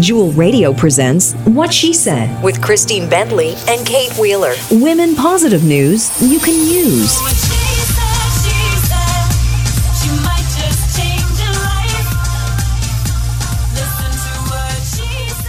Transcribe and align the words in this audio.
Jewel 0.00 0.30
Radio 0.32 0.74
presents 0.74 1.32
What 1.46 1.72
She 1.72 1.94
Said 1.94 2.42
with 2.44 2.60
Christine 2.60 3.08
Bentley 3.08 3.54
and 3.66 3.86
Kate 3.86 4.12
Wheeler. 4.18 4.52
Women 4.70 5.16
positive 5.16 5.64
news 5.64 6.10
you 6.20 6.38
can 6.38 6.54
use. 6.54 7.18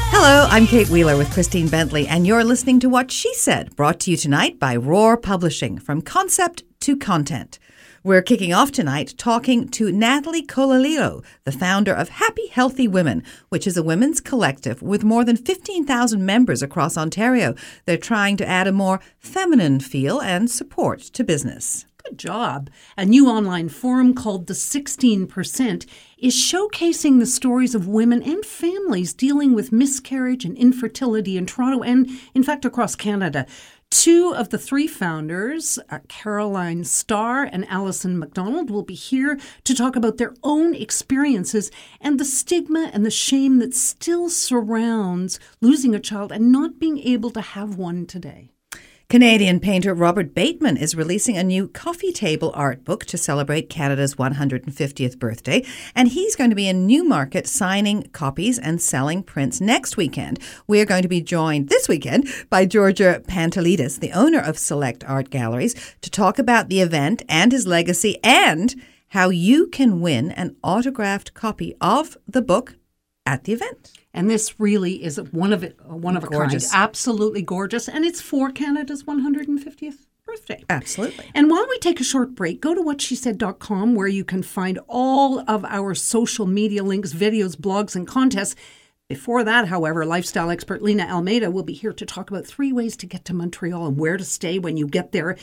Hello, 0.09 0.47
I'm 0.49 0.65
Kate 0.65 0.89
Wheeler 0.89 1.17
with 1.17 1.31
Christine 1.31 1.67
Bentley, 1.67 2.07
and 2.07 2.25
you're 2.25 2.45
listening 2.45 2.79
to 2.79 2.89
What 2.89 3.11
She 3.11 3.33
Said, 3.33 3.75
brought 3.75 3.99
to 4.01 4.11
you 4.11 4.17
tonight 4.17 4.59
by 4.59 4.77
Roar 4.77 5.17
Publishing, 5.17 5.77
from 5.77 6.01
concept 6.01 6.63
to 6.79 6.95
content. 6.95 7.59
We're 8.07 8.21
kicking 8.21 8.53
off 8.53 8.71
tonight 8.71 9.15
talking 9.17 9.67
to 9.67 9.91
Natalie 9.91 10.41
Colalillo, 10.41 11.25
the 11.43 11.51
founder 11.51 11.93
of 11.93 12.07
Happy 12.07 12.47
Healthy 12.47 12.87
Women, 12.87 13.21
which 13.49 13.67
is 13.67 13.75
a 13.75 13.83
women's 13.83 14.21
collective 14.21 14.81
with 14.81 15.03
more 15.03 15.25
than 15.25 15.35
15,000 15.35 16.25
members 16.25 16.63
across 16.63 16.97
Ontario. 16.97 17.53
They're 17.83 17.97
trying 17.97 18.37
to 18.37 18.47
add 18.47 18.65
a 18.65 18.71
more 18.71 19.01
feminine 19.19 19.81
feel 19.81 20.21
and 20.21 20.49
support 20.49 21.01
to 21.01 21.25
business. 21.25 21.85
Good 22.05 22.17
job. 22.17 22.69
A 22.97 23.03
new 23.03 23.27
online 23.27 23.67
forum 23.67 24.13
called 24.13 24.47
The 24.47 24.53
16% 24.53 25.85
is 26.17 26.33
showcasing 26.33 27.19
the 27.19 27.25
stories 27.25 27.75
of 27.75 27.89
women 27.89 28.23
and 28.23 28.45
families 28.45 29.13
dealing 29.13 29.53
with 29.53 29.73
miscarriage 29.73 30.45
and 30.45 30.57
infertility 30.57 31.35
in 31.35 31.45
Toronto 31.45 31.83
and, 31.83 32.09
in 32.33 32.43
fact, 32.43 32.63
across 32.63 32.95
Canada. 32.95 33.45
Two 33.89 34.33
of 34.35 34.49
the 34.49 34.57
three 34.57 34.87
founders, 34.87 35.79
uh, 35.89 35.99
Caroline 36.07 36.83
Starr 36.83 37.43
and 37.43 37.67
Alison 37.69 38.19
McDonald, 38.19 38.69
will 38.69 38.83
be 38.83 38.93
here 38.93 39.39
to 39.63 39.73
talk 39.73 39.95
about 39.95 40.17
their 40.17 40.33
own 40.43 40.75
experiences 40.75 41.71
and 42.01 42.19
the 42.19 42.25
stigma 42.25 42.91
and 42.93 43.05
the 43.05 43.11
shame 43.11 43.59
that 43.59 43.73
still 43.73 44.29
surrounds 44.29 45.39
losing 45.61 45.95
a 45.95 45.99
child 45.99 46.31
and 46.31 46.51
not 46.51 46.79
being 46.79 46.99
able 46.99 47.31
to 47.31 47.41
have 47.41 47.75
one 47.75 48.05
today. 48.05 48.51
Canadian 49.09 49.61
painter 49.61 49.93
Robert 49.93 50.35
Bateman 50.35 50.75
is 50.75 50.93
releasing 50.93 51.37
a 51.37 51.43
new 51.43 51.69
coffee 51.69 52.11
table 52.11 52.51
art 52.53 52.83
book 52.83 53.05
to 53.05 53.17
celebrate 53.17 53.69
Canada's 53.69 54.15
150th 54.15 55.17
birthday, 55.17 55.63
and 55.95 56.09
he's 56.09 56.35
going 56.35 56.49
to 56.49 56.57
be 56.57 56.67
in 56.67 56.85
Newmarket 56.85 57.47
signing 57.47 58.09
copies 58.11 58.59
and 58.59 58.81
selling 58.81 59.23
prints 59.23 59.61
next 59.61 59.95
weekend. 59.95 60.41
We 60.67 60.81
are 60.81 60.85
going 60.85 61.03
to 61.03 61.07
be 61.07 61.21
joined 61.21 61.69
this 61.69 61.87
weekend 61.87 62.27
by 62.49 62.65
Georgia 62.65 63.23
Pantelidis, 63.25 64.01
the 64.01 64.11
owner 64.11 64.41
of 64.41 64.59
Select 64.59 65.05
Art 65.05 65.29
Galleries, 65.29 65.95
to 66.01 66.11
talk 66.11 66.37
about 66.37 66.67
the 66.67 66.81
event 66.81 67.23
and 67.29 67.53
his 67.53 67.65
legacy 67.65 68.17
and 68.25 68.75
how 69.11 69.29
you 69.29 69.67
can 69.67 70.01
win 70.01 70.31
an 70.31 70.57
autographed 70.61 71.33
copy 71.33 71.73
of 71.79 72.17
the 72.27 72.41
book 72.41 72.75
at 73.25 73.45
the 73.45 73.53
event. 73.53 73.96
And 74.17 74.31
this 74.31 74.59
really 74.59 75.03
is 75.03 75.21
one 75.31 75.53
of 75.53 75.63
it, 75.63 75.79
one 75.85 76.17
of 76.17 76.25
Gorgeous. 76.25 76.69
a 76.69 76.71
kind, 76.71 76.83
absolutely 76.83 77.43
gorgeous, 77.43 77.87
and 77.87 78.03
it's 78.03 78.19
for 78.19 78.49
Canada's 78.49 79.03
150th 79.03 80.07
birthday. 80.25 80.63
Absolutely. 80.71 81.25
And 81.35 81.51
while 81.51 81.67
we 81.69 81.77
take 81.77 81.99
a 81.99 82.03
short 82.03 82.33
break, 82.33 82.59
go 82.59 82.73
to 82.73 82.81
whatshesaid.com 82.81 83.93
where 83.93 84.07
you 84.07 84.25
can 84.25 84.41
find 84.41 84.79
all 84.87 85.47
of 85.47 85.63
our 85.65 85.93
social 85.93 86.47
media 86.47 86.81
links, 86.83 87.13
videos, 87.13 87.55
blogs, 87.55 87.95
and 87.95 88.07
contests. 88.07 88.55
Before 89.07 89.43
that, 89.43 89.67
however, 89.67 90.03
lifestyle 90.03 90.49
expert 90.49 90.81
Lena 90.81 91.03
Almeida 91.03 91.51
will 91.51 91.61
be 91.61 91.73
here 91.73 91.93
to 91.93 92.05
talk 92.05 92.31
about 92.31 92.47
three 92.47 92.73
ways 92.73 92.97
to 92.97 93.05
get 93.05 93.23
to 93.25 93.35
Montreal 93.35 93.85
and 93.85 93.99
where 93.99 94.17
to 94.17 94.25
stay 94.25 94.57
when 94.57 94.77
you 94.77 94.87
get 94.87 95.11
there. 95.11 95.37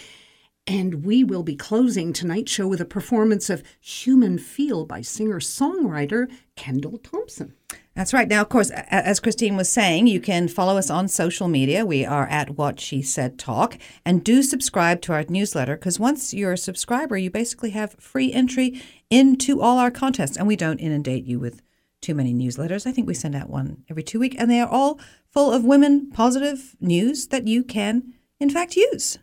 And 0.67 1.05
we 1.05 1.25
will 1.25 1.43
be 1.43 1.57
closing 1.57 2.13
tonight's 2.13 2.51
show 2.51 2.67
with 2.67 2.81
a 2.81 2.87
performance 2.87 3.51
of 3.51 3.63
Human 3.81 4.39
Feel 4.39 4.87
by 4.87 5.03
singer 5.03 5.39
songwriter 5.39 6.31
Kendal 6.57 6.99
Thompson. 7.03 7.55
That's 7.95 8.15
right. 8.15 8.27
Now, 8.27 8.41
of 8.41 8.49
course, 8.49 8.71
as 8.71 9.21
Christine 9.21 9.57
was 9.57 9.69
saying, 9.69 10.07
you 10.07 10.21
can 10.21 10.49
follow 10.49 10.79
us 10.79 10.91
on 10.91 11.07
social 11.07 11.49
media. 11.49 11.85
We 11.85 12.05
are 12.05 12.27
at 12.29 12.57
What 12.57 12.81
She 12.81 13.03
Said 13.03 13.39
Talk. 13.39 13.79
And 14.07 14.25
do 14.25 14.43
subscribe 14.43 15.01
to 15.03 15.13
our 15.13 15.25
newsletter 15.29 15.77
because 15.77 16.01
once 16.01 16.33
you're 16.33 16.55
a 16.55 16.59
subscriber, 16.59 17.17
you 17.17 17.31
basically 17.31 17.71
have 17.71 17.95
free 18.01 18.33
entry 18.33 18.83
into 19.11 19.61
all 19.61 19.79
our 19.79 19.91
contests. 19.91 20.37
And 20.37 20.47
we 20.47 20.57
don't 20.57 20.81
inundate 20.81 21.25
you 21.25 21.39
with 21.39 21.61
too 22.01 22.15
many 22.15 22.35
newsletters. 22.35 22.87
I 22.87 22.93
think 22.93 23.07
we 23.07 23.15
send 23.15 23.35
out 23.35 23.49
one 23.49 23.85
every 23.89 24.03
two 24.03 24.19
weeks, 24.19 24.37
and 24.39 24.51
they 24.51 24.61
are 24.61 24.69
all 24.69 24.99
full 25.31 25.53
of 25.53 25.65
women 25.65 26.11
positive 26.11 26.77
news 26.81 27.29
that 27.29 27.47
you 27.47 27.63
can, 27.63 28.15
in 28.41 28.51
fact, 28.51 28.77
use. 28.77 29.19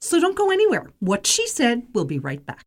So 0.00 0.20
don't 0.20 0.36
go 0.36 0.50
anywhere. 0.50 0.90
What 1.00 1.26
she 1.26 1.46
said, 1.46 1.88
we'll 1.92 2.04
be 2.04 2.18
right 2.18 2.44
back. 2.44 2.64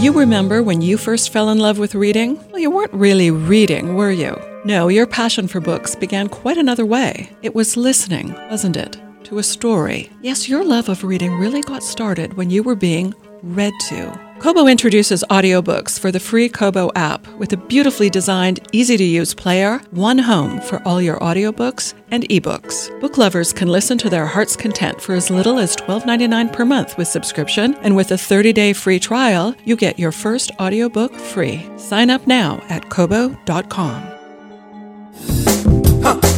You 0.00 0.12
remember 0.12 0.62
when 0.62 0.80
you 0.80 0.96
first 0.96 1.30
fell 1.30 1.50
in 1.50 1.58
love 1.58 1.78
with 1.78 1.94
reading? 1.94 2.36
Well, 2.50 2.58
you 2.58 2.70
weren't 2.70 2.92
really 2.94 3.30
reading, 3.30 3.96
were 3.96 4.10
you? 4.10 4.34
No, 4.64 4.88
your 4.88 5.06
passion 5.06 5.46
for 5.46 5.60
books 5.60 5.94
began 5.94 6.28
quite 6.28 6.56
another 6.56 6.86
way. 6.86 7.30
It 7.42 7.54
was 7.54 7.76
listening, 7.76 8.32
wasn't 8.50 8.76
it? 8.76 8.98
To 9.24 9.38
a 9.38 9.42
story. 9.42 10.10
Yes, 10.22 10.48
your 10.48 10.64
love 10.64 10.88
of 10.88 11.04
reading 11.04 11.34
really 11.34 11.60
got 11.60 11.82
started 11.82 12.34
when 12.34 12.48
you 12.48 12.62
were 12.62 12.74
being 12.74 13.14
read 13.42 13.74
to. 13.88 14.29
Kobo 14.40 14.66
introduces 14.66 15.22
audiobooks 15.28 16.00
for 16.00 16.10
the 16.10 16.18
free 16.18 16.48
Kobo 16.48 16.90
app 16.94 17.28
with 17.34 17.52
a 17.52 17.58
beautifully 17.58 18.08
designed, 18.08 18.66
easy 18.72 18.96
to 18.96 19.04
use 19.04 19.34
player, 19.34 19.82
one 19.90 20.16
home 20.16 20.62
for 20.62 20.82
all 20.88 21.02
your 21.02 21.18
audiobooks 21.18 21.92
and 22.10 22.24
ebooks. 22.30 22.88
Book 23.02 23.18
lovers 23.18 23.52
can 23.52 23.68
listen 23.68 23.98
to 23.98 24.08
their 24.08 24.24
heart's 24.24 24.56
content 24.56 24.98
for 24.98 25.14
as 25.14 25.28
little 25.28 25.58
as 25.58 25.76
$12.99 25.76 26.54
per 26.54 26.64
month 26.64 26.96
with 26.96 27.06
subscription, 27.06 27.74
and 27.82 27.94
with 27.94 28.12
a 28.12 28.18
30 28.18 28.54
day 28.54 28.72
free 28.72 28.98
trial, 28.98 29.54
you 29.66 29.76
get 29.76 29.98
your 29.98 30.10
first 30.10 30.52
audiobook 30.58 31.14
free. 31.14 31.60
Sign 31.76 32.08
up 32.08 32.26
now 32.26 32.64
at 32.70 32.88
Kobo.com. 32.88 34.06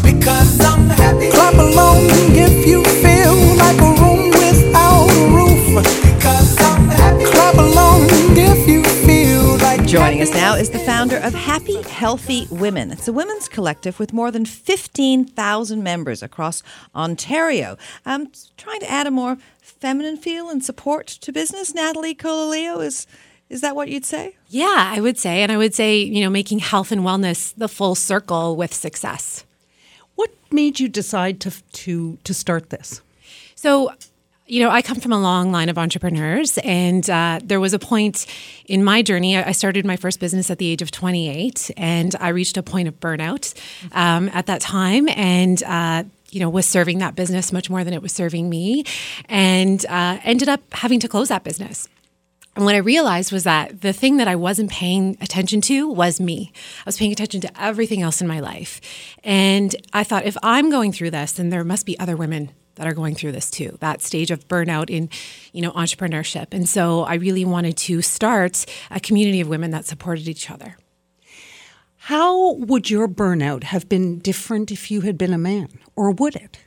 Because 0.02 0.60
I'm 0.60 0.88
happy. 0.88 1.30
Clap 1.30 1.54
along 1.54 1.98
if 2.34 2.66
you 2.66 2.82
feel 2.84 3.36
like 3.56 3.78
a 3.78 3.92
room 4.02 4.30
without 4.30 5.08
a 5.08 5.26
roof. 5.36 5.84
Because 6.02 6.60
I'm 6.60 6.88
happy. 6.88 7.24
Clap 7.26 7.61
Joining 9.92 10.22
us 10.22 10.32
now 10.32 10.54
is 10.54 10.70
the 10.70 10.78
founder 10.78 11.18
of 11.18 11.34
Happy 11.34 11.82
Healthy 11.82 12.46
Women. 12.50 12.92
It's 12.92 13.08
a 13.08 13.12
women's 13.12 13.46
collective 13.46 13.98
with 13.98 14.14
more 14.14 14.30
than 14.30 14.46
15,000 14.46 15.82
members 15.82 16.22
across 16.22 16.62
Ontario. 16.94 17.76
Um, 18.06 18.32
trying 18.56 18.80
to 18.80 18.90
add 18.90 19.06
a 19.06 19.10
more 19.10 19.36
feminine 19.60 20.16
feel 20.16 20.48
and 20.48 20.64
support 20.64 21.08
to 21.08 21.30
business. 21.30 21.74
Natalie 21.74 22.14
Colalillo, 22.14 22.82
is, 22.82 23.06
is 23.50 23.60
that 23.60 23.76
what 23.76 23.90
you'd 23.90 24.06
say? 24.06 24.38
Yeah, 24.48 24.92
I 24.94 25.02
would 25.02 25.18
say. 25.18 25.42
And 25.42 25.52
I 25.52 25.58
would 25.58 25.74
say, 25.74 25.98
you 25.98 26.22
know, 26.22 26.30
making 26.30 26.60
health 26.60 26.90
and 26.90 27.02
wellness 27.02 27.52
the 27.54 27.68
full 27.68 27.94
circle 27.94 28.56
with 28.56 28.72
success. 28.72 29.44
What 30.14 30.30
made 30.50 30.80
you 30.80 30.88
decide 30.88 31.38
to 31.40 31.52
to 31.72 32.16
to 32.24 32.32
start 32.32 32.70
this? 32.70 33.02
So, 33.56 33.92
you 34.52 34.62
know, 34.62 34.68
I 34.68 34.82
come 34.82 35.00
from 35.00 35.14
a 35.14 35.18
long 35.18 35.50
line 35.50 35.70
of 35.70 35.78
entrepreneurs, 35.78 36.58
and 36.58 37.08
uh, 37.08 37.40
there 37.42 37.58
was 37.58 37.72
a 37.72 37.78
point 37.78 38.26
in 38.66 38.84
my 38.84 39.00
journey. 39.00 39.34
I 39.34 39.52
started 39.52 39.86
my 39.86 39.96
first 39.96 40.20
business 40.20 40.50
at 40.50 40.58
the 40.58 40.68
age 40.68 40.82
of 40.82 40.90
28, 40.90 41.70
and 41.78 42.14
I 42.20 42.28
reached 42.28 42.58
a 42.58 42.62
point 42.62 42.86
of 42.86 43.00
burnout 43.00 43.54
um, 43.92 44.28
at 44.34 44.44
that 44.46 44.60
time, 44.60 45.08
and 45.08 45.62
uh, 45.62 46.04
you 46.30 46.40
know, 46.40 46.50
was 46.50 46.66
serving 46.66 46.98
that 46.98 47.14
business 47.14 47.50
much 47.50 47.70
more 47.70 47.82
than 47.82 47.94
it 47.94 48.02
was 48.02 48.12
serving 48.12 48.50
me, 48.50 48.84
and 49.26 49.86
uh, 49.86 50.18
ended 50.22 50.50
up 50.50 50.60
having 50.74 51.00
to 51.00 51.08
close 51.08 51.30
that 51.30 51.44
business. 51.44 51.88
And 52.54 52.66
what 52.66 52.74
I 52.74 52.78
realized 52.78 53.32
was 53.32 53.44
that 53.44 53.80
the 53.80 53.94
thing 53.94 54.18
that 54.18 54.28
I 54.28 54.36
wasn't 54.36 54.70
paying 54.70 55.16
attention 55.22 55.62
to 55.62 55.88
was 55.88 56.20
me. 56.20 56.52
I 56.80 56.82
was 56.84 56.98
paying 56.98 57.10
attention 57.10 57.40
to 57.40 57.50
everything 57.58 58.02
else 58.02 58.20
in 58.20 58.28
my 58.28 58.40
life. 58.40 58.82
And 59.24 59.74
I 59.94 60.04
thought, 60.04 60.26
if 60.26 60.36
I'm 60.42 60.68
going 60.68 60.92
through 60.92 61.12
this, 61.12 61.32
then 61.32 61.48
there 61.48 61.64
must 61.64 61.86
be 61.86 61.98
other 61.98 62.18
women 62.18 62.50
that 62.82 62.88
are 62.88 62.94
going 62.94 63.14
through 63.14 63.30
this 63.30 63.48
too, 63.48 63.78
that 63.78 64.02
stage 64.02 64.32
of 64.32 64.48
burnout 64.48 64.90
in, 64.90 65.08
you 65.52 65.62
know, 65.62 65.70
entrepreneurship. 65.70 66.48
And 66.50 66.68
so 66.68 67.04
I 67.04 67.14
really 67.14 67.44
wanted 67.44 67.76
to 67.76 68.02
start 68.02 68.66
a 68.90 68.98
community 68.98 69.40
of 69.40 69.46
women 69.46 69.70
that 69.70 69.84
supported 69.84 70.26
each 70.26 70.50
other. 70.50 70.76
How 71.98 72.54
would 72.54 72.90
your 72.90 73.06
burnout 73.06 73.62
have 73.62 73.88
been 73.88 74.18
different 74.18 74.72
if 74.72 74.90
you 74.90 75.02
had 75.02 75.16
been 75.16 75.32
a 75.32 75.38
man, 75.38 75.68
or 75.94 76.10
would 76.10 76.34
it? 76.34 76.58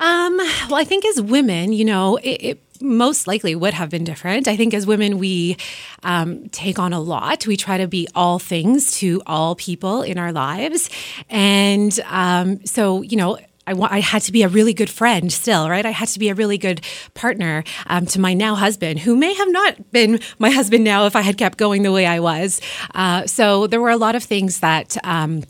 Um, 0.00 0.36
well, 0.36 0.74
I 0.74 0.84
think 0.84 1.04
as 1.04 1.22
women, 1.22 1.72
you 1.72 1.84
know, 1.84 2.16
it, 2.16 2.42
it 2.42 2.62
most 2.82 3.28
likely 3.28 3.54
would 3.54 3.74
have 3.74 3.90
been 3.90 4.02
different. 4.02 4.48
I 4.48 4.56
think 4.56 4.74
as 4.74 4.84
women, 4.84 5.18
we 5.18 5.58
um, 6.02 6.48
take 6.48 6.80
on 6.80 6.92
a 6.92 6.98
lot. 6.98 7.46
We 7.46 7.56
try 7.56 7.78
to 7.78 7.86
be 7.86 8.08
all 8.16 8.40
things 8.40 8.98
to 8.98 9.22
all 9.26 9.54
people 9.54 10.02
in 10.02 10.18
our 10.18 10.32
lives. 10.32 10.90
And 11.30 11.96
um, 12.06 12.66
so, 12.66 13.02
you 13.02 13.16
know, 13.16 13.38
I, 13.68 13.96
I 13.96 14.00
had 14.00 14.22
to 14.22 14.32
be 14.32 14.42
a 14.42 14.48
really 14.48 14.72
good 14.72 14.90
friend 14.90 15.32
still, 15.32 15.68
right? 15.68 15.84
I 15.84 15.90
had 15.90 16.08
to 16.08 16.18
be 16.18 16.28
a 16.28 16.34
really 16.34 16.58
good 16.58 16.80
partner 17.14 17.64
um, 17.86 18.06
to 18.06 18.20
my 18.20 18.34
now 18.34 18.54
husband, 18.54 19.00
who 19.00 19.16
may 19.16 19.34
have 19.34 19.50
not 19.50 19.92
been 19.92 20.20
my 20.38 20.50
husband 20.50 20.84
now 20.84 21.06
if 21.06 21.14
I 21.14 21.20
had 21.20 21.36
kept 21.36 21.58
going 21.58 21.82
the 21.82 21.92
way 21.92 22.06
I 22.06 22.20
was. 22.20 22.60
Uh, 22.94 23.26
so 23.26 23.66
there 23.66 23.80
were 23.80 23.90
a 23.90 23.96
lot 23.96 24.14
of 24.14 24.24
things 24.24 24.60
that. 24.60 24.96
Um, 25.04 25.44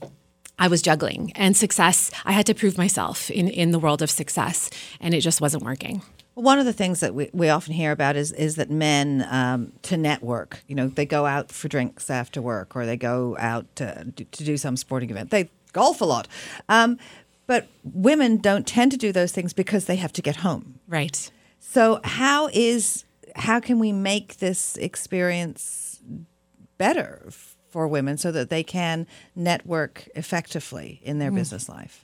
I 0.60 0.66
was 0.66 0.82
juggling 0.82 1.30
and 1.36 1.56
success. 1.56 2.10
I 2.24 2.32
had 2.32 2.44
to 2.46 2.52
prove 2.52 2.76
myself 2.76 3.30
in, 3.30 3.46
in 3.46 3.70
the 3.70 3.78
world 3.78 4.02
of 4.02 4.10
success, 4.10 4.70
and 5.00 5.14
it 5.14 5.20
just 5.20 5.40
wasn't 5.40 5.62
working. 5.62 6.02
One 6.34 6.58
of 6.58 6.66
the 6.66 6.72
things 6.72 6.98
that 6.98 7.14
we, 7.14 7.30
we 7.32 7.48
often 7.48 7.74
hear 7.74 7.92
about 7.92 8.16
is 8.16 8.32
is 8.32 8.56
that 8.56 8.68
men 8.68 9.24
um, 9.30 9.72
to 9.82 9.96
network, 9.96 10.64
you 10.66 10.74
know, 10.74 10.88
they 10.88 11.06
go 11.06 11.26
out 11.26 11.52
for 11.52 11.68
drinks 11.68 12.10
after 12.10 12.42
work 12.42 12.74
or 12.74 12.86
they 12.86 12.96
go 12.96 13.36
out 13.38 13.66
to, 13.76 14.12
to 14.16 14.44
do 14.44 14.56
some 14.56 14.76
sporting 14.76 15.10
event. 15.10 15.30
They 15.30 15.48
golf 15.72 16.00
a 16.00 16.04
lot. 16.04 16.28
Um, 16.68 16.98
but 17.48 17.66
women 17.82 18.36
don't 18.36 18.66
tend 18.66 18.92
to 18.92 18.96
do 18.96 19.10
those 19.10 19.32
things 19.32 19.52
because 19.52 19.86
they 19.86 19.96
have 19.96 20.12
to 20.12 20.22
get 20.22 20.36
home. 20.36 20.78
Right. 20.86 21.32
So 21.58 22.00
how 22.04 22.48
is 22.52 23.04
how 23.34 23.58
can 23.58 23.80
we 23.80 23.90
make 23.90 24.36
this 24.36 24.76
experience 24.76 25.98
better 26.76 27.28
for 27.68 27.86
women 27.86 28.16
so 28.16 28.32
that 28.32 28.50
they 28.50 28.62
can 28.62 29.06
network 29.36 30.08
effectively 30.14 31.00
in 31.02 31.18
their 31.18 31.30
business 31.30 31.68
life. 31.68 32.00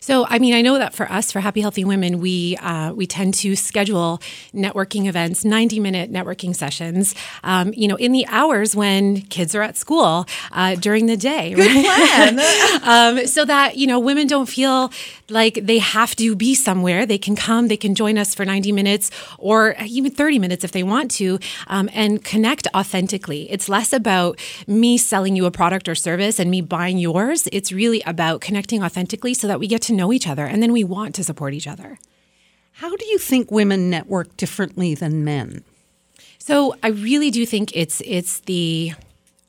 So, 0.00 0.26
I 0.28 0.38
mean, 0.38 0.54
I 0.54 0.62
know 0.62 0.78
that 0.78 0.94
for 0.94 1.10
us, 1.10 1.30
for 1.30 1.40
Happy 1.40 1.60
Healthy 1.60 1.84
Women, 1.84 2.20
we 2.20 2.56
uh, 2.56 2.92
we 2.92 3.06
tend 3.06 3.34
to 3.34 3.54
schedule 3.54 4.20
networking 4.54 5.06
events, 5.06 5.44
ninety 5.44 5.78
minute 5.78 6.10
networking 6.10 6.56
sessions. 6.56 7.14
Um, 7.44 7.72
you 7.76 7.86
know, 7.86 7.96
in 7.96 8.12
the 8.12 8.26
hours 8.28 8.74
when 8.74 9.20
kids 9.22 9.54
are 9.54 9.62
at 9.62 9.76
school 9.76 10.26
uh, 10.52 10.74
during 10.76 11.06
the 11.06 11.16
day. 11.16 11.54
Good 11.54 11.84
plan. 11.84 12.40
um, 12.82 13.26
so 13.26 13.44
that 13.44 13.76
you 13.76 13.86
know, 13.86 13.98
women 13.98 14.26
don't 14.26 14.46
feel 14.46 14.90
like 15.30 15.54
they 15.62 15.78
have 15.78 16.16
to 16.16 16.34
be 16.34 16.54
somewhere. 16.54 17.06
They 17.06 17.18
can 17.18 17.36
come, 17.36 17.68
they 17.68 17.76
can 17.76 17.94
join 17.94 18.18
us 18.18 18.34
for 18.34 18.44
ninety 18.44 18.72
minutes 18.72 19.10
or 19.38 19.74
even 19.84 20.10
thirty 20.10 20.38
minutes 20.38 20.64
if 20.64 20.72
they 20.72 20.82
want 20.82 21.10
to, 21.12 21.38
um, 21.66 21.88
and 21.92 22.24
connect 22.24 22.66
authentically. 22.74 23.50
It's 23.50 23.68
less 23.68 23.92
about 23.92 24.38
me 24.66 24.98
selling 24.98 25.36
you 25.36 25.46
a 25.46 25.50
product 25.50 25.88
or 25.88 25.94
service 25.94 26.38
and 26.38 26.50
me 26.50 26.60
buying 26.60 26.98
yours. 26.98 27.48
It's 27.52 27.72
really 27.72 28.02
about 28.06 28.40
connecting 28.40 28.82
authentically 28.82 29.34
so 29.34 29.46
that 29.48 29.60
we 29.60 29.66
get 29.66 29.82
to 29.82 29.92
know 29.92 30.12
each 30.12 30.26
other 30.26 30.46
and 30.46 30.62
then 30.62 30.72
we 30.72 30.84
want 30.84 31.14
to 31.16 31.24
support 31.24 31.54
each 31.54 31.66
other. 31.66 31.98
How 32.72 32.94
do 32.94 33.06
you 33.06 33.18
think 33.18 33.50
women 33.50 33.90
network 33.90 34.36
differently 34.36 34.94
than 34.94 35.24
men? 35.24 35.64
So 36.38 36.76
I 36.82 36.88
really 36.88 37.30
do 37.30 37.44
think 37.44 37.76
it's 37.76 38.00
it's 38.04 38.40
the 38.40 38.92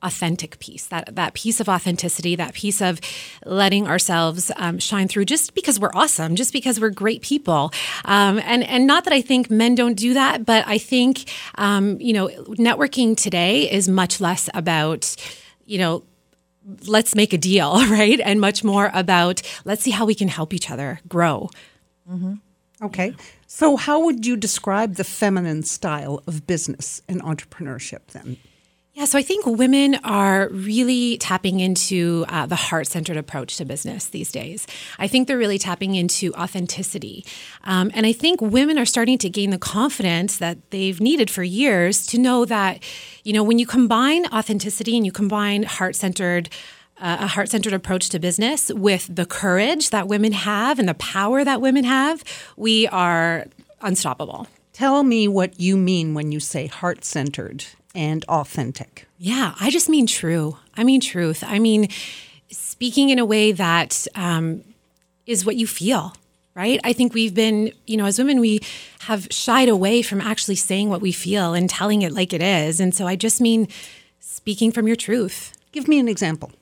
authentic 0.02 0.58
piece 0.58 0.86
that 0.86 1.14
that 1.14 1.34
piece 1.34 1.60
of 1.60 1.68
authenticity 1.68 2.34
that 2.36 2.54
piece 2.54 2.80
of 2.80 3.00
letting 3.44 3.86
ourselves 3.86 4.50
um, 4.56 4.78
shine 4.78 5.08
through 5.08 5.24
just 5.24 5.54
because 5.54 5.78
we're 5.78 5.90
awesome 5.94 6.36
just 6.36 6.52
because 6.52 6.80
we're 6.80 6.90
great 6.90 7.22
people 7.22 7.72
um, 8.04 8.38
and 8.44 8.62
and 8.64 8.86
not 8.86 9.04
that 9.04 9.12
i 9.12 9.20
think 9.20 9.50
men 9.50 9.74
don't 9.74 9.94
do 9.94 10.14
that 10.14 10.44
but 10.44 10.66
i 10.66 10.78
think 10.78 11.30
um, 11.56 12.00
you 12.00 12.12
know 12.12 12.28
networking 12.56 13.16
today 13.16 13.70
is 13.70 13.88
much 13.88 14.20
less 14.20 14.48
about 14.54 15.14
you 15.66 15.78
know 15.78 16.02
let's 16.86 17.14
make 17.14 17.32
a 17.32 17.38
deal 17.38 17.72
right 17.88 18.20
and 18.20 18.40
much 18.40 18.64
more 18.64 18.90
about 18.94 19.42
let's 19.64 19.82
see 19.82 19.90
how 19.90 20.04
we 20.04 20.14
can 20.14 20.28
help 20.28 20.52
each 20.54 20.70
other 20.70 21.00
grow 21.08 21.48
Okay. 22.82 23.14
So, 23.46 23.76
how 23.76 24.04
would 24.04 24.24
you 24.24 24.36
describe 24.36 24.94
the 24.94 25.04
feminine 25.04 25.62
style 25.64 26.22
of 26.26 26.46
business 26.46 27.02
and 27.08 27.22
entrepreneurship 27.22 28.06
then? 28.12 28.38
Yeah, 28.92 29.04
so 29.04 29.18
I 29.18 29.22
think 29.22 29.46
women 29.46 29.94
are 30.02 30.48
really 30.48 31.16
tapping 31.18 31.60
into 31.60 32.24
uh, 32.28 32.46
the 32.46 32.56
heart 32.56 32.88
centered 32.88 33.16
approach 33.16 33.56
to 33.58 33.64
business 33.64 34.06
these 34.06 34.32
days. 34.32 34.66
I 34.98 35.06
think 35.06 35.28
they're 35.28 35.38
really 35.38 35.58
tapping 35.58 35.94
into 35.94 36.34
authenticity. 36.34 37.24
Um, 37.62 37.92
and 37.94 38.04
I 38.04 38.12
think 38.12 38.40
women 38.40 38.78
are 38.78 38.84
starting 38.84 39.16
to 39.18 39.30
gain 39.30 39.50
the 39.50 39.58
confidence 39.58 40.38
that 40.38 40.58
they've 40.70 41.00
needed 41.00 41.30
for 41.30 41.44
years 41.44 42.04
to 42.08 42.18
know 42.18 42.44
that, 42.46 42.82
you 43.22 43.32
know, 43.32 43.44
when 43.44 43.60
you 43.60 43.66
combine 43.66 44.26
authenticity 44.26 44.96
and 44.96 45.06
you 45.06 45.12
combine 45.12 45.62
heart 45.62 45.94
centered 45.94 46.48
uh, 47.00 47.16
a 47.20 47.26
heart 47.28 47.48
centered 47.48 47.72
approach 47.72 48.10
to 48.10 48.18
business 48.18 48.70
with 48.74 49.08
the 49.14 49.24
courage 49.24 49.88
that 49.88 50.06
women 50.06 50.32
have 50.32 50.78
and 50.78 50.86
the 50.86 50.94
power 50.94 51.42
that 51.44 51.60
women 51.60 51.84
have, 51.84 52.22
we 52.58 52.86
are 52.88 53.46
unstoppable. 53.80 54.48
Tell 54.74 55.02
me 55.02 55.26
what 55.26 55.58
you 55.58 55.78
mean 55.78 56.12
when 56.12 56.30
you 56.30 56.40
say 56.40 56.66
heart 56.66 57.04
centered 57.04 57.64
and 57.94 58.24
authentic. 58.24 59.06
Yeah, 59.18 59.54
I 59.60 59.70
just 59.70 59.88
mean 59.88 60.06
true. 60.06 60.56
I 60.76 60.84
mean 60.84 61.00
truth. 61.00 61.42
I 61.46 61.58
mean 61.58 61.88
speaking 62.50 63.10
in 63.10 63.18
a 63.18 63.24
way 63.24 63.52
that 63.52 64.06
um, 64.14 64.64
is 65.26 65.44
what 65.44 65.56
you 65.56 65.66
feel, 65.66 66.14
right? 66.54 66.80
I 66.82 66.92
think 66.92 67.14
we've 67.14 67.34
been, 67.34 67.72
you 67.86 67.96
know, 67.96 68.06
as 68.06 68.18
women, 68.18 68.40
we 68.40 68.60
have 69.00 69.28
shied 69.30 69.68
away 69.68 70.02
from 70.02 70.20
actually 70.20 70.56
saying 70.56 70.88
what 70.88 71.00
we 71.00 71.12
feel 71.12 71.54
and 71.54 71.68
telling 71.68 72.02
it 72.02 72.12
like 72.12 72.32
it 72.32 72.42
is. 72.42 72.80
And 72.80 72.94
so 72.94 73.06
I 73.06 73.16
just 73.16 73.40
mean 73.40 73.68
speaking 74.18 74.72
from 74.72 74.86
your 74.86 74.96
truth. 74.96 75.52
Give 75.72 75.86
me 75.86 75.98
an 75.98 76.08
example. 76.08 76.52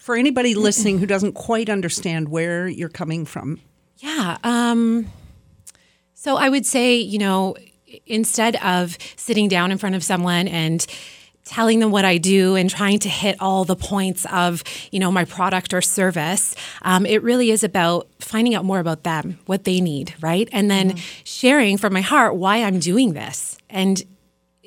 For 0.00 0.14
anybody 0.14 0.54
listening 0.54 0.98
who 1.00 1.06
doesn't 1.06 1.32
quite 1.32 1.68
understand 1.68 2.28
where 2.28 2.68
you're 2.68 2.88
coming 2.88 3.24
from, 3.24 3.60
Yeah. 3.98 4.36
Um, 4.44 5.06
so 6.14 6.36
I 6.36 6.48
would 6.48 6.66
say, 6.66 6.96
you 6.96 7.18
know, 7.18 7.56
instead 8.06 8.56
of 8.56 8.96
sitting 9.16 9.48
down 9.48 9.72
in 9.72 9.78
front 9.78 9.94
of 9.94 10.02
someone 10.04 10.48
and 10.48 10.86
telling 11.44 11.78
them 11.78 11.92
what 11.92 12.04
I 12.04 12.18
do 12.18 12.56
and 12.56 12.68
trying 12.68 12.98
to 13.00 13.08
hit 13.08 13.36
all 13.40 13.64
the 13.64 13.76
points 13.76 14.26
of, 14.26 14.64
you 14.90 14.98
know, 14.98 15.12
my 15.12 15.24
product 15.24 15.72
or 15.72 15.80
service, 15.80 16.54
um, 16.82 17.06
it 17.06 17.22
really 17.22 17.50
is 17.50 17.62
about 17.62 18.08
finding 18.18 18.54
out 18.54 18.64
more 18.64 18.80
about 18.80 19.04
them, 19.04 19.38
what 19.46 19.64
they 19.64 19.80
need, 19.80 20.14
right? 20.20 20.48
And 20.52 20.70
then 20.70 20.96
sharing 21.24 21.78
from 21.78 21.92
my 21.92 22.00
heart 22.00 22.34
why 22.34 22.62
I'm 22.62 22.80
doing 22.80 23.12
this. 23.12 23.56
And 23.70 24.02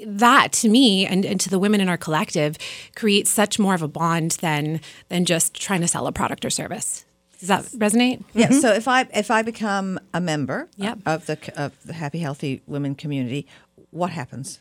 that 0.06 0.54
to 0.54 0.70
me 0.70 1.06
and, 1.06 1.26
and 1.26 1.40
to 1.42 1.50
the 1.50 1.60
women 1.60 1.82
in 1.82 1.90
our 1.90 1.98
collective 1.98 2.58
creates 2.96 3.30
such 3.30 3.60
more 3.60 3.74
of 3.74 3.82
a 3.82 3.88
bond 3.88 4.32
than 4.40 4.80
than 5.10 5.26
just 5.26 5.54
trying 5.54 5.82
to 5.82 5.88
sell 5.90 6.08
a 6.08 6.14
product 6.14 6.46
or 6.46 6.50
service. 6.50 7.04
Does 7.40 7.48
that 7.48 7.64
resonate? 7.80 8.24
Yeah. 8.34 8.50
So 8.52 8.72
if 8.74 8.88
I 8.88 9.08
if 9.14 9.32
I 9.32 9.42
become 9.42 10.00
a 10.14 10.20
member 10.22 10.68
Yep. 10.78 11.00
of 11.06 11.26
the 11.26 11.38
of 11.56 11.72
the 11.86 11.94
Happy 11.94 12.20
Healthy 12.20 12.62
Women 12.68 12.96
community, 12.96 13.48
what 13.92 14.12
happens? 14.12 14.60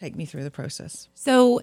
Take 0.00 0.16
me 0.16 0.24
through 0.24 0.42
the 0.42 0.50
process. 0.50 1.08
So, 1.14 1.60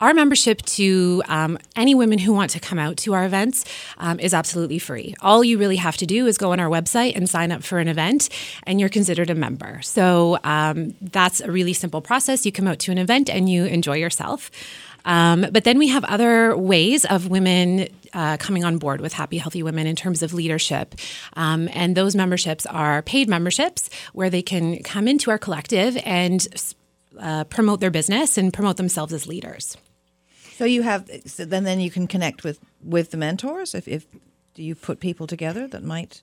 our 0.00 0.14
membership 0.14 0.62
to 0.62 1.22
um, 1.26 1.58
any 1.74 1.92
women 1.94 2.18
who 2.20 2.32
want 2.32 2.52
to 2.52 2.60
come 2.60 2.78
out 2.78 2.96
to 2.98 3.14
our 3.14 3.24
events 3.24 3.64
um, 3.98 4.20
is 4.20 4.32
absolutely 4.32 4.78
free. 4.78 5.14
All 5.20 5.42
you 5.42 5.58
really 5.58 5.74
have 5.76 5.96
to 5.96 6.06
do 6.06 6.26
is 6.28 6.38
go 6.38 6.52
on 6.52 6.60
our 6.60 6.68
website 6.68 7.16
and 7.16 7.28
sign 7.28 7.50
up 7.50 7.64
for 7.64 7.80
an 7.80 7.88
event, 7.88 8.28
and 8.62 8.78
you're 8.78 8.88
considered 8.88 9.28
a 9.28 9.34
member. 9.34 9.80
So, 9.82 10.38
um, 10.44 10.94
that's 11.00 11.40
a 11.40 11.50
really 11.50 11.72
simple 11.72 12.00
process. 12.00 12.46
You 12.46 12.52
come 12.52 12.68
out 12.68 12.78
to 12.80 12.92
an 12.92 12.98
event 12.98 13.28
and 13.28 13.48
you 13.48 13.64
enjoy 13.64 13.96
yourself. 13.96 14.52
Um, 15.04 15.46
but 15.52 15.64
then 15.64 15.78
we 15.78 15.88
have 15.88 16.04
other 16.04 16.56
ways 16.56 17.04
of 17.04 17.28
women 17.28 17.88
uh, 18.12 18.36
coming 18.38 18.64
on 18.64 18.78
board 18.78 19.00
with 19.00 19.12
Happy 19.12 19.38
Healthy 19.38 19.62
Women 19.62 19.86
in 19.86 19.96
terms 19.96 20.22
of 20.22 20.34
leadership. 20.34 20.94
Um, 21.34 21.68
and 21.72 21.96
those 21.96 22.14
memberships 22.14 22.66
are 22.66 23.02
paid 23.02 23.28
memberships 23.28 23.90
where 24.12 24.30
they 24.30 24.42
can 24.42 24.82
come 24.82 25.06
into 25.06 25.30
our 25.30 25.38
collective 25.38 25.96
and 26.04 26.46
uh, 27.18 27.44
promote 27.44 27.80
their 27.80 27.90
business 27.90 28.38
and 28.38 28.52
promote 28.52 28.76
themselves 28.76 29.12
as 29.12 29.26
leaders. 29.26 29.76
So 30.56 30.64
you 30.64 30.82
have 30.82 31.08
so 31.24 31.44
then 31.44 31.64
then 31.64 31.80
you 31.80 31.90
can 31.90 32.06
connect 32.06 32.44
with 32.44 32.60
with 32.82 33.12
the 33.12 33.16
mentors. 33.16 33.74
If, 33.74 33.88
if 33.88 34.06
do 34.54 34.62
you 34.62 34.74
put 34.74 35.00
people 35.00 35.26
together 35.26 35.66
that 35.68 35.82
might 35.82 36.22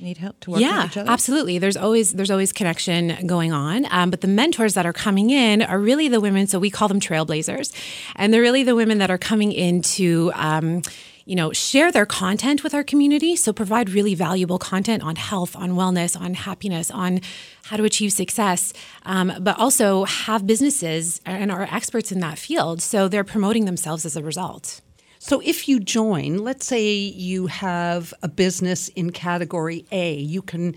need 0.00 0.18
help 0.18 0.38
to 0.40 0.50
work 0.50 0.60
yeah, 0.60 0.82
with 0.82 0.92
each 0.92 0.96
other? 0.98 1.10
absolutely. 1.10 1.58
There's 1.58 1.76
always 1.76 2.12
there's 2.12 2.30
always 2.30 2.52
connection 2.52 3.26
going 3.26 3.52
on. 3.52 3.86
Um, 3.90 4.10
but 4.10 4.20
the 4.20 4.28
mentors 4.28 4.74
that 4.74 4.86
are 4.86 4.92
coming 4.92 5.30
in 5.30 5.62
are 5.62 5.78
really 5.78 6.08
the 6.08 6.20
women. 6.20 6.46
So 6.46 6.58
we 6.58 6.70
call 6.70 6.88
them 6.88 7.00
trailblazers, 7.00 7.72
and 8.16 8.32
they're 8.32 8.40
really 8.40 8.62
the 8.62 8.74
women 8.74 8.98
that 8.98 9.10
are 9.10 9.18
coming 9.18 9.52
in 9.52 9.82
to. 9.82 10.32
Um, 10.34 10.82
you 11.24 11.36
know, 11.36 11.52
share 11.52 11.92
their 11.92 12.06
content 12.06 12.64
with 12.64 12.72
our 12.72 12.82
community. 12.82 13.36
So 13.36 13.52
provide 13.52 13.90
really 13.90 14.14
valuable 14.14 14.58
content 14.58 15.02
on 15.02 15.16
health, 15.16 15.54
on 15.54 15.72
wellness, 15.72 16.18
on 16.18 16.32
happiness, 16.32 16.90
on 16.90 17.20
how 17.64 17.76
to 17.76 17.84
achieve 17.84 18.14
success, 18.14 18.72
um, 19.04 19.34
but 19.38 19.58
also 19.58 20.04
have 20.04 20.46
businesses 20.46 21.20
and 21.26 21.52
are 21.52 21.68
experts 21.70 22.10
in 22.10 22.20
that 22.20 22.38
field. 22.38 22.80
So 22.80 23.08
they're 23.08 23.24
promoting 23.24 23.66
themselves 23.66 24.06
as 24.06 24.16
a 24.16 24.22
result. 24.22 24.80
So 25.18 25.40
if 25.44 25.68
you 25.68 25.80
join, 25.80 26.38
let's 26.38 26.66
say 26.66 26.92
you 26.92 27.46
have 27.46 28.14
a 28.22 28.28
business 28.28 28.88
in 28.88 29.10
category 29.10 29.84
A, 29.90 30.14
you 30.14 30.42
can 30.42 30.74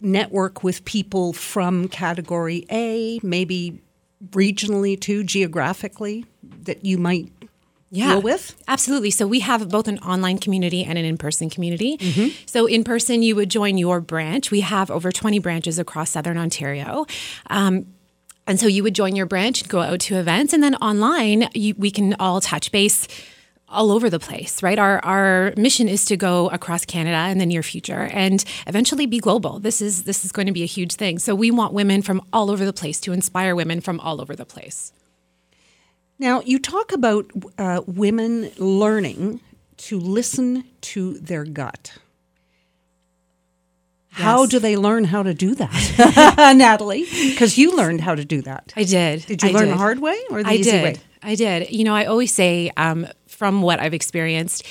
network 0.00 0.64
with 0.64 0.84
people 0.84 1.32
from 1.32 1.88
category 1.88 2.66
A, 2.70 3.20
maybe 3.22 3.80
regionally 4.30 5.00
too, 5.00 5.24
geographically, 5.24 6.26
that 6.62 6.84
you 6.84 6.98
might 6.98 7.32
deal 7.92 8.22
with? 8.22 8.56
Absolutely. 8.68 9.10
So 9.10 9.26
we 9.26 9.40
have 9.40 9.68
both 9.68 9.86
an 9.86 9.98
online 9.98 10.38
community 10.38 10.84
and 10.84 10.98
an 10.98 11.04
in-person 11.04 11.50
community. 11.50 11.98
Mm-hmm. 11.98 12.34
So 12.46 12.66
in 12.66 12.84
person, 12.84 13.22
you 13.22 13.36
would 13.36 13.50
join 13.50 13.76
your 13.78 14.00
branch. 14.00 14.50
We 14.50 14.60
have 14.60 14.90
over 14.90 15.12
20 15.12 15.38
branches 15.40 15.78
across 15.78 16.10
Southern 16.10 16.38
Ontario. 16.38 17.06
Um, 17.50 17.86
and 18.46 18.58
so 18.58 18.66
you 18.66 18.82
would 18.82 18.94
join 18.94 19.14
your 19.14 19.26
branch, 19.26 19.68
go 19.68 19.80
out 19.80 20.00
to 20.00 20.16
events, 20.16 20.52
and 20.52 20.62
then 20.62 20.74
online, 20.76 21.48
you, 21.54 21.74
we 21.76 21.90
can 21.90 22.14
all 22.14 22.40
touch 22.40 22.72
base 22.72 23.06
all 23.72 23.90
over 23.90 24.08
the 24.10 24.18
place, 24.20 24.62
right? 24.62 24.78
Our 24.78 25.04
our 25.04 25.52
mission 25.56 25.88
is 25.88 26.04
to 26.06 26.16
go 26.16 26.48
across 26.50 26.84
Canada 26.84 27.30
in 27.30 27.38
the 27.38 27.46
near 27.46 27.62
future 27.62 28.08
and 28.12 28.44
eventually 28.66 29.06
be 29.06 29.18
global. 29.18 29.58
This 29.58 29.80
is 29.80 30.04
this 30.04 30.24
is 30.24 30.32
going 30.32 30.46
to 30.46 30.52
be 30.52 30.62
a 30.62 30.66
huge 30.66 30.94
thing. 30.94 31.18
So 31.18 31.34
we 31.34 31.50
want 31.50 31.72
women 31.72 32.02
from 32.02 32.22
all 32.32 32.50
over 32.50 32.64
the 32.64 32.72
place 32.72 33.00
to 33.00 33.12
inspire 33.12 33.56
women 33.56 33.80
from 33.80 33.98
all 34.00 34.20
over 34.20 34.36
the 34.36 34.46
place. 34.46 34.92
Now, 36.18 36.40
you 36.42 36.58
talk 36.60 36.92
about 36.92 37.30
uh, 37.58 37.80
women 37.86 38.52
learning 38.56 39.40
to 39.78 39.98
listen 39.98 40.64
to 40.82 41.14
their 41.18 41.44
gut. 41.44 41.94
How 44.12 44.44
do 44.44 44.58
they 44.58 44.76
learn 44.76 45.04
how 45.04 45.22
to 45.22 45.32
do 45.32 45.54
that, 45.54 46.54
Natalie? 46.56 47.06
Because 47.10 47.56
you 47.56 47.74
learned 47.74 48.02
how 48.02 48.14
to 48.14 48.24
do 48.26 48.42
that. 48.42 48.72
I 48.76 48.84
did. 48.84 49.24
Did 49.24 49.42
you 49.42 49.48
I 49.48 49.52
learn 49.52 49.64
did. 49.64 49.72
the 49.72 49.78
hard 49.78 50.00
way 50.00 50.20
or 50.30 50.42
the 50.42 50.50
I 50.50 50.52
easy 50.54 50.70
did. 50.70 50.82
way? 50.82 50.96
I 51.22 51.34
did. 51.34 51.70
You 51.70 51.84
know, 51.84 51.94
I 51.94 52.04
always 52.04 52.32
say, 52.32 52.70
um, 52.76 53.06
from 53.42 53.60
what 53.60 53.80
I've 53.80 53.92
experienced, 53.92 54.64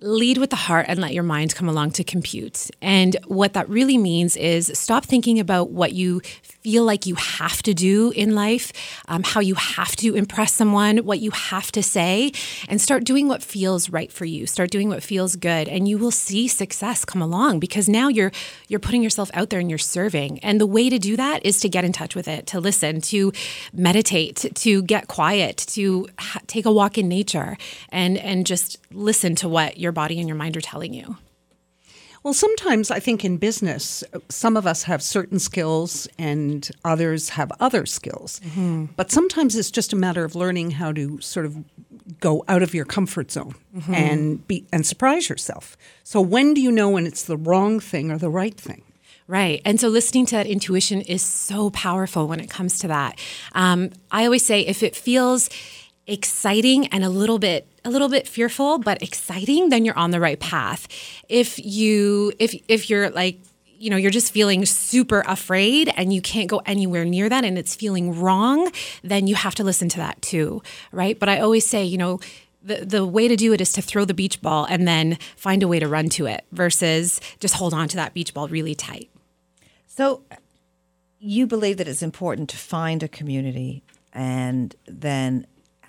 lead 0.00 0.38
with 0.38 0.50
the 0.50 0.54
heart 0.54 0.86
and 0.88 1.00
let 1.00 1.12
your 1.12 1.24
mind 1.24 1.52
come 1.56 1.68
along 1.68 1.90
to 1.90 2.04
compute. 2.04 2.70
And 2.80 3.16
what 3.26 3.54
that 3.54 3.68
really 3.68 3.98
means 3.98 4.36
is 4.36 4.70
stop 4.78 5.04
thinking 5.04 5.40
about 5.40 5.70
what 5.70 5.94
you 5.94 6.22
feel 6.64 6.82
like 6.82 7.04
you 7.04 7.14
have 7.16 7.62
to 7.62 7.74
do 7.74 8.10
in 8.12 8.34
life, 8.34 8.72
um, 9.06 9.22
how 9.22 9.38
you 9.38 9.54
have 9.54 9.94
to 9.94 10.14
impress 10.14 10.54
someone, 10.54 10.96
what 10.98 11.20
you 11.20 11.30
have 11.30 11.70
to 11.70 11.82
say, 11.82 12.32
and 12.70 12.80
start 12.80 13.04
doing 13.04 13.28
what 13.28 13.42
feels 13.42 13.90
right 13.90 14.10
for 14.10 14.24
you. 14.24 14.46
Start 14.46 14.70
doing 14.70 14.88
what 14.88 15.02
feels 15.02 15.36
good, 15.36 15.68
and 15.68 15.86
you 15.86 15.98
will 15.98 16.10
see 16.10 16.48
success 16.48 17.04
come 17.04 17.20
along 17.20 17.60
because 17.60 17.86
now 17.86 18.08
you're 18.08 18.32
you're 18.68 18.80
putting 18.80 19.02
yourself 19.02 19.30
out 19.34 19.50
there 19.50 19.60
and 19.60 19.68
you're 19.68 19.78
serving. 19.78 20.38
And 20.38 20.58
the 20.58 20.66
way 20.66 20.88
to 20.88 20.98
do 20.98 21.16
that 21.16 21.44
is 21.44 21.60
to 21.60 21.68
get 21.68 21.84
in 21.84 21.92
touch 21.92 22.14
with 22.14 22.28
it, 22.28 22.46
to 22.46 22.60
listen, 22.60 23.02
to 23.12 23.30
meditate, 23.74 24.46
to 24.54 24.82
get 24.82 25.06
quiet, 25.06 25.58
to 25.68 26.08
ha- 26.18 26.40
take 26.46 26.64
a 26.64 26.72
walk 26.72 26.96
in 26.96 27.08
nature, 27.08 27.58
and 27.90 28.16
and 28.16 28.46
just 28.46 28.78
listen 28.90 29.34
to 29.36 29.50
what 29.50 29.78
your 29.78 29.92
body 29.92 30.18
and 30.18 30.28
your 30.28 30.38
mind 30.38 30.56
are 30.56 30.62
telling 30.62 30.94
you. 30.94 31.18
Well, 32.24 32.32
sometimes 32.34 32.90
I 32.90 33.00
think 33.00 33.22
in 33.22 33.36
business, 33.36 34.02
some 34.30 34.56
of 34.56 34.66
us 34.66 34.84
have 34.84 35.02
certain 35.02 35.38
skills 35.38 36.08
and 36.18 36.68
others 36.82 37.28
have 37.28 37.52
other 37.60 37.84
skills. 37.84 38.40
But 38.96 39.10
sometimes 39.12 39.54
it's 39.56 39.70
just 39.70 39.92
a 39.92 39.96
matter 39.96 40.24
of 40.24 40.34
learning 40.34 40.72
how 40.72 40.90
to 40.92 41.20
sort 41.20 41.44
of 41.44 41.62
go 42.20 42.42
out 42.48 42.62
of 42.62 42.74
your 42.74 42.86
comfort 42.86 43.30
zone 43.30 43.54
and 43.88 44.46
be 44.48 44.66
and 44.72 44.86
surprise 44.86 45.28
yourself. 45.28 45.76
So 46.02 46.20
when 46.20 46.54
do 46.54 46.62
you 46.62 46.72
know 46.72 46.88
when 46.88 47.06
it's 47.06 47.24
the 47.24 47.36
wrong 47.36 47.78
thing 47.78 48.10
or 48.10 48.16
the 48.16 48.30
right 48.30 48.58
thing? 48.58 48.82
Right. 49.26 49.60
And 49.64 49.78
so 49.78 49.88
listening 49.88 50.26
to 50.26 50.36
that 50.36 50.46
intuition 50.46 51.02
is 51.02 51.22
so 51.22 51.70
powerful 51.70 52.26
when 52.26 52.40
it 52.40 52.48
comes 52.50 52.78
to 52.80 52.88
that. 52.88 53.18
Um, 53.52 53.90
I 54.10 54.24
always 54.24 54.44
say 54.44 54.60
if 54.60 54.82
it 54.82 54.96
feels 54.96 55.50
exciting 56.06 56.86
and 56.88 57.04
a 57.04 57.08
little 57.08 57.38
bit 57.38 57.66
a 57.84 57.90
little 57.90 58.08
bit 58.08 58.26
fearful 58.26 58.78
but 58.78 59.02
exciting 59.02 59.68
then 59.68 59.84
you're 59.84 59.98
on 59.98 60.10
the 60.10 60.20
right 60.20 60.40
path. 60.40 60.88
If 61.28 61.58
you 61.64 62.32
if 62.38 62.54
if 62.68 62.88
you're 62.90 63.10
like 63.10 63.38
you 63.78 63.90
know 63.90 63.96
you're 63.96 64.10
just 64.10 64.32
feeling 64.32 64.64
super 64.64 65.22
afraid 65.26 65.92
and 65.96 66.12
you 66.12 66.22
can't 66.22 66.48
go 66.48 66.62
anywhere 66.64 67.04
near 67.04 67.28
that 67.28 67.44
and 67.44 67.58
it's 67.58 67.74
feeling 67.74 68.18
wrong 68.18 68.70
then 69.02 69.26
you 69.26 69.34
have 69.34 69.54
to 69.56 69.64
listen 69.64 69.88
to 69.90 69.98
that 69.98 70.20
too 70.22 70.62
right? 70.92 71.18
But 71.18 71.28
i 71.28 71.40
always 71.40 71.66
say 71.66 71.84
you 71.84 71.98
know 71.98 72.20
the, 72.64 72.76
the 72.84 73.06
way 73.06 73.28
to 73.28 73.36
do 73.36 73.52
it 73.52 73.60
is 73.60 73.72
to 73.72 73.82
throw 73.82 74.04
the 74.04 74.14
beach 74.14 74.40
ball 74.40 74.64
and 74.64 74.88
then 74.88 75.18
find 75.36 75.62
a 75.62 75.68
way 75.68 75.78
to 75.78 75.86
run 75.86 76.08
to 76.10 76.26
it 76.26 76.44
versus 76.50 77.20
just 77.38 77.54
hold 77.54 77.74
on 77.74 77.88
to 77.88 77.96
that 77.96 78.14
beach 78.14 78.32
ball 78.32 78.48
really 78.48 78.74
tight. 78.74 79.10
So, 79.86 80.22
you 81.20 81.46
believe 81.46 81.76
that 81.76 81.88
it's 81.88 82.02
important 82.02 82.48
to 82.50 82.56
find 82.56 83.02
a 83.02 83.08
community, 83.08 83.82
and 84.12 84.74
then 84.86 85.46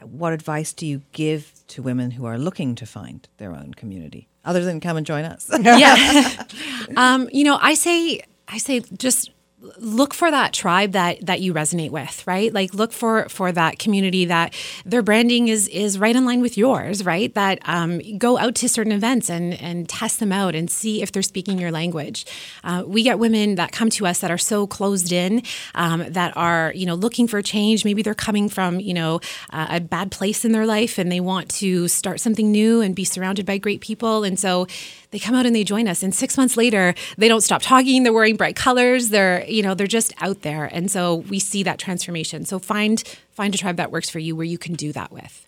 what 0.08 0.34
advice 0.34 0.74
do 0.74 0.86
you 0.86 1.02
give 1.12 1.52
to 1.68 1.82
women 1.82 2.12
who 2.12 2.26
are 2.26 2.38
looking 2.38 2.76
to 2.76 2.86
find 2.86 3.28
their 3.38 3.52
own 3.52 3.74
community, 3.74 4.28
other 4.44 4.64
than 4.64 4.80
come 4.80 4.98
and 4.98 5.06
join 5.06 5.26
us? 5.26 5.50
yeah. 5.62 6.44
um, 6.98 7.30
you 7.32 7.44
know, 7.44 7.58
I 7.62 7.74
say, 7.74 8.22
I 8.48 8.58
say, 8.58 8.82
just 8.98 9.32
look 9.78 10.14
for 10.14 10.32
that 10.32 10.54
tribe 10.54 10.92
that 10.94 11.26
that 11.26 11.42
you 11.42 11.54
resonate 11.54 11.92
with 11.92 12.26
right? 12.28 12.54
Like 12.54 12.74
look 12.74 12.92
for 12.92 13.28
for 13.30 13.52
that 13.52 13.80
community 13.80 14.26
that 14.26 14.54
their 14.86 15.02
branding 15.02 15.48
is 15.48 15.68
is 15.70 15.98
right 15.98 16.16
in 16.16 16.26
line 16.26 16.42
with 16.42 16.58
yours 16.58 17.06
right? 17.06 17.34
That 17.34 17.60
um, 17.66 18.02
go 18.18 18.38
out 18.38 18.56
to 18.56 18.70
certain 18.70 18.92
events 18.92 19.30
and 19.30 19.54
and 19.62 19.88
test 19.88 20.20
them 20.20 20.32
out 20.32 20.56
and 20.56 20.70
see 20.70 21.02
if 21.02 21.12
they're 21.12 21.24
speaking 21.24 21.60
your 21.60 21.72
language. 21.72 22.26
Uh, 22.64 22.84
we 22.86 23.04
get 23.04 23.20
women 23.20 23.56
that 23.56 23.72
come 23.72 23.90
to 23.92 24.06
us 24.06 24.20
that 24.20 24.32
are 24.32 24.38
so 24.38 24.68
closed 24.68 25.12
in 25.12 25.44
um, 25.76 26.06
that 26.10 26.36
are 26.38 26.72
you 26.76 26.86
know 26.86 26.96
looking 26.96 27.28
for 27.28 27.42
change. 27.42 27.86
Maybe 27.86 28.02
they're 28.02 28.14
coming 28.14 28.50
from 28.50 28.80
you 28.80 28.94
know 28.94 29.20
uh, 29.52 29.68
a 29.70 29.80
bad 29.80 30.12
place 30.12 30.46
in 30.46 30.52
their 30.52 30.66
life 30.66 30.98
and 30.98 31.12
they 31.12 31.20
want 31.20 31.50
to 31.50 31.88
start 31.88 32.20
something 32.20 32.52
new 32.52 32.82
and 32.82 32.96
be 32.96 33.06
surrounded 33.06 33.46
by 33.46 33.58
great 33.58 33.82
people. 33.82 34.24
And 34.24 34.40
so 34.40 34.68
they 35.16 35.20
come 35.20 35.34
out 35.34 35.46
and 35.46 35.56
they 35.56 35.64
join 35.64 35.88
us 35.88 36.04
and 36.04 36.14
six 36.14 36.36
months 36.36 36.58
later 36.58 36.94
they 37.18 37.30
don't 37.30 37.40
stop 37.40 37.62
talking 37.62 38.04
they're 38.04 38.12
wearing 38.12 38.36
bright 38.36 38.58
colors 38.58 39.08
they're 39.12 39.46
you 39.48 39.64
know 39.64 39.74
they're 39.74 39.88
just 39.88 40.14
out 40.22 40.42
there 40.42 40.66
and 40.66 40.92
so 40.92 41.16
we 41.32 41.40
see 41.40 41.64
that 41.64 41.80
transformation 41.80 42.44
so 42.44 42.60
find 42.60 43.02
find 43.32 43.56
a 43.56 43.58
tribe 43.58 43.78
that 43.78 43.92
works 43.92 44.10
for 44.10 44.20
you 44.20 44.36
where 44.36 44.44
you 44.46 44.58
can 44.58 44.74
do 44.74 44.92
that 44.92 45.14
with 45.14 45.48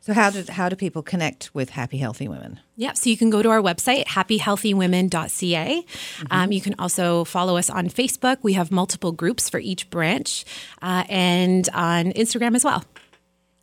So 0.00 0.12
how 0.14 0.30
do 0.30 0.44
how 0.48 0.68
do 0.68 0.76
people 0.76 1.02
connect 1.02 1.50
with 1.52 1.70
happy, 1.70 1.98
healthy 1.98 2.28
women? 2.28 2.60
yeah, 2.76 2.94
so 2.94 3.10
you 3.10 3.16
can 3.16 3.28
go 3.28 3.42
to 3.42 3.50
our 3.50 3.60
website, 3.60 4.04
happyhealthywomen.ca. 4.06 5.84
Um, 6.30 6.52
you 6.52 6.60
can 6.60 6.74
also 6.78 7.24
follow 7.24 7.56
us 7.58 7.68
on 7.68 7.88
Facebook. 7.88 8.38
We 8.42 8.52
have 8.54 8.70
multiple 8.70 9.12
groups 9.12 9.50
for 9.50 9.58
each 9.60 9.90
branch, 9.90 10.44
uh, 10.80 11.04
and 11.08 11.68
on 11.74 12.12
Instagram 12.12 12.54
as 12.54 12.64
well. 12.64 12.84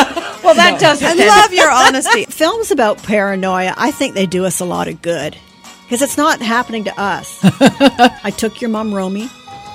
Well, 0.43 0.55
that 0.55 0.79
does 0.81 1.03
I 1.03 1.13
it. 1.13 1.17
then. 1.19 1.29
love 1.29 1.53
your 1.53 1.71
honesty. 1.71 2.25
Films 2.31 2.71
about 2.71 3.03
paranoia, 3.03 3.75
I 3.77 3.91
think 3.91 4.15
they 4.15 4.25
do 4.25 4.47
us 4.47 4.61
a 4.61 4.65
lot 4.65 4.89
of 4.89 5.03
good 5.03 5.37
because 5.85 6.01
it's 6.01 6.17
not 6.17 6.41
happening 6.41 6.85
to 6.85 6.99
us. 6.99 7.39
I 7.45 8.33
took 8.35 8.63
your 8.63 8.71
mom, 8.71 8.95
Romy, 8.95 9.29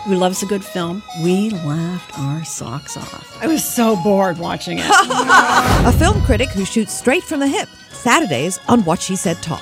who 0.06 0.16
loves 0.16 0.42
a 0.42 0.48
good 0.48 0.66
film. 0.66 1.04
We 1.22 1.51
laughed 1.51 2.18
our 2.18 2.44
socks 2.44 2.98
off. 2.98 3.38
I 3.39 3.46
was 3.46 3.63
so 3.63 3.98
bored 3.98 4.39
watching 4.39 4.80
it. 4.80 4.86
A 4.89 5.92
film 5.92 6.24
critic 6.24 6.50
who 6.50 6.66
shoots 6.66 6.98
straight 6.98 7.24
from 7.24 7.39
the 7.39 7.48
hip. 7.48 7.70
Saturdays 7.92 8.60
on 8.68 8.84
What 8.84 9.00
She 9.00 9.16
Said 9.16 9.38
Talk. 9.44 9.62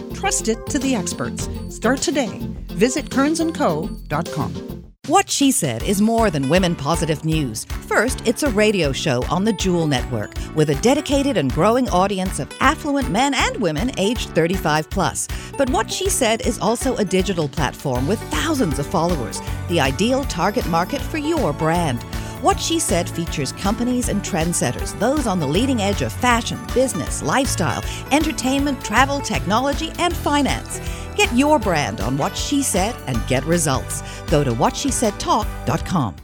Trust 0.21 0.49
it 0.49 0.63
to 0.67 0.77
the 0.77 0.93
experts. 0.93 1.49
Start 1.69 1.97
today. 1.97 2.37
Visit 2.67 3.05
kearnsandco.com. 3.05 4.83
What 5.07 5.27
She 5.27 5.49
Said 5.49 5.81
is 5.81 5.99
more 5.99 6.29
than 6.29 6.47
women 6.47 6.75
positive 6.75 7.25
news. 7.25 7.65
First, 7.65 8.21
it's 8.27 8.43
a 8.43 8.51
radio 8.51 8.91
show 8.91 9.23
on 9.31 9.45
the 9.45 9.53
Jewel 9.53 9.87
Network 9.87 10.35
with 10.53 10.69
a 10.69 10.75
dedicated 10.75 11.37
and 11.37 11.51
growing 11.51 11.89
audience 11.89 12.37
of 12.37 12.53
affluent 12.59 13.09
men 13.09 13.33
and 13.33 13.57
women 13.57 13.89
aged 13.97 14.29
35 14.29 14.91
plus. 14.91 15.27
But 15.57 15.71
What 15.71 15.91
She 15.91 16.07
Said 16.07 16.45
is 16.45 16.59
also 16.59 16.95
a 16.97 17.03
digital 17.03 17.49
platform 17.49 18.07
with 18.07 18.21
thousands 18.29 18.77
of 18.77 18.85
followers, 18.85 19.41
the 19.69 19.79
ideal 19.79 20.23
target 20.25 20.67
market 20.67 21.01
for 21.01 21.17
your 21.17 21.51
brand. 21.51 22.05
What 22.41 22.59
She 22.59 22.79
Said 22.79 23.07
features 23.07 23.51
companies 23.51 24.09
and 24.09 24.23
trendsetters, 24.23 24.97
those 24.99 25.27
on 25.27 25.39
the 25.39 25.47
leading 25.47 25.81
edge 25.81 26.01
of 26.01 26.11
fashion, 26.11 26.59
business, 26.73 27.21
lifestyle, 27.21 27.83
entertainment, 28.11 28.83
travel, 28.83 29.19
technology, 29.19 29.91
and 29.99 30.15
finance. 30.15 30.81
Get 31.15 31.31
your 31.33 31.59
brand 31.59 32.01
on 32.01 32.17
What 32.17 32.35
She 32.35 32.63
Said 32.63 32.95
and 33.05 33.19
get 33.27 33.45
results. 33.45 34.01
Go 34.31 34.43
to 34.43 34.51
whatshesaidtalk.com. 34.51 36.15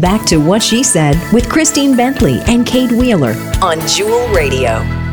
Back 0.00 0.24
to 0.26 0.38
What 0.38 0.62
She 0.62 0.82
Said 0.82 1.20
with 1.34 1.50
Christine 1.50 1.94
Bentley 1.94 2.40
and 2.46 2.66
Kate 2.66 2.90
Wheeler 2.90 3.34
on 3.60 3.86
Jewel 3.86 4.26
Radio. 4.28 5.03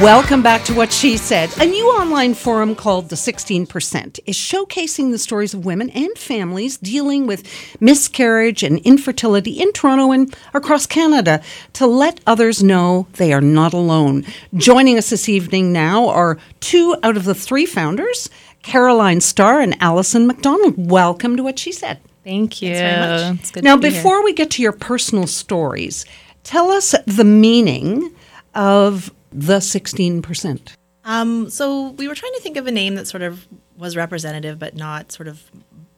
Welcome 0.00 0.42
back 0.42 0.64
to 0.64 0.72
What 0.72 0.90
She 0.90 1.18
Said. 1.18 1.54
A 1.60 1.66
new 1.66 1.84
online 1.88 2.32
forum 2.32 2.74
called 2.74 3.10
The 3.10 3.16
16% 3.16 4.18
is 4.24 4.34
showcasing 4.34 5.10
the 5.10 5.18
stories 5.18 5.52
of 5.52 5.66
women 5.66 5.90
and 5.90 6.16
families 6.16 6.78
dealing 6.78 7.26
with 7.26 7.46
miscarriage 7.82 8.62
and 8.62 8.78
infertility 8.78 9.50
in 9.50 9.74
Toronto 9.74 10.10
and 10.12 10.34
across 10.54 10.86
Canada 10.86 11.42
to 11.74 11.86
let 11.86 12.18
others 12.26 12.62
know 12.62 13.08
they 13.14 13.30
are 13.34 13.42
not 13.42 13.74
alone. 13.74 14.24
Joining 14.54 14.96
us 14.96 15.10
this 15.10 15.28
evening 15.28 15.70
now 15.70 16.08
are 16.08 16.38
two 16.60 16.96
out 17.02 17.18
of 17.18 17.24
the 17.24 17.34
three 17.34 17.66
founders, 17.66 18.30
Caroline 18.62 19.20
Starr 19.20 19.60
and 19.60 19.76
Allison 19.82 20.26
McDonald. 20.26 20.76
Welcome 20.78 21.36
to 21.36 21.42
What 21.42 21.58
She 21.58 21.72
Said. 21.72 22.00
Thank 22.24 22.62
you. 22.62 22.72
It's 22.72 23.50
good 23.50 23.62
now, 23.62 23.76
before 23.76 24.24
we 24.24 24.32
get 24.32 24.50
to 24.52 24.62
your 24.62 24.72
personal 24.72 25.26
stories, 25.26 26.06
tell 26.42 26.70
us 26.70 26.94
the 27.06 27.24
meaning 27.24 28.14
of 28.54 29.12
the 29.30 29.58
16%? 29.58 30.74
Um, 31.04 31.48
so 31.50 31.90
we 31.90 32.08
were 32.08 32.14
trying 32.14 32.32
to 32.34 32.40
think 32.40 32.56
of 32.56 32.66
a 32.66 32.70
name 32.70 32.94
that 32.96 33.06
sort 33.06 33.22
of 33.22 33.46
was 33.76 33.96
representative 33.96 34.58
but 34.58 34.76
not 34.76 35.10
sort 35.10 35.28
of 35.28 35.50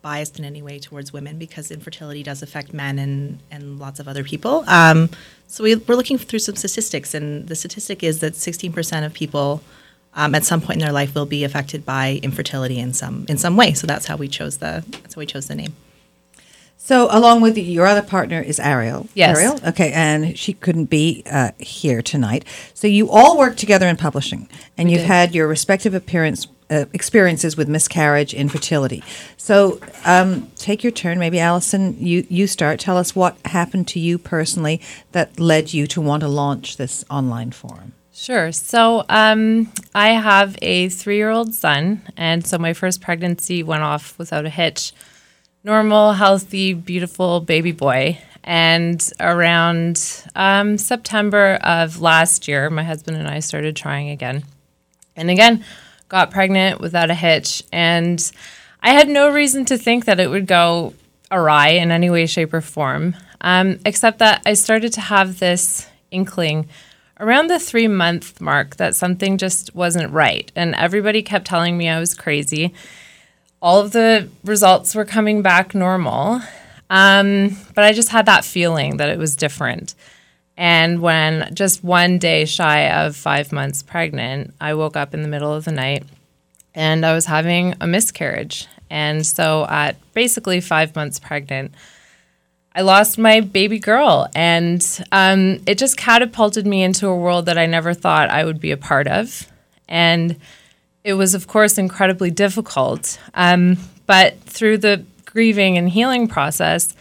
biased 0.03 0.39
in 0.39 0.45
any 0.45 0.61
way 0.61 0.79
towards 0.79 1.13
women 1.13 1.39
because 1.39 1.71
infertility 1.71 2.23
does 2.23 2.43
affect 2.43 2.75
men 2.75 2.99
and, 2.99 3.39
and 3.51 3.79
lots 3.79 4.01
of 4.01 4.09
other 4.09 4.25
people. 4.25 4.65
Um, 4.67 5.09
so 5.47 5.65
we, 5.65 5.77
we're 5.77 5.95
looking 5.95 6.19
through 6.19 6.41
some 6.41 6.57
statistics, 6.57 7.15
and 7.15 7.49
the 7.49 7.55
statistic 7.55 8.03
is 8.03 8.21
that 8.21 8.35
16% 8.35 9.07
of 9.07 9.15
people 9.15 9.63
um, 10.15 10.35
at 10.35 10.45
some 10.45 10.61
point 10.61 10.75
in 10.75 10.81
their 10.81 10.93
life 10.93 11.15
will 11.15 11.27
be 11.27 11.45
affected 11.45 11.87
by 11.87 12.21
infertility 12.23 12.79
in 12.79 12.93
some 12.93 13.25
in 13.29 13.39
some 13.39 13.57
way. 13.57 13.73
So 13.73 13.87
that's 13.87 14.07
how 14.07 14.17
we 14.17 14.29
chose 14.29 14.59
the 14.59 14.85
that's 15.03 15.15
how 15.15 15.21
we 15.21 15.27
chose 15.27 15.49
the 15.49 15.55
name. 15.55 15.75
So, 16.85 17.07
along 17.13 17.43
with 17.43 17.57
your 17.57 17.87
other 17.87 18.03
partner 18.03 18.41
is 18.41 18.59
Ariel. 18.59 19.07
Yes. 19.15 19.39
Ariel. 19.39 19.57
Okay, 19.69 19.93
and 19.93 20.37
she 20.37 20.53
couldn't 20.53 20.87
be 20.87 21.23
uh, 21.31 21.53
here 21.61 22.03
tonight. 22.03 22.45
So, 22.75 22.89
you 22.89 23.09
all 23.09 23.39
work 23.39 23.57
together 23.57 23.87
in 23.87 23.97
publishing, 23.97 24.49
and 24.77 24.89
We 24.89 24.95
you've 24.95 25.03
did. 25.03 25.07
had 25.07 25.33
your 25.33 25.47
respective 25.47 25.95
appearance 25.95 26.49
uh, 26.71 26.87
experiences 26.93 27.57
with 27.57 27.69
miscarriage, 27.69 28.35
infertility. 28.35 29.05
So, 29.37 29.79
um, 30.05 30.51
take 30.57 30.83
your 30.83 30.91
turn. 30.91 31.21
Maybe 31.21 31.39
Allison, 31.39 31.97
you 32.05 32.27
you 32.29 32.49
start. 32.49 32.81
Tell 32.81 32.97
us 32.99 33.15
what 33.15 33.37
happened 33.45 33.87
to 33.89 34.01
you 34.01 34.19
personally 34.19 34.81
that 35.13 35.39
led 35.39 35.73
you 35.73 35.87
to 35.87 36.01
want 36.01 36.23
to 36.23 36.29
launch 36.29 36.79
this 36.79 37.05
online 37.09 37.53
forum. 37.53 37.93
Sure. 38.13 38.51
So 38.53 39.05
um, 39.09 39.73
I 39.95 40.11
have 40.11 40.57
a 40.61 40.89
three 40.89 41.17
year 41.17 41.31
old 41.31 41.55
son. 41.55 42.03
And 42.17 42.47
so 42.47 42.59
my 42.59 42.73
first 42.73 43.01
pregnancy 43.01 43.63
went 43.63 43.83
off 43.85 44.19
without 44.19 44.45
a 44.45 44.51
hitch. 44.51 44.93
Normal, 45.65 46.15
healthy, 46.15 46.75
beautiful 46.75 47.39
baby 47.41 47.71
boy. 47.71 48.19
And 48.43 49.01
around 49.21 50.25
um, 50.35 50.77
September 50.77 51.55
of 51.63 52.01
last 52.01 52.49
year, 52.49 52.69
my 52.69 52.83
husband 52.83 53.17
and 53.17 53.29
I 53.29 53.39
started 53.39 53.77
trying 53.77 54.11
again. 54.11 54.43
And 55.15 55.31
again, 55.31 55.65
got 56.09 56.33
pregnant 56.33 56.81
without 56.81 57.11
a 57.11 57.15
hitch. 57.15 57.63
And 57.73 58.33
I 58.83 58.91
had 58.91 59.09
no 59.09 59.33
reason 59.33 59.65
to 59.67 59.79
think 59.79 60.07
that 60.07 60.19
it 60.19 60.29
would 60.29 60.49
go 60.49 60.95
awry 61.31 61.69
in 61.69 61.93
any 61.93 62.11
way, 62.11 62.27
shape, 62.27 62.53
or 62.53 62.61
form, 62.61 63.15
um, 63.41 63.79
except 63.87 64.19
that 64.19 64.43
I 64.45 64.55
started 64.55 64.93
to 64.95 65.01
have 65.01 65.39
this 65.39 65.89
inkling 66.11 66.69
around 67.21 67.47
the 67.47 67.61
three 67.61 67.87
month 67.87 68.41
mark 68.41 68.77
that 68.77 68.97
something 68.97 69.39
just 69.39 69.73
wasn't 69.77 70.13
right. 70.13 70.51
And 70.57 70.75
everybody 70.75 71.23
kept 71.23 71.47
telling 71.47 71.79
me 71.79 71.89
I 71.89 72.01
was 72.01 72.15
crazy. 72.15 72.75
All 73.63 73.81
of 73.81 73.93
the 73.93 74.29
results 74.45 74.95
were 74.95 75.07
coming 75.07 75.41
back 75.41 75.75
normal. 75.75 76.43
Um, 76.91 77.57
but 77.75 77.85
I 77.85 77.95
just 77.95 78.11
had 78.11 78.27
that 78.27 78.45
feeling 78.45 78.99
that 78.99 79.09
it 79.09 79.19
was 79.19 79.35
different. 79.35 79.95
And 80.59 81.01
when 81.01 81.55
just 81.55 81.83
one 81.83 82.19
day 82.19 82.45
shy 82.45 82.91
of 82.91 83.17
five 83.17 83.51
months 83.51 83.83
pregnant, 83.83 84.53
I 84.61 84.75
woke 84.75 84.97
up 84.97 85.15
in 85.15 85.23
the 85.23 85.29
middle 85.29 85.53
of 85.55 85.65
the 85.65 85.73
night 85.73 86.05
and 86.75 87.07
I 87.07 87.15
was 87.15 87.25
having 87.25 87.75
a 87.81 87.87
miscarriage. 87.87 88.67
And 88.91 89.27
so 89.27 89.67
at 89.69 89.97
basically 90.13 90.61
five 90.61 90.95
months 90.95 91.19
pregnant, 91.19 91.73
I 92.75 92.83
lost 92.83 93.17
my 93.19 93.41
baby 93.41 93.79
girl. 93.79 94.29
And 94.35 94.87
um, 95.13 95.63
it 95.67 95.79
just 95.79 95.97
catapulted 95.97 96.67
me 96.67 96.83
into 96.83 97.09
a 97.09 97.17
world 97.17 97.47
that 97.47 97.57
I 97.57 97.67
never 97.67 97.95
thought 97.95 98.29
I 98.29 98.45
would 98.45 98.61
be 98.61 98.71
a 98.71 98.77
part 98.77 99.09
of. 99.09 99.47
And 99.89 100.37
it 101.05 101.15
was, 101.15 101.35
of 101.35 101.47
course, 101.47 101.79
incredibly 101.79 102.31
difficult. 102.31 103.19
Um, 103.35 103.77
but 104.07 104.39
through 104.41 104.79
the 104.79 105.05
grieving 105.25 105.79
and 105.79 105.89
healing 105.89 106.29
process, 106.29 106.95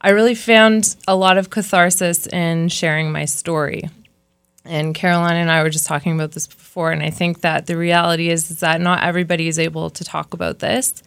I 0.00 0.10
really 0.10 0.34
found 0.34 0.96
a 1.06 1.14
lot 1.14 1.38
of 1.38 1.50
catharsis 1.50 2.26
in 2.26 2.68
sharing 2.68 3.12
my 3.12 3.24
story. 3.24 3.88
And 4.64 4.94
Caroline 4.94 5.36
and 5.36 5.50
I 5.50 5.62
were 5.62 5.70
just 5.70 5.86
talking 5.86 6.12
about 6.12 6.32
this 6.32 6.46
before, 6.46 6.92
and 6.92 7.02
I 7.02 7.10
think 7.10 7.40
that 7.40 7.66
the 7.66 7.76
reality 7.76 8.30
is, 8.30 8.50
is 8.50 8.60
that 8.60 8.80
not 8.80 9.02
everybody 9.02 9.48
is 9.48 9.58
able 9.58 9.90
to 9.90 10.04
talk 10.04 10.34
about 10.34 10.60
this. 10.60 11.02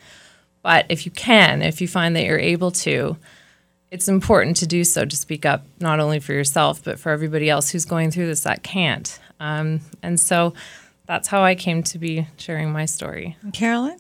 But 0.62 0.86
if 0.90 1.06
you 1.06 1.12
can, 1.12 1.62
if 1.62 1.80
you 1.80 1.88
find 1.88 2.16
that 2.16 2.26
you're 2.26 2.40
able 2.40 2.72
to, 2.72 3.18
it's 3.92 4.08
important 4.08 4.58
to 4.58 4.68
do 4.68 4.84
so 4.84 5.06
to 5.06 5.16
speak 5.16 5.46
up, 5.46 5.66
not 5.80 6.00
only 6.00 6.20
for 6.20 6.34
yourself, 6.34 6.84
but 6.84 7.00
for 7.00 7.12
everybody 7.12 7.50
else 7.50 7.70
who's 7.70 7.86
going 7.86 8.12
through 8.12 8.28
this 8.28 8.42
that 8.42 8.64
can't. 8.64 9.20
Um, 9.40 9.82
and 10.02 10.20
so 10.20 10.54
that's 11.08 11.28
how 11.28 11.44
I 11.44 11.56
came 11.56 11.84
to 11.84 11.98
be 12.00 12.28
sharing 12.38 12.72
my 12.72 12.86
story. 12.86 13.38
Caroline? 13.54 14.00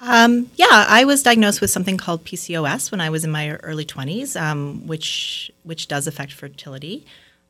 Um, 0.00 0.48
yeah, 0.54 0.66
I 0.88 1.04
was 1.04 1.22
diagnosed 1.24 1.60
with 1.60 1.70
something 1.70 1.96
called 1.96 2.24
PCOS 2.24 2.92
when 2.92 3.00
I 3.00 3.10
was 3.10 3.24
in 3.24 3.30
my 3.32 3.50
early 3.56 3.84
20s, 3.84 4.40
um, 4.40 4.86
which 4.86 5.50
which 5.64 5.88
does 5.88 6.06
affect 6.06 6.32
fertility. 6.32 7.04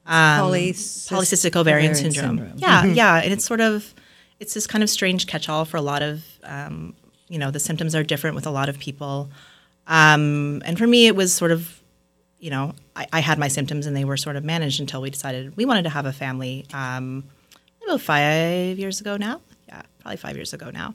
Um, 0.06 0.40
Polycystic 0.50 1.12
polycystic 1.12 1.56
ovarian, 1.56 1.90
ovarian 1.90 1.94
syndrome. 1.94 2.38
syndrome. 2.38 2.58
Yeah, 2.58 2.82
Mhm. 2.84 2.96
yeah, 2.96 3.16
and 3.22 3.32
it's 3.34 3.44
sort 3.44 3.60
of 3.60 3.92
it's 4.40 4.54
this 4.54 4.66
kind 4.66 4.82
of 4.82 4.88
strange 4.88 5.26
catch-all 5.26 5.66
for 5.66 5.76
a 5.76 5.82
lot 5.82 6.02
of 6.02 6.22
um, 6.44 6.94
you 7.28 7.38
know 7.38 7.50
the 7.50 7.60
symptoms 7.60 7.94
are 7.94 8.02
different 8.02 8.34
with 8.34 8.46
a 8.46 8.50
lot 8.50 8.70
of 8.70 8.78
people, 8.78 9.28
um, 9.86 10.62
and 10.64 10.78
for 10.78 10.86
me 10.86 11.06
it 11.06 11.14
was 11.16 11.34
sort 11.34 11.50
of 11.50 11.80
you 12.40 12.48
know 12.50 12.74
I, 12.96 13.06
I 13.12 13.20
had 13.20 13.38
my 13.38 13.48
symptoms 13.48 13.84
and 13.86 13.94
they 13.94 14.04
were 14.06 14.16
sort 14.16 14.36
of 14.36 14.44
managed 14.44 14.80
until 14.80 15.02
we 15.02 15.10
decided 15.10 15.54
we 15.56 15.66
wanted 15.66 15.82
to 15.82 15.90
have 15.90 16.06
a 16.06 16.12
family 16.14 16.64
um, 16.72 17.24
about 17.88 18.00
five 18.00 18.78
years 18.78 19.00
ago 19.00 19.16
now. 19.16 19.40
Yeah, 19.68 19.82
probably 20.00 20.16
five 20.16 20.36
years 20.36 20.52
ago 20.52 20.70
now. 20.70 20.94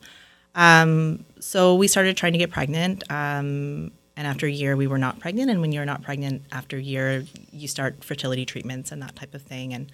Um, 0.56 1.26
so 1.40 1.76
we 1.76 1.88
started 1.88 2.16
trying 2.16 2.34
to 2.34 2.40
get 2.40 2.52
pregnant. 2.52 3.04
Um, 3.10 3.92
and 4.16 4.28
after 4.28 4.46
a 4.46 4.52
year, 4.52 4.76
we 4.76 4.86
were 4.86 5.00
not 5.00 5.20
pregnant. 5.20 5.50
And 5.50 5.60
when 5.62 5.72
you're 5.72 5.86
not 5.86 6.04
pregnant 6.04 6.44
after 6.52 6.78
a 6.78 6.82
year, 6.82 7.26
you 7.52 7.68
start 7.68 8.04
fertility 8.04 8.46
treatments 8.46 8.92
and 8.92 9.02
that 9.02 9.16
type 9.16 9.34
of 9.34 9.42
thing. 9.42 9.74
And 9.74 9.92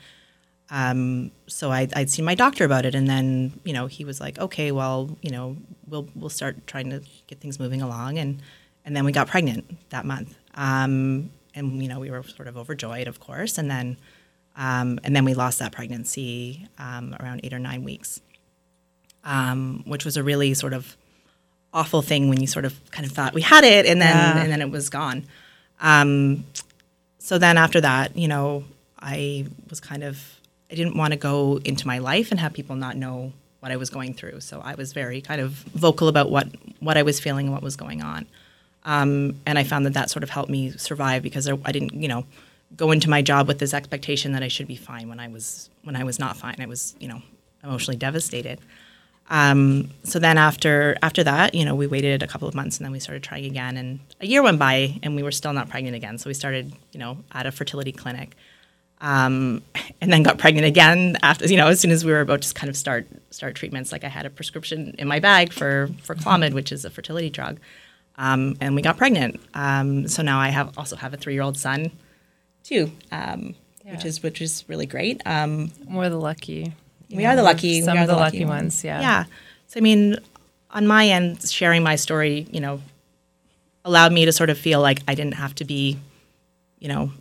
um, 0.72 1.32
so 1.48 1.72
I, 1.72 1.88
I'd 1.96 2.10
seen 2.10 2.26
my 2.26 2.36
doctor 2.36 2.64
about 2.64 2.86
it, 2.86 2.94
and 2.94 3.08
then 3.08 3.60
you 3.64 3.74
know 3.74 3.88
he 3.88 4.06
was 4.06 4.22
like, 4.22 4.38
"Okay, 4.38 4.72
well, 4.72 5.18
you 5.24 5.32
know, 5.32 5.58
we'll 5.88 6.08
we'll 6.14 6.30
start 6.30 6.68
trying 6.68 6.92
to 6.92 7.02
get 7.26 7.40
things 7.40 7.60
moving 7.60 7.82
along." 7.82 8.20
And 8.20 8.40
and 8.86 8.96
then 8.96 9.04
we 9.04 9.12
got 9.12 9.28
pregnant 9.28 9.90
that 9.90 10.06
month. 10.06 10.36
Um, 10.54 11.32
and 11.56 11.82
you 11.82 11.90
know 11.90 12.00
we 12.00 12.12
were 12.12 12.22
sort 12.22 12.48
of 12.48 12.56
overjoyed, 12.56 13.08
of 13.08 13.20
course. 13.20 13.58
And 13.58 13.72
then 13.72 13.98
um, 14.60 15.00
and 15.04 15.16
then 15.16 15.26
we 15.26 15.34
lost 15.34 15.58
that 15.60 15.72
pregnancy 15.72 16.68
um, 16.78 17.16
around 17.20 17.42
eight 17.44 17.54
or 17.54 17.60
nine 17.60 17.84
weeks 17.84 18.22
um, 19.24 19.84
which 19.86 20.06
was 20.06 20.18
a 20.18 20.24
really 20.24 20.54
sort 20.54 20.74
of 20.74 20.96
awful 21.74 22.02
thing 22.02 22.30
when 22.30 22.40
you 22.42 22.48
sort 22.48 22.66
of 22.66 22.74
kind 22.92 23.06
of 23.06 23.12
thought 23.12 23.34
we 23.34 23.42
had 23.42 23.64
it 23.64 23.86
and 23.86 24.02
then 24.02 24.16
Yeah. 24.16 24.42
and 24.44 24.52
then 24.52 24.62
it 24.62 24.72
was 24.72 24.90
gone. 24.90 25.24
Um, 25.82 26.46
so 27.20 27.38
then 27.38 27.58
after 27.58 27.82
that, 27.82 28.18
you 28.18 28.28
know, 28.28 28.64
I 29.00 29.46
was 29.70 29.80
kind 29.80 30.04
of 30.04 30.40
I 30.72 30.76
didn't 30.76 30.96
want 30.96 31.14
to 31.14 31.18
go 31.20 31.60
into 31.64 31.86
my 31.88 31.98
life 32.00 32.32
and 32.32 32.40
have 32.40 32.54
people 32.54 32.76
not 32.76 32.96
know 32.96 33.34
what 33.60 33.72
I 33.72 33.76
was 33.76 33.90
going 33.90 34.14
through. 34.14 34.40
So 34.42 34.62
I 34.64 34.76
was 34.76 34.94
very 34.94 35.22
kind 35.22 35.42
of 35.42 35.52
vocal 35.52 36.08
about 36.08 36.32
what 36.32 36.48
what 36.80 36.98
I 36.98 37.04
was 37.04 37.20
feeling 37.20 37.48
and 37.48 37.54
what 37.54 37.62
was 37.62 37.76
going 37.76 38.02
on. 38.02 38.26
Um, 38.86 39.36
and 39.46 39.60
I 39.60 39.64
found 39.64 39.86
that 39.86 39.94
that 39.94 40.10
sort 40.10 40.24
of 40.24 40.30
helped 40.30 40.50
me 40.50 40.72
survive 40.72 41.22
because 41.22 41.48
I, 41.48 41.58
I 41.66 41.72
didn't, 41.72 41.94
you 41.94 42.08
know, 42.08 42.24
go 42.76 42.92
into 42.92 43.10
my 43.10 43.22
job 43.22 43.48
with 43.48 43.60
this 43.60 43.74
expectation 43.74 44.32
that 44.34 44.44
I 44.44 44.48
should 44.48 44.68
be 44.68 44.76
fine 44.76 45.10
when 45.10 45.20
I 45.20 45.28
was 45.28 45.70
when 45.84 45.96
I 45.96 46.04
was 46.04 46.20
not 46.20 46.38
fine. 46.38 46.56
I 46.60 46.66
was, 46.66 46.96
you 47.00 47.08
know, 47.08 47.22
emotionally 47.64 47.98
devastated. 47.98 48.60
Um, 49.30 49.92
so 50.04 50.18
then 50.18 50.38
after 50.38 50.98
after 51.02 51.24
that, 51.24 51.54
you 51.54 51.66
know, 51.66 51.76
we 51.76 51.88
waited 51.88 52.24
a 52.24 52.28
couple 52.28 52.48
of 52.48 52.56
months 52.56 52.78
and 52.78 52.86
then 52.86 52.92
we 52.92 53.00
started 53.00 53.24
trying 53.24 53.46
again. 53.46 53.78
And 53.78 54.00
a 54.20 54.28
year 54.28 54.42
went 54.42 54.60
by 54.60 55.00
and 55.04 55.16
we 55.16 55.24
were 55.24 55.32
still 55.32 55.54
not 55.54 55.70
pregnant 55.70 55.96
again. 55.96 56.18
So 56.18 56.30
we 56.30 56.34
started, 56.34 56.74
you 56.92 57.00
know, 57.00 57.18
at 57.32 57.46
a 57.46 57.52
fertility 57.52 57.92
clinic, 57.92 58.36
um, 59.02 59.62
and 60.02 60.12
then 60.12 60.24
got 60.24 60.38
pregnant 60.38 60.66
again 60.66 61.18
after, 61.22 61.46
you 61.46 61.58
know, 61.58 61.68
as 61.68 61.80
soon 61.80 61.92
as 61.92 62.04
we 62.04 62.12
were 62.12 62.22
about 62.22 62.42
to 62.42 62.54
kind 62.54 62.70
of 62.70 62.78
start 62.78 63.08
start 63.30 63.56
treatments. 63.56 63.92
Like 63.92 64.04
I 64.04 64.10
had 64.10 64.26
a 64.26 64.30
prescription 64.30 64.96
in 64.98 65.08
my 65.08 65.20
bag 65.20 65.54
for 65.54 65.90
for 66.04 66.16
Clomid, 66.16 66.54
which 66.54 66.72
is 66.72 66.84
a 66.84 66.90
fertility 66.90 67.30
drug, 67.30 67.60
um, 68.18 68.58
and 68.60 68.76
we 68.76 68.82
got 68.82 68.98
pregnant. 68.98 69.40
Um, 69.54 70.08
so 70.08 70.24
now 70.24 70.40
I 70.40 70.50
have 70.50 70.78
also 70.78 70.96
have 70.96 71.14
a 71.14 71.18
three 71.18 71.34
year 71.34 71.44
old 71.44 71.58
son, 71.58 71.92
too, 72.64 72.92
um, 73.12 73.56
which 73.84 74.06
is 74.06 74.24
which 74.24 74.42
is 74.42 74.64
really 74.68 74.86
great. 74.86 75.22
Um, 75.26 75.72
We're 75.88 76.10
the 76.10 76.20
lucky. 76.20 76.74
we 77.10 77.24
know, 77.24 77.30
are 77.30 77.36
the 77.36 77.44
lucky. 77.44 77.82
Some 77.82 77.94
we 77.94 78.00
are 78.00 78.02
of 78.04 78.08
the 78.08 78.16
lucky 78.16 78.46
ones. 78.46 78.84
Yeah. 78.84 79.02
Yeah. 79.02 79.24
So 79.68 79.80
I 79.80 79.82
mean, 79.82 80.18
on 80.72 80.88
my 80.88 81.08
end, 81.08 81.42
sharing 81.50 81.84
my 81.84 81.96
story, 81.96 82.48
you 82.52 82.60
know, 82.60 82.82
allowed 83.86 84.12
me 84.12 84.26
to 84.26 84.32
sort 84.32 84.50
of 84.50 84.58
feel 84.58 84.82
like 84.82 85.02
I 85.08 85.16
didn't 85.16 85.36
have 85.36 85.56
to 85.56 85.66
be, 85.66 85.98
you 86.80 86.88
know, 86.88 87.12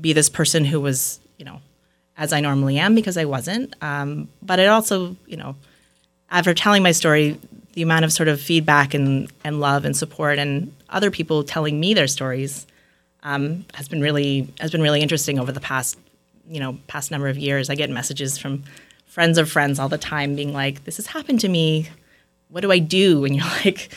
be 0.00 0.12
this 0.12 0.28
person 0.28 0.64
who 0.64 0.80
was, 0.80 1.20
you 1.38 1.44
know, 1.44 1.60
as 2.16 2.32
I 2.32 2.40
normally 2.40 2.78
am 2.78 2.94
because 2.94 3.16
I 3.16 3.24
wasn't. 3.24 3.74
Um, 3.82 4.28
but 4.42 4.58
it 4.58 4.68
also, 4.68 5.16
you 5.26 5.36
know, 5.36 5.56
after 6.30 6.54
telling 6.54 6.82
my 6.82 6.92
story, 6.92 7.38
the 7.74 7.82
amount 7.82 8.04
of 8.04 8.12
sort 8.12 8.28
of 8.28 8.40
feedback 8.40 8.94
and, 8.94 9.30
and 9.44 9.60
love 9.60 9.84
and 9.84 9.96
support 9.96 10.38
and 10.38 10.72
other 10.88 11.10
people 11.10 11.44
telling 11.44 11.78
me 11.78 11.94
their 11.94 12.06
stories 12.06 12.66
um, 13.26 13.64
has 13.74 13.88
been 13.88 14.00
really 14.00 14.48
has 14.60 14.70
been 14.70 14.80
really 14.80 15.02
interesting 15.02 15.38
over 15.38 15.50
the 15.50 15.60
past 15.60 15.98
you 16.48 16.60
know 16.60 16.78
past 16.86 17.10
number 17.10 17.28
of 17.28 17.36
years. 17.36 17.68
I 17.68 17.74
get 17.74 17.90
messages 17.90 18.38
from 18.38 18.62
friends 19.04 19.36
of 19.36 19.50
friends 19.50 19.78
all 19.78 19.88
the 19.88 19.98
time 19.98 20.36
being 20.36 20.52
like, 20.52 20.84
"This 20.84 20.96
has 20.96 21.08
happened 21.08 21.40
to 21.40 21.48
me. 21.48 21.90
What 22.48 22.60
do 22.60 22.70
I 22.70 22.78
do?" 22.78 23.24
And 23.24 23.34
you're 23.34 23.44
like, 23.64 23.90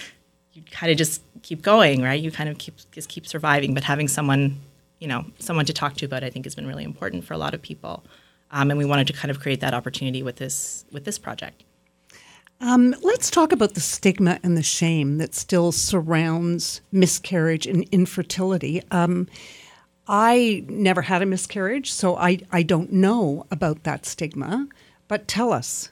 you 0.54 0.63
kind 0.72 0.92
of 0.92 0.98
just 0.98 1.22
keep 1.44 1.62
going, 1.62 2.02
right? 2.02 2.20
You 2.20 2.32
kind 2.32 2.50
of 2.50 2.58
keep 2.58 2.76
just 2.92 3.08
keep 3.08 3.28
surviving. 3.28 3.76
But 3.76 3.84
having 3.84 4.08
someone, 4.08 4.60
you 4.98 5.08
know, 5.08 5.24
someone 5.38 5.65
to 5.68 5.74
talk 5.74 5.94
to 5.98 6.06
about, 6.06 6.24
I 6.24 6.32
think, 6.32 6.46
has 6.46 6.56
been 6.56 6.68
really 6.68 6.84
important 6.84 7.24
for 7.24 7.36
a 7.36 7.38
lot 7.38 7.54
of 7.54 7.62
people. 7.62 8.04
Um, 8.52 8.72
and 8.72 8.80
we 8.80 8.86
wanted 8.86 9.06
to 9.08 9.13
kind 9.13 9.30
of 9.30 9.39
create 9.39 9.60
that 9.60 9.76
opportunity 9.76 10.24
with 10.24 10.38
this 10.38 10.86
with 10.92 11.06
this 11.06 11.20
project. 11.20 11.63
Um, 12.62 12.93
let's 13.02 13.30
talk 13.30 13.52
about 13.52 13.74
the 13.74 13.80
stigma 13.80 14.39
and 14.43 14.58
the 14.58 14.63
shame 14.63 15.17
that 15.17 15.34
still 15.34 15.72
surrounds 15.72 16.82
miscarriage 16.91 17.65
and 17.65 17.88
infertility. 17.91 18.84
Um, 18.91 19.28
I 20.08 20.65
never 20.67 21.04
had 21.04 21.22
a 21.22 21.26
miscarriage, 21.26 21.91
so 21.91 22.17
I, 22.17 22.39
I 22.52 22.63
don't 22.63 22.91
know 22.91 23.45
about 23.50 23.84
that 23.84 24.06
stigma. 24.06 24.67
But 25.08 25.28
tell 25.28 25.54
us. 25.54 25.89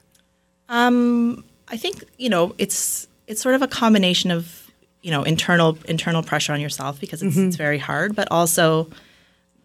Um, 0.68 1.44
I 1.68 1.76
think 1.76 2.04
you 2.18 2.28
know 2.28 2.54
it's 2.58 3.08
it's 3.26 3.40
sort 3.40 3.54
of 3.54 3.62
a 3.62 3.68
combination 3.68 4.30
of 4.30 4.70
you 5.02 5.10
know 5.10 5.22
internal 5.22 5.78
internal 5.86 6.22
pressure 6.22 6.52
on 6.52 6.60
yourself 6.60 7.00
because 7.00 7.22
it's, 7.22 7.36
it's 7.36 7.56
very 7.56 7.78
hard, 7.78 8.14
but 8.14 8.28
also 8.30 8.90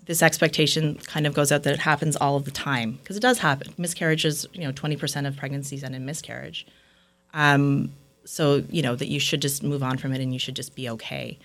this 0.05 0.21
expectation 0.21 0.95
kind 1.05 1.25
of 1.27 1.33
goes 1.33 1.51
out 1.51 1.63
that 1.63 1.73
it 1.73 1.79
happens 1.79 2.15
all 2.15 2.35
of 2.35 2.45
the 2.45 2.51
time 2.51 2.93
because 2.93 3.15
it 3.15 3.21
does 3.21 3.39
happen. 3.39 3.73
Miscarriages, 3.77 4.47
you 4.53 4.61
know, 4.61 4.71
twenty 4.71 4.95
percent 4.95 5.27
of 5.27 5.35
pregnancies 5.35 5.83
end 5.83 5.95
in 5.95 6.05
miscarriage. 6.05 6.65
Um, 7.33 7.93
so 8.25 8.63
you 8.69 8.81
know 8.81 8.95
that 8.95 9.07
you 9.07 9.19
should 9.19 9.41
just 9.41 9.63
move 9.63 9.83
on 9.83 9.97
from 9.97 10.13
it 10.13 10.21
and 10.21 10.33
you 10.33 10.39
should 10.39 10.55
just 10.55 10.75
be 10.75 10.89
okay. 10.89 11.37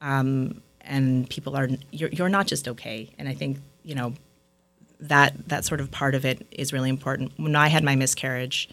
Um, 0.00 0.62
and 0.80 1.28
people 1.28 1.56
are 1.56 1.68
you're, 1.90 2.10
you're 2.10 2.28
not 2.28 2.46
just 2.46 2.68
okay. 2.68 3.10
And 3.18 3.28
I 3.28 3.34
think 3.34 3.58
you 3.82 3.94
know 3.94 4.14
that 5.00 5.48
that 5.48 5.64
sort 5.64 5.80
of 5.80 5.90
part 5.90 6.14
of 6.14 6.24
it 6.24 6.46
is 6.50 6.72
really 6.72 6.90
important. 6.90 7.32
When 7.36 7.56
I 7.56 7.68
had 7.68 7.84
my 7.84 7.96
miscarriage, 7.96 8.68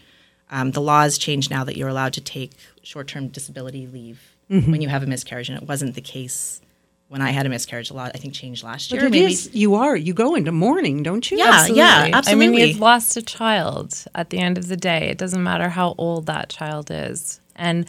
um, 0.50 0.72
the 0.72 0.80
laws 0.80 1.18
changed 1.18 1.50
now 1.50 1.64
that 1.64 1.76
you're 1.76 1.88
allowed 1.88 2.12
to 2.14 2.20
take 2.20 2.52
short-term 2.82 3.28
disability 3.28 3.86
leave 3.86 4.36
when 4.48 4.80
you 4.80 4.88
have 4.88 5.02
a 5.02 5.06
miscarriage, 5.06 5.48
and 5.48 5.60
it 5.60 5.68
wasn't 5.68 5.94
the 5.94 6.00
case 6.00 6.60
when 7.08 7.20
I 7.22 7.30
had 7.30 7.46
a 7.46 7.48
miscarriage. 7.48 7.90
A 7.90 7.94
lot, 7.94 8.12
I 8.14 8.18
think, 8.18 8.34
changed 8.34 8.64
last 8.64 8.90
But 8.90 8.96
year. 8.96 9.06
it 9.06 9.10
maybe. 9.10 9.32
is- 9.32 9.54
you 9.54 9.74
are, 9.74 9.94
you 9.96 10.12
go 10.14 10.34
into 10.34 10.52
mourning, 10.52 11.02
don't 11.02 11.30
you? 11.30 11.38
Yeah, 11.38 11.44
yeah, 11.44 11.50
absolutely. 11.50 11.72
I 11.72 12.04
mean, 12.04 12.14
absolutely. 12.14 12.64
you've 12.68 12.80
lost 12.80 13.16
a 13.16 13.22
child 13.22 14.04
at 14.14 14.30
the 14.30 14.38
end 14.38 14.58
of 14.58 14.68
the 14.68 14.76
day. 14.76 15.08
It 15.10 15.18
doesn't 15.18 15.42
matter 15.42 15.68
how 15.68 15.94
old 15.98 16.26
that 16.26 16.48
child 16.48 16.90
is. 16.90 17.40
And 17.56 17.86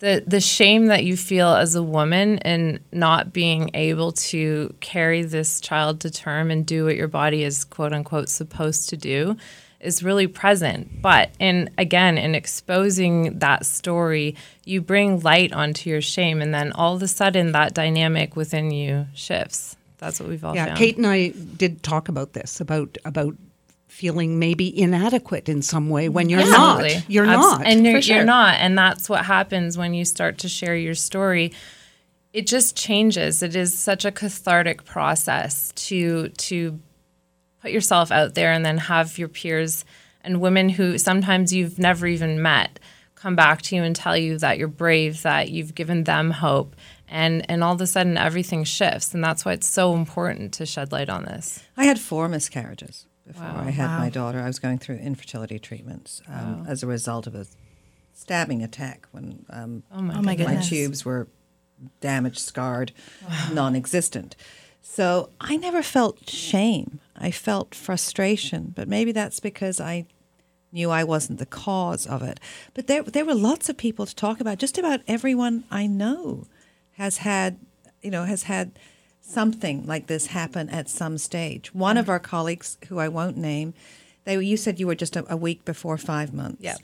the 0.00 0.22
the 0.26 0.40
shame 0.40 0.86
that 0.86 1.02
you 1.04 1.16
feel 1.16 1.48
as 1.48 1.74
a 1.74 1.82
woman 1.82 2.38
in 2.38 2.78
not 2.92 3.32
being 3.32 3.70
able 3.74 4.12
to 4.12 4.72
carry 4.80 5.22
this 5.22 5.60
child 5.60 6.00
to 6.02 6.10
term 6.10 6.50
and 6.52 6.64
do 6.64 6.84
what 6.84 6.94
your 6.94 7.08
body 7.08 7.42
is 7.42 7.64
quote 7.64 7.92
unquote 7.92 8.28
supposed 8.28 8.88
to 8.90 8.96
do 8.96 9.36
is 9.80 10.02
really 10.02 10.26
present. 10.26 11.00
But 11.00 11.30
in 11.38 11.70
again, 11.78 12.18
in 12.18 12.34
exposing 12.34 13.38
that 13.38 13.64
story, 13.66 14.34
you 14.64 14.80
bring 14.80 15.20
light 15.20 15.52
onto 15.52 15.88
your 15.90 16.00
shame 16.00 16.42
and 16.42 16.52
then 16.52 16.72
all 16.72 16.94
of 16.96 17.02
a 17.02 17.08
sudden 17.08 17.52
that 17.52 17.74
dynamic 17.74 18.36
within 18.36 18.70
you 18.70 19.06
shifts. 19.14 19.76
That's 19.98 20.20
what 20.20 20.28
we've 20.28 20.44
all 20.44 20.54
Yeah, 20.54 20.66
found. 20.66 20.78
Kate 20.78 20.96
and 20.96 21.06
I 21.06 21.28
did 21.28 21.82
talk 21.82 22.08
about 22.08 22.32
this 22.32 22.60
about 22.60 22.98
about 23.04 23.34
feeling 23.88 24.38
maybe 24.38 24.80
inadequate 24.80 25.48
in 25.48 25.60
some 25.62 25.88
way 25.90 26.08
when 26.08 26.28
you're 26.28 26.40
Absolutely. 26.40 26.94
not. 26.94 27.10
You're 27.10 27.26
Abs- 27.26 27.36
not. 27.38 27.66
And 27.66 27.84
you're, 27.86 28.02
sure. 28.02 28.16
you're 28.16 28.24
not. 28.24 28.54
And 28.60 28.78
that's 28.78 29.08
what 29.08 29.24
happens 29.24 29.76
when 29.76 29.92
you 29.94 30.04
start 30.04 30.38
to 30.38 30.48
share 30.48 30.76
your 30.76 30.94
story. 30.94 31.52
It 32.32 32.46
just 32.46 32.76
changes. 32.76 33.42
It 33.42 33.56
is 33.56 33.76
such 33.76 34.04
a 34.04 34.12
cathartic 34.12 34.84
process 34.84 35.72
to 35.88 36.28
to 36.28 36.78
put 37.62 37.70
yourself 37.70 38.10
out 38.10 38.34
there 38.34 38.52
and 38.52 38.64
then 38.64 38.78
have 38.78 39.18
your 39.18 39.28
peers 39.28 39.84
and 40.22 40.40
women 40.40 40.68
who 40.70 40.98
sometimes 40.98 41.52
you've 41.52 41.78
never 41.78 42.06
even 42.06 42.40
met 42.42 42.78
come 43.14 43.34
back 43.34 43.62
to 43.62 43.74
you 43.74 43.82
and 43.82 43.96
tell 43.96 44.16
you 44.16 44.38
that 44.38 44.58
you're 44.58 44.68
brave, 44.68 45.22
that 45.22 45.50
you've 45.50 45.74
given 45.74 46.04
them 46.04 46.30
hope. 46.30 46.76
And, 47.08 47.44
and 47.50 47.64
all 47.64 47.74
of 47.74 47.80
a 47.80 47.86
sudden 47.86 48.16
everything 48.16 48.62
shifts. 48.64 49.12
And 49.14 49.24
that's 49.24 49.44
why 49.44 49.52
it's 49.54 49.66
so 49.66 49.94
important 49.94 50.52
to 50.54 50.66
shed 50.66 50.92
light 50.92 51.08
on 51.08 51.24
this. 51.24 51.64
I 51.76 51.84
had 51.86 51.98
four 51.98 52.28
miscarriages 52.28 53.06
before 53.26 53.44
I 53.46 53.70
had 53.70 53.98
my 53.98 54.08
daughter. 54.10 54.40
I 54.40 54.46
was 54.46 54.58
going 54.58 54.78
through 54.78 54.96
infertility 54.96 55.58
treatments 55.58 56.22
um, 56.28 56.64
as 56.68 56.82
a 56.82 56.86
result 56.86 57.26
of 57.26 57.34
a 57.34 57.46
stabbing 58.14 58.62
attack 58.62 59.06
when 59.10 59.44
um, 59.50 59.82
Oh 59.90 60.00
my, 60.02 60.14
Oh 60.18 60.22
my 60.22 60.34
goodness. 60.36 60.70
my 60.70 60.76
tubes 60.76 61.04
were 61.04 61.26
damaged, 62.00 62.38
scarred, 62.38 62.92
non-existent. 63.52 64.36
So 64.82 65.30
I 65.40 65.56
never 65.56 65.82
felt 65.82 66.28
shame. 66.28 67.00
I 67.18 67.30
felt 67.30 67.74
frustration, 67.74 68.72
but 68.74 68.88
maybe 68.88 69.12
that's 69.12 69.40
because 69.40 69.80
I 69.80 70.06
knew 70.72 70.90
I 70.90 71.04
wasn't 71.04 71.38
the 71.38 71.46
cause 71.46 72.06
of 72.06 72.22
it. 72.22 72.40
But 72.74 72.86
there, 72.86 73.02
there 73.02 73.24
were 73.24 73.34
lots 73.34 73.68
of 73.68 73.76
people 73.76 74.06
to 74.06 74.14
talk 74.14 74.40
about. 74.40 74.58
Just 74.58 74.78
about 74.78 75.00
everyone 75.06 75.64
I 75.70 75.86
know 75.86 76.46
has 76.92 77.18
had, 77.18 77.58
you 78.02 78.10
know, 78.10 78.24
has 78.24 78.44
had 78.44 78.78
something 79.20 79.86
like 79.86 80.06
this 80.06 80.28
happen 80.28 80.68
at 80.70 80.88
some 80.88 81.18
stage. 81.18 81.74
One 81.74 81.96
of 81.96 82.04
mm-hmm. 82.04 82.12
our 82.12 82.20
colleagues, 82.20 82.78
who 82.88 82.98
I 82.98 83.08
won't 83.08 83.36
name, 83.36 83.74
they 84.24 84.38
you 84.42 84.56
said 84.56 84.78
you 84.78 84.86
were 84.86 84.94
just 84.94 85.16
a, 85.16 85.32
a 85.32 85.36
week 85.36 85.64
before 85.64 85.96
five 85.96 86.32
months. 86.34 86.62
Yeah. 86.62 86.76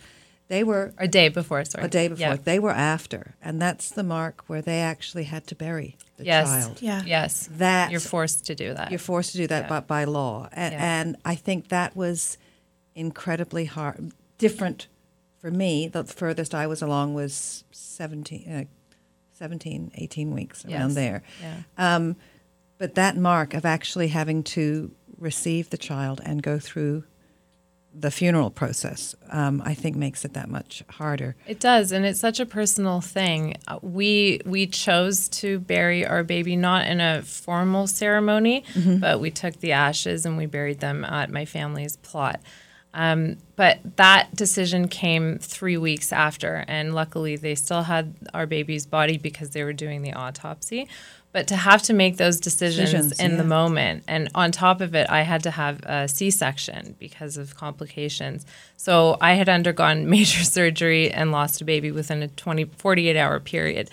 They 0.49 0.63
were 0.63 0.93
A 0.99 1.09
day 1.09 1.29
before, 1.31 1.65
sorry. 1.65 1.87
a 1.87 1.89
day 1.89 2.09
before. 2.09 2.21
Yeah. 2.21 2.37
They 2.37 2.59
were 2.59 2.71
after, 2.71 3.35
and 3.43 3.61
that's 3.63 3.91
the 3.91 4.03
mark 4.03 4.43
where 4.47 4.61
they 4.61 4.81
actually 4.81 5.25
had 5.25 5.47
to 5.47 5.55
bury 5.55 5.97
the 6.19 6.25
Yes. 6.27 6.47
child. 6.49 6.83
Yeah. 6.83 7.03
Yes. 7.07 7.49
That 7.51 7.91
You're 7.91 8.01
forced 8.01 8.45
to 8.47 8.55
do 8.55 8.75
that. 8.75 8.91
You're 8.91 8.99
forced 8.99 9.33
to 9.33 9.39
do 9.39 9.47
that 9.47 9.63
Yeah. 9.65 9.69
by, 9.69 9.81
by 9.81 10.05
law, 10.05 10.49
and, 10.53 10.73
Yeah. 10.75 11.01
and 11.01 11.17
I 11.25 11.35
think 11.35 11.69
that 11.69 11.97
was 11.97 12.37
incredibly 12.95 13.65
hard, 13.65 14.13
different 14.39 14.87
for 15.41 15.51
me. 15.51 15.89
The 15.89 16.05
furthest 16.05 16.55
I 16.55 16.67
was 16.67 16.83
along 16.83 17.15
was 17.15 17.65
17, 17.73 18.49
uh, 18.51 18.65
17 19.33 19.91
18 19.97 20.31
weeks 20.33 20.65
around 20.65 20.91
Yes. 20.91 20.95
there. 20.95 21.23
Yeah. 21.41 21.57
Um, 21.79 22.17
but 22.79 22.95
that 22.97 23.17
mark 23.17 23.55
of 23.55 23.65
actually 23.65 24.09
having 24.09 24.43
to 24.43 24.93
receive 25.19 25.71
the 25.71 25.79
child 25.79 26.21
and 26.25 26.43
go 26.43 26.59
through 26.59 27.05
the 27.97 28.11
funeral 28.11 28.51
process, 28.51 29.15
um, 29.31 29.63
I 29.65 29.75
think 29.75 29.97
makes 29.97 30.25
it 30.25 30.35
that 30.35 30.49
much 30.51 30.83
harder. 30.91 31.37
It 31.47 31.61
does, 31.61 31.93
and 31.93 32.05
it's 32.05 32.21
such 32.21 32.41
a 32.41 32.47
personal 32.47 33.01
thing. 33.01 33.57
Uh, 33.69 33.79
We 33.83 34.41
we 34.45 34.67
chose 34.67 35.29
to 35.41 35.61
bury 35.61 36.05
our 36.07 36.25
baby 36.25 36.57
not 36.57 36.87
in 36.87 37.01
a 37.01 37.23
formal 37.23 37.87
ceremony, 37.87 38.65
but 39.01 39.21
we 39.21 39.31
took 39.31 39.61
the 39.61 39.73
ashes 39.73 40.27
and 40.27 40.37
we 40.37 40.47
buried 40.47 40.81
them 40.81 41.05
at 41.05 41.31
my 41.31 41.45
family's 41.45 41.97
plot. 41.97 42.41
Um, 42.97 43.39
but 43.57 43.79
that 43.97 44.35
decision 44.37 44.87
came 44.89 45.39
three 45.39 45.77
weeks 45.77 46.13
after, 46.13 46.65
and 46.69 46.95
luckily 46.95 47.37
they 47.37 47.55
still 47.57 47.83
had 47.83 48.15
our 48.33 48.47
baby's 48.47 48.87
body 48.87 49.19
because 49.19 49.51
they 49.51 49.65
were 49.65 49.73
doing 49.73 50.03
the 50.03 50.13
autopsy. 50.13 50.89
But 51.35 51.49
to 51.49 51.57
have 51.57 51.83
to 51.83 51.93
make 51.93 52.17
those 52.17 52.39
decisions, 52.39 52.93
Decisions, 52.93 53.19
in 53.19 53.39
the 53.39 53.43
moment, 53.43 54.05
and 54.07 54.29
on 54.37 54.53
top 54.53 54.81
of 54.81 54.95
it, 54.95 55.11
I 55.11 55.23
had 55.23 55.43
to 55.43 55.51
have 55.51 55.83
a 55.83 56.07
C-section 56.07 56.95
because 57.01 57.37
of 57.37 57.57
complications. 57.57 58.47
So 58.77 59.17
I 59.21 59.33
had 59.33 59.49
undergone 59.49 60.09
major 60.17 60.45
surgery 60.45 61.11
and 61.11 61.33
lost 61.33 61.61
a 61.61 61.65
baby 61.65 61.91
within 61.91 62.23
a 62.23 62.29
20, 62.29 62.67
48 62.67 63.17
hour 63.17 63.41
period. 63.41 63.91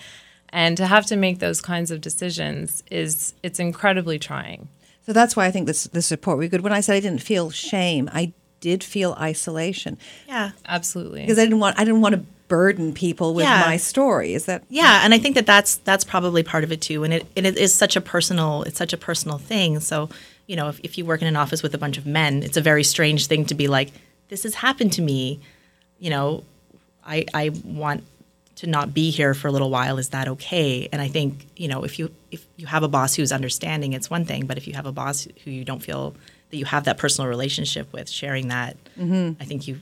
And 0.49 0.77
to 0.77 0.85
have 0.85 1.07
to 1.07 1.15
make 1.15 1.39
those 1.39 1.61
kinds 1.61 1.89
of 1.89 1.99
decisions 1.99 2.83
is 2.91 3.33
it's 3.41 3.59
incredibly 3.59 4.19
trying. 4.19 4.67
So 5.07 5.11
that's 5.11 5.35
why 5.35 5.47
I 5.47 5.51
think 5.51 5.65
this 5.65 5.85
the 5.85 6.03
support 6.03 6.37
we 6.37 6.47
good. 6.47 6.61
When 6.61 6.73
I 6.73 6.81
said 6.81 6.97
I 6.97 6.99
didn't 6.99 7.23
feel 7.23 7.49
shame, 7.49 8.07
I 8.13 8.33
did 8.59 8.83
feel 8.83 9.13
isolation. 9.19 9.97
Yeah. 10.27 10.51
Absolutely. 10.67 11.21
Because 11.21 11.39
I 11.39 11.45
didn't 11.45 11.59
want 11.59 11.79
I 11.79 11.85
didn't 11.85 12.01
want 12.01 12.13
to 12.13 12.25
burden 12.51 12.91
people 12.91 13.33
with 13.33 13.45
Yeah. 13.45 13.63
my 13.65 13.77
story. 13.77 14.33
Is 14.33 14.43
that 14.43 14.65
Yeah, 14.67 15.05
and 15.05 15.13
I 15.13 15.17
think 15.19 15.35
that 15.35 15.45
that's 15.45 15.77
that's 15.77 16.03
probably 16.03 16.43
part 16.43 16.65
of 16.65 16.71
it 16.73 16.81
too. 16.81 17.05
And 17.05 17.13
it, 17.13 17.25
and 17.37 17.47
it 17.47 17.57
is 17.57 17.73
such 17.73 17.95
a 17.95 18.01
personal 18.01 18.63
it's 18.63 18.77
such 18.77 18.91
a 18.91 18.97
personal 18.97 19.37
thing. 19.37 19.79
So 19.79 20.09
you 20.47 20.57
know, 20.57 20.67
if, 20.67 20.77
if 20.83 20.97
you 20.97 21.05
work 21.05 21.21
in 21.21 21.29
an 21.29 21.37
office 21.37 21.63
with 21.63 21.73
a 21.73 21.77
bunch 21.77 21.97
of 21.97 22.05
men, 22.05 22.43
it's 22.43 22.57
a 22.57 22.61
very 22.61 22.83
strange 22.83 23.27
thing 23.27 23.45
to 23.45 23.55
be 23.55 23.69
like, 23.69 23.93
this 24.27 24.43
has 24.43 24.53
happened 24.53 24.91
to 24.93 25.01
me. 25.01 25.39
You 25.97 26.09
know, 26.09 26.43
I 27.05 27.25
I 27.33 27.51
want 27.63 28.03
to 28.55 28.67
not 28.67 28.93
be 28.93 29.11
here 29.11 29.33
for 29.33 29.47
a 29.47 29.51
little 29.51 29.69
while. 29.69 29.97
Is 29.97 30.09
that 30.09 30.27
okay? 30.27 30.89
And 30.91 31.01
I 31.01 31.07
think 31.07 31.47
you 31.55 31.69
know, 31.69 31.85
if 31.85 31.99
you 31.99 32.11
if 32.31 32.45
you 32.57 32.67
have 32.67 32.83
a 32.83 32.89
boss 32.89 33.15
who's 33.15 33.31
understanding, 33.31 33.93
it's 33.93 34.09
one 34.09 34.25
thing. 34.25 34.45
But 34.45 34.57
if 34.57 34.67
you 34.67 34.73
have 34.73 34.85
a 34.85 34.91
boss 34.91 35.25
who 35.45 35.51
you 35.51 35.63
don't 35.63 35.81
feel 35.81 36.15
that 36.49 36.57
you 36.57 36.65
have 36.65 36.83
that 36.83 36.97
personal 36.97 37.29
relationship 37.29 37.93
with, 37.93 38.09
sharing 38.09 38.49
that, 38.49 38.75
mm-hmm. 38.99 39.41
I 39.41 39.45
think 39.45 39.69
you 39.69 39.79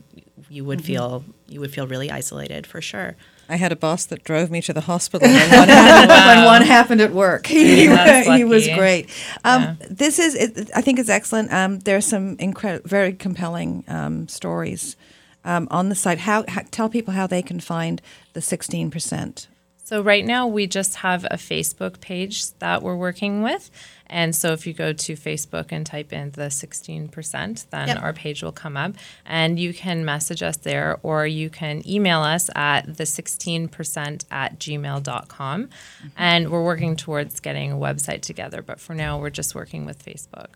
you 0.52 0.64
would 0.66 0.84
feel 0.84 1.24
you 1.52 1.60
would 1.60 1.74
feel 1.74 1.88
really 1.88 2.12
isolated 2.12 2.66
for 2.68 2.82
sure. 2.82 3.16
I 3.50 3.56
had 3.56 3.72
a 3.72 3.76
boss 3.76 4.06
that 4.06 4.24
drove 4.24 4.52
me 4.52 4.62
to 4.62 4.74
the 4.74 4.82
hospital 4.82 5.28
when 5.28 5.50
one, 5.52 5.68
happened, 5.70 6.10
when 6.10 6.46
one 6.46 6.62
happened 6.62 7.02
at 7.02 7.12
work. 7.12 7.48
He, 7.48 7.88
he 8.38 8.44
was 8.44 8.68
great. 8.68 9.10
Um, 9.44 9.78
This 9.90 10.20
is, 10.20 10.36
it, 10.36 10.70
I 10.76 10.82
think, 10.82 11.00
it's 11.00 11.10
excellent. 11.10 11.52
Um, 11.52 11.80
there's 11.80 12.06
some 12.06 12.36
incredible, 12.38 12.88
very 12.88 13.14
compelling 13.14 13.84
um, 13.88 14.28
stories 14.28 14.96
um, 15.44 15.68
on 15.72 15.90
the 15.90 15.96
site. 15.96 16.20
How, 16.20 16.46
how 16.48 16.62
tell 16.70 16.90
people 16.90 17.14
how 17.14 17.26
they 17.26 17.42
can 17.42 17.60
find 17.60 18.02
the 18.34 18.42
16 18.42 18.92
percent. 18.92 19.48
So 19.84 20.04
right 20.04 20.24
now 20.24 20.46
we 20.46 20.68
just 20.68 20.98
have 20.98 21.26
a 21.26 21.38
Facebook 21.38 22.00
page 22.00 22.52
that 22.60 22.84
we're 22.84 22.96
working 22.96 23.42
with. 23.42 23.72
And 24.10 24.36
so 24.36 24.54
if 24.54 24.66
you 24.66 24.74
go 24.74 24.92
to 24.94 25.14
Facebook 25.14 25.68
and 25.72 25.86
type 25.86 26.12
in 26.12 26.32
the 26.32 26.50
16%, 26.50 27.70
then 27.70 27.88
Yep. 27.88 28.02
our 28.02 28.14
page 28.14 28.44
will 28.44 28.52
come 28.52 28.76
up 28.76 28.94
and 29.26 29.60
you 29.60 29.74
can 29.74 30.04
message 30.04 30.42
us 30.42 30.58
there 30.58 31.00
or 31.04 31.28
you 31.28 31.50
can 31.50 31.88
email 31.88 32.22
us 32.22 32.50
at 32.56 32.98
the 32.98 33.06
16% 33.06 34.26
at 34.32 34.60
gmail.com. 34.60 35.64
Mm-hmm. 35.66 36.08
And 36.18 36.50
we're 36.50 36.64
working 36.64 36.96
towards 36.96 37.40
getting 37.40 37.72
a 37.72 37.76
website 37.78 38.22
together. 38.22 38.62
But 38.62 38.80
for 38.80 38.94
now, 38.94 39.20
we're 39.20 39.30
just 39.30 39.54
working 39.56 39.86
with 39.86 40.04
Facebook. 40.04 40.56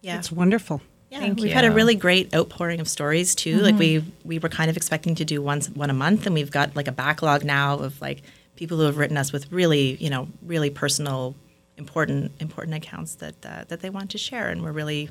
Yeah. 0.00 0.18
It's 0.18 0.32
wonderful. 0.32 0.80
Yeah, 1.12 1.20
Thank 1.20 1.40
we've 1.40 1.52
had 1.52 1.66
a 1.66 1.70
really 1.70 1.94
great 1.94 2.34
outpouring 2.34 2.80
of 2.80 2.88
stories 2.88 3.34
too. 3.34 3.58
Like 3.58 3.76
we 3.76 3.96
mm-hmm. 3.96 4.08
we 4.24 4.38
were 4.38 4.48
kind 4.48 4.70
of 4.70 4.78
expecting 4.78 5.14
to 5.16 5.26
do 5.26 5.42
once 5.42 5.68
one 5.68 5.90
a 5.90 5.94
month, 5.94 6.24
and 6.24 6.34
we've 6.34 6.50
got 6.50 6.74
like 6.74 6.88
a 6.88 6.92
backlog 6.92 7.44
now 7.44 7.78
of 7.78 8.00
like 8.00 8.22
people 8.56 8.78
who 8.78 8.84
have 8.84 8.96
written 8.96 9.18
us 9.18 9.30
with 9.30 9.52
really 9.52 9.96
you 9.96 10.08
know 10.08 10.28
really 10.40 10.70
personal, 10.70 11.34
important 11.76 12.32
important 12.40 12.76
accounts 12.76 13.14
that 13.16 13.34
uh, 13.44 13.64
that 13.68 13.80
they 13.80 13.90
want 13.90 14.10
to 14.10 14.18
share, 14.18 14.48
and 14.48 14.62
we're 14.62 14.72
really 14.72 15.10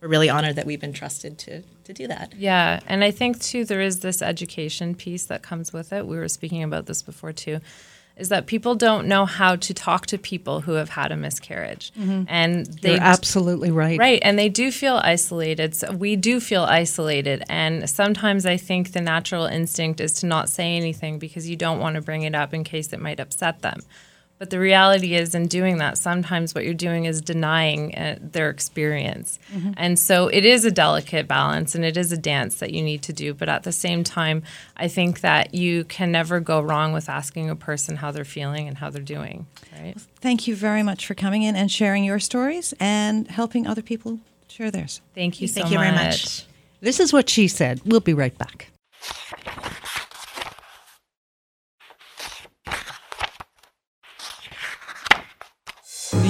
we're 0.00 0.08
really 0.08 0.28
honored 0.28 0.56
that 0.56 0.66
we've 0.66 0.80
been 0.80 0.92
trusted 0.92 1.38
to 1.38 1.62
to 1.84 1.92
do 1.92 2.06
that. 2.08 2.34
Yeah, 2.36 2.80
and 2.86 3.04
I 3.04 3.10
think 3.10 3.40
too 3.40 3.64
there 3.64 3.80
is 3.80 4.00
this 4.00 4.20
education 4.22 4.94
piece 4.94 5.26
that 5.26 5.42
comes 5.42 5.72
with 5.72 5.92
it. 5.92 6.06
We 6.06 6.16
were 6.16 6.28
speaking 6.28 6.62
about 6.62 6.86
this 6.86 7.02
before 7.02 7.32
too. 7.32 7.60
Is 8.14 8.28
that 8.28 8.46
people 8.46 8.74
don't 8.74 9.06
know 9.08 9.24
how 9.24 9.56
to 9.56 9.72
talk 9.72 10.04
to 10.08 10.18
people 10.18 10.60
who 10.60 10.72
have 10.72 10.90
had 10.90 11.10
a 11.12 11.16
miscarriage, 11.16 11.92
and 11.96 12.66
they 12.66 12.92
You're 12.92 13.00
absolutely 13.00 13.70
right. 13.70 13.98
Right, 13.98 14.20
and 14.22 14.38
they 14.38 14.50
do 14.50 14.70
feel 14.70 15.00
isolated. 15.02 15.74
So 15.74 15.92
we 15.92 16.16
do 16.16 16.38
feel 16.38 16.64
isolated, 16.64 17.42
and 17.48 17.88
sometimes 17.88 18.44
I 18.44 18.58
think 18.58 18.92
the 18.92 19.00
natural 19.00 19.46
instinct 19.46 19.98
is 19.98 20.12
to 20.14 20.26
not 20.26 20.50
say 20.50 20.76
anything 20.76 21.18
because 21.18 21.48
you 21.48 21.56
don't 21.56 21.80
want 21.80 21.94
to 21.94 22.02
bring 22.02 22.22
it 22.22 22.34
up 22.34 22.52
in 22.52 22.64
case 22.64 22.92
it 22.92 23.00
might 23.00 23.18
upset 23.18 23.62
them. 23.62 23.80
But 24.42 24.50
the 24.50 24.58
reality 24.58 25.14
is, 25.14 25.36
in 25.36 25.46
doing 25.46 25.78
that, 25.78 25.98
sometimes 25.98 26.52
what 26.52 26.64
you're 26.64 26.74
doing 26.74 27.04
is 27.04 27.20
denying 27.20 27.94
uh, 27.94 28.18
their 28.20 28.50
experience. 28.50 29.38
And 29.76 29.96
so 29.96 30.26
it 30.26 30.44
is 30.44 30.64
a 30.64 30.72
delicate 30.72 31.28
balance 31.28 31.76
and 31.76 31.84
it 31.84 31.96
is 31.96 32.10
a 32.10 32.16
dance 32.16 32.56
that 32.56 32.72
you 32.72 32.82
need 32.82 33.02
to 33.02 33.12
do. 33.12 33.34
But 33.34 33.48
at 33.48 33.62
the 33.62 33.70
same 33.70 34.02
time, 34.02 34.42
I 34.76 34.88
think 34.88 35.20
that 35.20 35.54
you 35.54 35.84
can 35.84 36.10
never 36.10 36.40
go 36.40 36.60
wrong 36.60 36.92
with 36.92 37.08
asking 37.08 37.50
a 37.50 37.54
person 37.54 37.94
how 37.94 38.10
they're 38.10 38.24
feeling 38.24 38.66
and 38.66 38.78
how 38.78 38.90
they're 38.90 39.00
doing. 39.00 39.46
Right? 39.78 39.94
Thank 40.20 40.48
you 40.48 40.56
very 40.56 40.82
much 40.82 41.06
for 41.06 41.14
coming 41.14 41.44
in 41.44 41.54
and 41.54 41.70
sharing 41.70 42.02
your 42.02 42.18
stories 42.18 42.74
and 42.80 43.28
helping 43.28 43.68
other 43.68 43.80
people 43.80 44.18
share 44.48 44.72
theirs. 44.72 45.02
Thank 45.14 45.40
you 45.40 45.46
Thank 45.46 45.68
so 45.68 45.72
you 45.72 45.78
very 45.78 45.92
much. 45.92 46.24
much. 46.24 46.46
This 46.80 46.98
is 46.98 47.12
what 47.12 47.30
she 47.30 47.46
said. 47.46 47.80
We'll 47.84 48.00
be 48.00 48.12
right 48.12 48.36
back. 48.36 48.72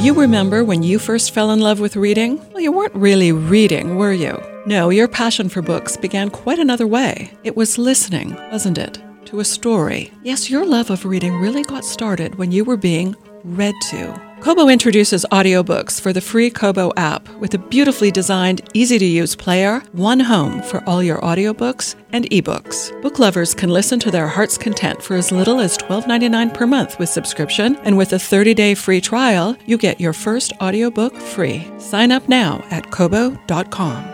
You 0.03 0.15
remember 0.15 0.65
when 0.65 0.83
you 0.83 0.99
first 0.99 1.31
fell 1.33 1.53
in 1.53 1.61
love 1.61 1.79
with 1.79 1.95
reading? 1.95 2.45
Well, 2.51 2.61
you 2.61 2.73
weren't 2.73 2.95
really 2.97 3.31
reading, 3.31 3.95
were 3.95 4.13
you? 4.13 4.37
No, 4.67 4.89
your 4.89 5.07
passion 5.07 5.49
for 5.49 5.63
books 5.63 5.97
began 5.97 6.29
quite 6.29 6.59
another 6.59 6.89
way. 6.89 7.31
It 7.45 7.57
was 7.57 7.79
listening, 7.79 8.35
wasn't 8.51 8.79
it? 8.79 8.99
To 9.27 9.39
a 9.39 9.45
story. 9.45 10.11
Yes, 10.25 10.51
your 10.51 10.67
love 10.67 10.91
of 10.91 11.05
reading 11.05 11.37
really 11.37 11.63
got 11.63 11.85
started 11.85 12.35
when 12.35 12.51
you 12.51 12.65
were 12.65 12.77
being 12.77 13.15
read 13.45 13.77
to. 13.91 14.32
Kobo 14.43 14.69
introduces 14.69 15.25
audiobooks 15.31 16.01
for 16.01 16.13
the 16.13 16.21
free 16.21 16.51
Kobo 16.51 16.91
app 16.97 17.29
with 17.37 17.55
a 17.55 17.59
beautifully 17.59 18.11
designed, 18.11 18.69
easy 18.75 18.99
to 18.99 19.05
use 19.05 19.37
player, 19.37 19.79
one 19.93 20.19
home 20.19 20.61
for 20.63 20.83
all 20.85 21.01
your 21.01 21.21
audiobooks 21.21 21.95
and 22.13 22.29
ebooks. 22.31 22.91
Book 23.03 23.21
lovers 23.21 23.55
can 23.55 23.71
listen 23.71 24.01
to 24.01 24.11
their 24.11 24.27
heart's 24.27 24.59
content 24.59 25.01
for 25.01 25.15
as 25.15 25.31
little 25.31 25.61
as 25.61 25.79
$12.99 25.79 26.53
per 26.55 26.67
month 26.67 26.99
with 26.99 27.09
subscription, 27.09 27.77
and 27.85 27.97
with 27.97 28.13
a 28.15 28.19
30 28.19 28.53
day 28.53 28.75
free 28.75 29.01
trial, 29.01 29.57
you 29.65 29.79
get 29.79 30.01
your 30.01 30.13
first 30.13 30.53
audiobook 30.61 31.15
free. 31.15 31.65
Sign 31.79 32.11
up 32.11 32.29
now 32.29 32.65
at 32.73 32.91
Kobo.com. 32.91 34.12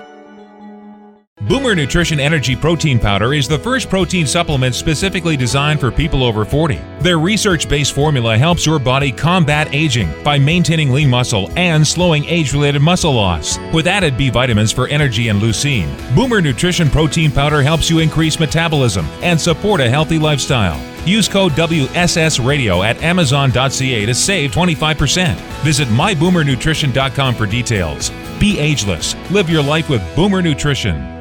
Boomer 1.42 1.76
Nutrition 1.76 2.18
Energy 2.18 2.56
Protein 2.56 2.98
Powder 2.98 3.32
is 3.32 3.46
the 3.46 3.60
first 3.60 3.88
protein 3.88 4.26
supplement 4.26 4.74
specifically 4.74 5.36
designed 5.36 5.78
for 5.78 5.92
people 5.92 6.24
over 6.24 6.44
40. 6.44 6.80
Their 6.98 7.20
research 7.20 7.68
based 7.68 7.92
formula 7.92 8.36
helps 8.36 8.66
your 8.66 8.80
body 8.80 9.12
combat 9.12 9.72
aging 9.72 10.10
by 10.24 10.36
maintaining 10.36 10.90
lean 10.90 11.08
muscle 11.08 11.48
and 11.56 11.86
slowing 11.86 12.24
age 12.24 12.52
related 12.52 12.82
muscle 12.82 13.12
loss. 13.12 13.56
With 13.72 13.86
added 13.86 14.16
B 14.16 14.30
vitamins 14.30 14.72
for 14.72 14.88
energy 14.88 15.28
and 15.28 15.40
leucine, 15.40 15.88
Boomer 16.16 16.40
Nutrition 16.40 16.90
Protein 16.90 17.30
Powder 17.30 17.62
helps 17.62 17.88
you 17.88 18.00
increase 18.00 18.40
metabolism 18.40 19.06
and 19.22 19.40
support 19.40 19.80
a 19.80 19.88
healthy 19.88 20.18
lifestyle. 20.18 20.84
Use 21.06 21.28
code 21.28 21.52
WSS 21.52 22.44
Radio 22.44 22.82
at 22.82 23.00
Amazon.ca 23.00 24.06
to 24.06 24.14
save 24.14 24.50
25%. 24.50 25.36
Visit 25.62 25.86
MyBoomerNutrition.com 25.88 27.34
for 27.36 27.46
details. 27.46 28.10
Be 28.40 28.58
ageless. 28.58 29.14
Live 29.30 29.48
your 29.48 29.62
life 29.62 29.88
with 29.88 30.02
Boomer 30.16 30.42
Nutrition. 30.42 31.14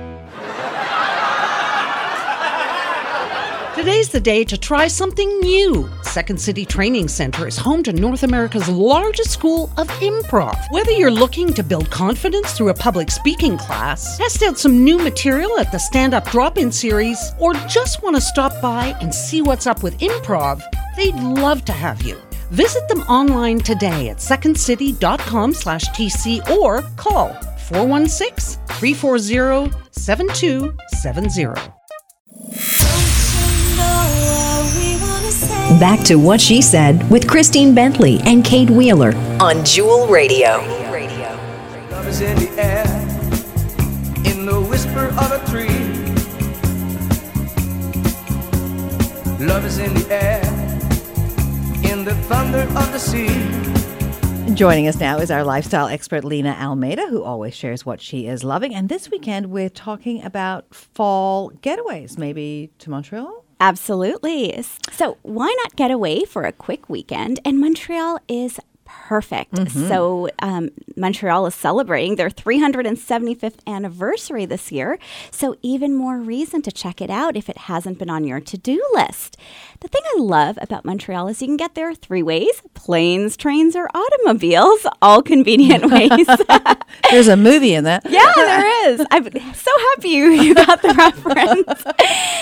Today's 3.88 4.10
the 4.10 4.19
day 4.19 4.43
to 4.43 4.58
try 4.58 4.89
something 4.89 5.39
new. 5.39 5.89
Second 6.02 6.41
City 6.41 6.65
Training 6.65 7.08
Center 7.08 7.47
is 7.47 7.56
home 7.56 7.84
to 7.84 7.93
North 7.93 8.23
America's 8.23 8.67
largest 8.67 9.32
school 9.32 9.71
of 9.78 9.88
improv. 10.02 10.62
Whether 10.71 10.91
you're 10.91 11.10
looking 11.10 11.54
to 11.54 11.63
build 11.63 11.89
confidence 11.89 12.52
through 12.52 12.67
a 12.67 12.73
public 12.73 13.10
speaking 13.10 13.58
class, 13.58 14.17
test 14.17 14.43
out 14.43 14.60
some 14.60 14.84
new 14.84 14.97
material 14.97 15.58
at 15.58 15.71
the 15.71 15.78
Stand 15.78 16.13
Up 16.13 16.30
Drop 16.32 16.58
In 16.58 16.69
series, 16.69 17.32
or 17.39 17.54
just 17.69 18.04
want 18.04 18.17
to 18.17 18.21
stop 18.21 18.62
by 18.62 18.88
and 19.00 19.15
see 19.15 19.41
what's 19.41 19.67
up 19.67 19.84
with 19.84 19.97
improv, 20.00 20.62
they'd 20.97 21.15
love 21.15 21.63
to 21.63 21.71
have 21.71 22.02
you. 22.02 22.17
Visit 22.52 22.86
them 22.89 23.04
online 23.04 23.60
today 23.60 24.10
at 24.10 24.17
secondcity.com 24.17 25.54
slash 25.54 25.86
TC 25.91 26.45
or 26.50 26.82
call 26.97 27.30
416 27.69 28.62
340 28.67 29.73
7270. 29.91 31.71
Back 35.67 35.99
to 36.06 36.15
what 36.15 36.39
she 36.39 36.62
said 36.62 37.08
with 37.12 37.27
Christine 37.27 37.75
Bentley 37.75 38.19
and 38.23 38.43
Kate 38.43 38.69
Wheeler 38.69 39.13
on 39.39 39.65
Jewel 39.65 40.08
Radio. 40.08 40.58
Love 41.91 42.08
is 42.08 42.21
in 42.21 42.36
the 42.39 42.49
air, 42.58 42.86
in 44.25 44.45
the 44.45 44.60
whisper 44.60 45.08
of 45.08 45.32
a 45.32 45.45
tree. 45.51 45.67
Love 49.45 49.65
is 49.65 49.77
in 49.77 49.93
the 49.93 50.08
air, 50.10 50.41
in 51.91 52.06
the 52.06 52.15
thunder 52.23 52.62
of 52.62 52.91
the 52.93 52.97
sea. 52.97 53.27
Joining 54.56 54.88
us 54.88 54.99
now 55.01 55.17
is 55.19 55.30
our 55.30 55.43
lifestyle 55.43 55.89
expert, 55.89 56.23
Lena 56.23 56.58
Almeida, 56.60 57.08
who 57.08 57.21
always 57.21 57.53
shares 57.53 57.86
what 57.86 57.99
she 57.99 58.25
is 58.25 58.43
loving. 58.43 58.73
And 58.73 58.88
this 58.88 59.12
weekend, 59.12 59.47
we're 59.47 59.69
talking 59.69 60.23
about 60.23 60.73
fall 60.73 61.51
getaways, 61.51 62.17
maybe 62.17 62.71
to 62.80 62.89
Montreal? 62.89 63.43
Absolutely. 63.60 64.62
So, 64.91 65.17
why 65.24 65.54
not 65.63 65.76
get 65.76 65.89
away 65.89 66.26
for 66.26 66.43
a 66.43 66.52
quick 66.52 66.89
weekend? 66.89 67.39
And 67.43 67.60
Montreal 67.60 68.20
is 68.28 68.60
perfect. 68.88 69.54
Mhm. 69.54 69.88
So, 69.88 70.30
um, 70.39 70.69
Montreal 70.95 71.45
is 71.45 71.56
celebrating 71.56 72.15
their 72.15 72.30
375th 72.30 73.60
anniversary 73.67 74.45
this 74.45 74.71
year. 74.71 74.97
So, 75.32 75.56
even 75.62 75.93
more 75.95 76.17
reason 76.17 76.62
to 76.63 76.71
check 76.71 77.02
it 77.02 77.10
out 77.10 77.36
if 77.38 77.50
it 77.50 77.58
hasn't 77.58 78.00
been 78.00 78.10
on 78.10 78.23
your 78.23 78.39
to 78.39 78.58
do 78.58 78.82
list. 78.93 79.38
The 79.82 79.88
thing 79.88 80.02
I 80.15 80.19
love 80.19 80.58
about 80.62 80.86
Montreal 80.86 81.28
is 81.28 81.41
you 81.41 81.47
can 81.47 81.58
get 81.58 81.76
there 81.76 81.93
three 81.93 82.23
ways 82.23 82.62
planes, 82.73 83.38
trains, 83.38 83.76
or 83.76 83.88
automobiles, 83.93 84.88
all 85.02 85.21
convenient 85.21 85.86
ways. 85.91 86.28
There's 87.12 87.28
a 87.28 87.38
movie 87.38 87.73
in 87.73 87.84
that. 87.84 88.04
Yeah, 88.10 88.32
there 88.36 88.89
is. 88.91 89.06
I'm 89.12 89.26
so 89.54 89.71
happy 89.91 90.10
you, 90.10 90.30
you 90.32 90.56
got 90.56 90.82
the 90.82 90.93
reference. 90.93 91.84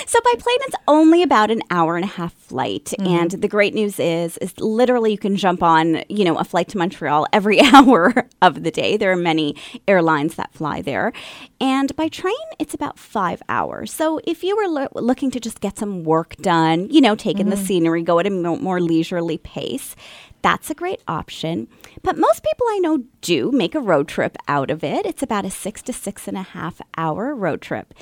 So 0.07 0.19
by 0.23 0.33
plane, 0.37 0.59
it's 0.67 0.75
only 0.87 1.23
about 1.23 1.51
an 1.51 1.61
hour 1.71 1.95
and 1.95 2.05
a 2.05 2.07
half 2.07 2.33
flight, 2.33 2.93
Mhm. 2.99 3.07
and 3.07 3.31
the 3.31 3.47
great 3.47 3.73
news 3.73 3.99
is, 3.99 4.37
is 4.37 4.53
literally 4.59 5.11
you 5.11 5.17
can 5.17 5.35
jump 5.35 5.61
on, 5.63 6.03
you 6.09 6.23
know, 6.35 6.41
a 6.41 6.43
flight 6.43 6.67
to 6.69 6.77
Montreal 6.77 7.25
every 7.33 7.59
hour 7.73 8.13
of 8.41 8.63
the 8.63 8.71
day. 8.71 8.97
There 8.97 9.11
are 9.11 9.15
many 9.17 9.55
airlines 9.87 10.35
that 10.35 10.53
fly 10.53 10.81
there, 10.81 11.13
and 11.59 11.95
by 11.95 12.07
train, 12.07 12.35
it's 12.59 12.73
about 12.73 12.99
five 12.99 13.41
hours. 13.49 13.91
So 13.91 14.19
if 14.25 14.43
you 14.43 14.55
were 14.55 14.67
lo- 14.67 14.87
looking 14.93 15.31
to 15.31 15.39
just 15.39 15.61
get 15.61 15.77
some 15.77 16.03
work 16.03 16.35
done, 16.37 16.87
you 16.89 17.01
know, 17.01 17.15
take 17.15 17.39
in 17.39 17.49
the 17.49 17.55
Mhm. 17.55 17.65
scenery, 17.65 18.01
go 18.03 18.19
at 18.19 18.27
a 18.27 18.29
mo- 18.29 18.57
more 18.57 18.79
leisurely 18.81 19.37
pace. 19.37 19.95
That's 20.41 20.69
a 20.69 20.75
great 20.75 21.01
option. 21.07 21.67
But 22.03 22.19
most 22.19 22.43
people 22.43 22.67
I 22.69 22.77
know 22.79 23.03
do 23.21 23.51
make 23.51 23.73
a 23.73 23.79
road 23.79 24.07
trip 24.07 24.37
out 24.47 24.69
of 24.69 24.83
it. 24.83 25.05
It's 25.05 25.23
about 25.23 25.43
a 25.45 25.49
six 25.49 25.81
to 25.83 25.93
six 25.93 26.27
and 26.27 26.37
a 26.37 26.43
half 26.43 26.79
hour 26.97 27.33
road 27.33 27.61
trip. 27.61 27.95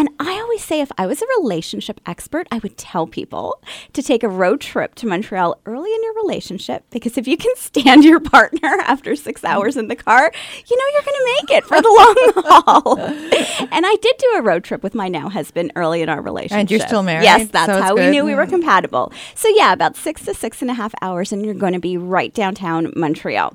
And 0.00 0.08
I 0.18 0.40
always 0.40 0.64
say 0.64 0.80
if 0.80 0.90
I 0.96 1.06
was 1.06 1.20
a 1.20 1.26
relationship 1.38 2.00
expert, 2.06 2.46
I 2.50 2.58
would 2.60 2.78
tell 2.78 3.06
people 3.06 3.60
to 3.92 4.02
take 4.02 4.22
a 4.22 4.28
road 4.28 4.62
trip 4.62 4.94
to 4.94 5.06
Montreal 5.06 5.58
early 5.66 5.92
in 5.92 6.02
your 6.02 6.14
relationship 6.14 6.84
because 6.88 7.18
if 7.18 7.28
you 7.28 7.36
can 7.36 7.54
stand 7.56 8.02
your 8.02 8.18
partner 8.18 8.60
after 8.86 9.14
six 9.14 9.44
hours 9.44 9.76
in 9.76 9.88
the 9.88 9.96
car, 9.96 10.32
you 10.68 10.76
know 10.78 10.84
you're 10.94 11.02
going 11.02 11.18
to 11.18 11.36
make 11.42 11.58
it 11.58 11.64
for 11.66 11.82
the 11.82 11.88
long 11.88 12.44
haul. 12.64 12.98
and 12.98 13.84
I 13.86 13.94
did 14.00 14.16
do 14.16 14.32
a 14.36 14.40
road 14.42 14.64
trip 14.64 14.82
with 14.82 14.94
my 14.94 15.08
now 15.08 15.28
husband 15.28 15.70
early 15.76 16.00
in 16.00 16.08
our 16.08 16.22
relationship. 16.22 16.58
And 16.60 16.70
you're 16.70 16.80
still 16.80 17.02
married, 17.02 17.24
Yes, 17.24 17.48
that's 17.50 17.66
so 17.66 17.82
how 17.82 17.94
we 17.94 18.00
good. 18.00 18.10
knew 18.12 18.24
we 18.24 18.34
were 18.34 18.46
Mm. 18.46 18.50
compatible. 18.50 19.12
So 19.34 19.48
yeah, 19.50 19.74
about 19.74 19.96
six 19.96 20.24
to 20.24 20.32
six 20.32 20.62
and 20.62 20.70
a 20.70 20.74
half 20.74 20.94
hours, 21.02 21.30
and 21.30 21.44
you're 21.44 21.52
going 21.52 21.74
to 21.74 21.78
be 21.78 21.98
right 21.98 22.32
downtown 22.32 22.90
Montreal. 22.96 23.54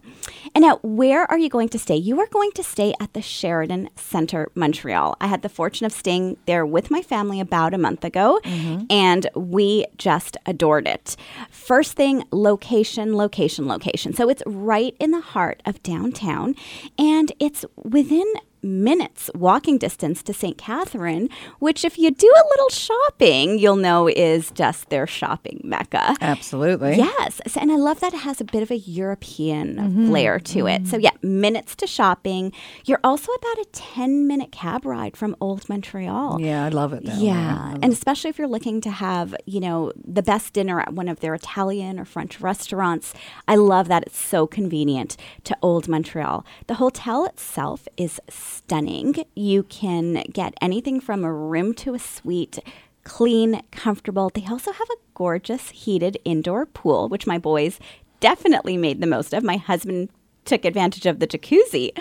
And 0.56 0.62
now, 0.62 0.80
where 0.84 1.30
are 1.30 1.38
you 1.38 1.50
going 1.50 1.68
to 1.70 1.78
stay? 1.78 1.98
You 1.98 2.18
are 2.22 2.28
going 2.28 2.52
to 2.54 2.64
stay 2.64 2.94
at 3.02 3.14
the 3.14 3.22
Sheraton 3.22 3.90
Center, 3.98 4.50
Montreal. 4.56 5.18
I 5.20 5.28
had 5.28 5.42
the 5.42 5.50
fortune 5.50 5.86
of 5.86 5.92
staying 5.92 6.38
there 6.46 6.66
with 6.66 6.90
my 6.90 7.02
family 7.02 7.42
about 7.42 7.74
a 7.74 7.78
month 7.78 8.06
ago, 8.06 8.40
mm-hmm. 8.42 8.86
and 8.90 9.28
we 9.36 9.86
just 9.98 10.38
adored 10.46 10.88
it. 10.88 11.18
First 11.52 11.94
thing, 11.94 12.24
location, 12.32 13.18
location, 13.18 13.68
location. 13.68 14.14
So 14.14 14.30
it's 14.30 14.44
right 14.46 14.96
in 14.98 15.12
the 15.12 15.20
heart 15.20 15.62
of 15.66 15.84
downtown, 15.84 16.56
and 16.98 17.34
it's 17.38 17.66
within 17.76 18.32
minutes 18.66 19.30
walking 19.36 19.78
distance 19.78 20.22
to 20.24 20.34
St. 20.34 20.58
Catherine, 20.58 21.30
which, 21.60 21.86
if 21.86 21.98
you 21.98 22.12
do 22.12 22.28
a 22.36 22.46
little 22.52 22.70
shopping, 22.70 23.60
you'll 23.60 23.76
know 23.76 24.08
is 24.10 24.52
just 24.52 24.90
their 24.90 25.06
shopping 25.08 25.62
mecca. 25.64 26.16
Absolutely. 26.20 26.98
Yes. 26.98 27.40
So- 27.48 27.60
and 27.62 27.72
I 27.72 27.76
love 27.78 28.00
that 28.02 28.14
it 28.14 28.20
has 28.22 28.42
a 28.42 28.44
bit 28.44 28.62
of 28.64 28.72
a 28.72 28.78
European 28.78 29.76
Mhm. 29.78 30.08
flair 30.08 30.40
to 30.40 30.68
it. 30.68 30.88
So, 30.88 30.98
yeah, 30.98 31.12
minutes 31.22 31.76
to 31.78 31.88
shopping. 31.88 32.52
You're 32.86 33.00
also 33.04 33.32
about 33.32 33.58
a 33.60 33.66
10 33.72 34.28
minute 34.28 34.52
cab 34.52 34.86
ride 34.86 35.16
from 35.16 35.36
Old 35.40 35.68
Montreal. 35.70 36.40
Yeah, 36.42 36.66
I 36.66 36.70
love 36.70 36.94
it. 36.94 37.06
That 37.06 37.18
Yeah, 37.18 37.76
and 37.82 37.92
especially 37.94 38.30
if 38.30 38.38
you're 38.38 38.48
looking 38.48 38.82
to 38.82 38.90
have, 38.90 39.36
you 39.46 39.60
know, 39.60 39.92
the 40.04 40.24
best 40.24 40.54
dinner 40.54 40.80
at 40.80 40.94
one 40.94 41.08
of 41.08 41.20
their 41.20 41.34
Italian 41.36 42.00
or 42.00 42.06
French 42.06 42.42
restaurants, 42.42 43.14
I 43.48 43.56
love 43.56 43.88
that 43.88 44.04
it's 44.08 44.20
so 44.20 44.48
convenient 44.48 45.18
to 45.44 45.56
Old 45.62 45.88
Montreal. 45.88 46.46
The 46.68 46.76
hotel 46.76 47.26
itself 47.26 47.88
is 47.98 48.20
stunning. 48.56 49.26
You 49.36 49.64
can 49.64 50.24
get 50.32 50.54
anything 50.62 51.00
from 51.00 51.24
a 51.24 51.34
room 51.34 51.74
to 51.76 51.94
a 51.94 52.00
suite, 52.00 52.60
clean, 53.04 53.62
comfortable. 53.72 54.30
They 54.34 54.46
also 54.46 54.72
have 54.72 54.90
a 54.90 55.02
gorgeous 55.14 55.70
heated 55.70 56.18
indoor 56.26 56.66
pool, 56.66 57.10
which 57.10 57.28
my 57.28 57.38
boys 57.38 57.80
definitely 58.20 58.78
made 58.78 59.02
the 59.02 59.08
most 59.08 59.34
of. 59.34 59.44
My 59.44 59.58
husband 59.58 60.10
took 60.46 60.64
advantage 60.64 61.06
of 61.06 61.20
the 61.20 61.28
jacuzzi. 61.28 61.92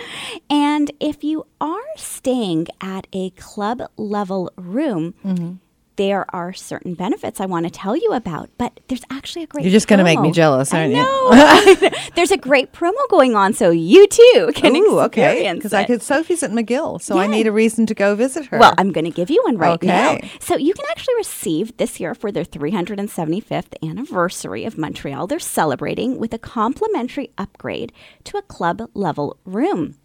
And 0.48 0.90
if 1.00 1.24
you 1.24 1.46
are 1.60 1.80
staying 1.96 2.68
at 2.80 3.06
a 3.12 3.30
club 3.30 3.82
level 3.96 4.52
room, 4.56 5.14
mm-hmm. 5.24 5.54
There 5.96 6.26
are 6.34 6.52
certain 6.52 6.94
benefits 6.94 7.40
I 7.40 7.46
want 7.46 7.66
to 7.66 7.70
tell 7.70 7.96
you 7.96 8.12
about, 8.12 8.50
but 8.58 8.80
there's 8.88 9.02
actually 9.10 9.44
a 9.44 9.46
great 9.46 9.64
You're 9.64 9.72
just 9.72 9.88
going 9.88 9.98
to 9.98 10.04
make 10.04 10.20
me 10.20 10.32
jealous, 10.32 10.72
aren't 10.74 10.94
you? 10.94 11.90
There's 12.14 12.30
a 12.30 12.36
great 12.36 12.72
promo 12.72 13.08
going 13.10 13.34
on, 13.34 13.52
so 13.52 13.70
you 13.70 14.06
too 14.06 14.52
can 14.54 14.74
Ooh, 14.76 15.00
okay. 15.00 15.52
Because 15.52 15.72
I 15.72 15.84
could. 15.84 16.02
Sophie's 16.02 16.42
at 16.42 16.50
McGill, 16.50 17.00
so 17.00 17.18
I 17.18 17.26
need 17.26 17.46
a 17.46 17.52
reason 17.52 17.86
to 17.86 17.94
go 17.94 18.14
visit 18.14 18.46
her. 18.46 18.58
Well, 18.58 18.74
I'm 18.78 18.92
going 18.92 19.04
to 19.04 19.10
give 19.10 19.30
you 19.30 19.42
one 19.44 19.56
right 19.56 19.82
now. 19.82 20.18
So 20.40 20.56
you 20.56 20.74
can 20.74 20.84
actually 20.90 21.14
receive 21.16 21.76
this 21.76 22.00
year 22.00 22.14
for 22.14 22.30
their 22.30 22.44
375th 22.44 23.74
anniversary 23.82 24.64
of 24.64 24.78
Montreal. 24.78 25.26
They're 25.26 25.38
celebrating 25.38 26.18
with 26.18 26.32
a 26.34 26.38
complimentary 26.38 27.30
upgrade 27.38 27.92
to 28.24 28.36
a 28.36 28.42
club 28.42 28.90
level 28.94 29.38
room. 29.44 29.96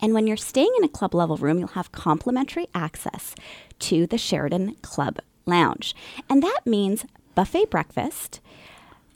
And 0.00 0.12
when 0.12 0.26
you're 0.26 0.36
staying 0.36 0.72
in 0.76 0.84
a 0.84 0.88
club 0.88 1.14
level 1.14 1.36
room, 1.36 1.58
you'll 1.58 1.68
have 1.68 1.92
complimentary 1.92 2.66
access 2.74 3.34
to 3.80 4.06
the 4.06 4.18
Sheraton 4.18 4.76
Club 4.82 5.18
Lounge. 5.46 5.94
And 6.28 6.42
that 6.42 6.60
means 6.64 7.04
buffet 7.34 7.70
breakfast, 7.70 8.40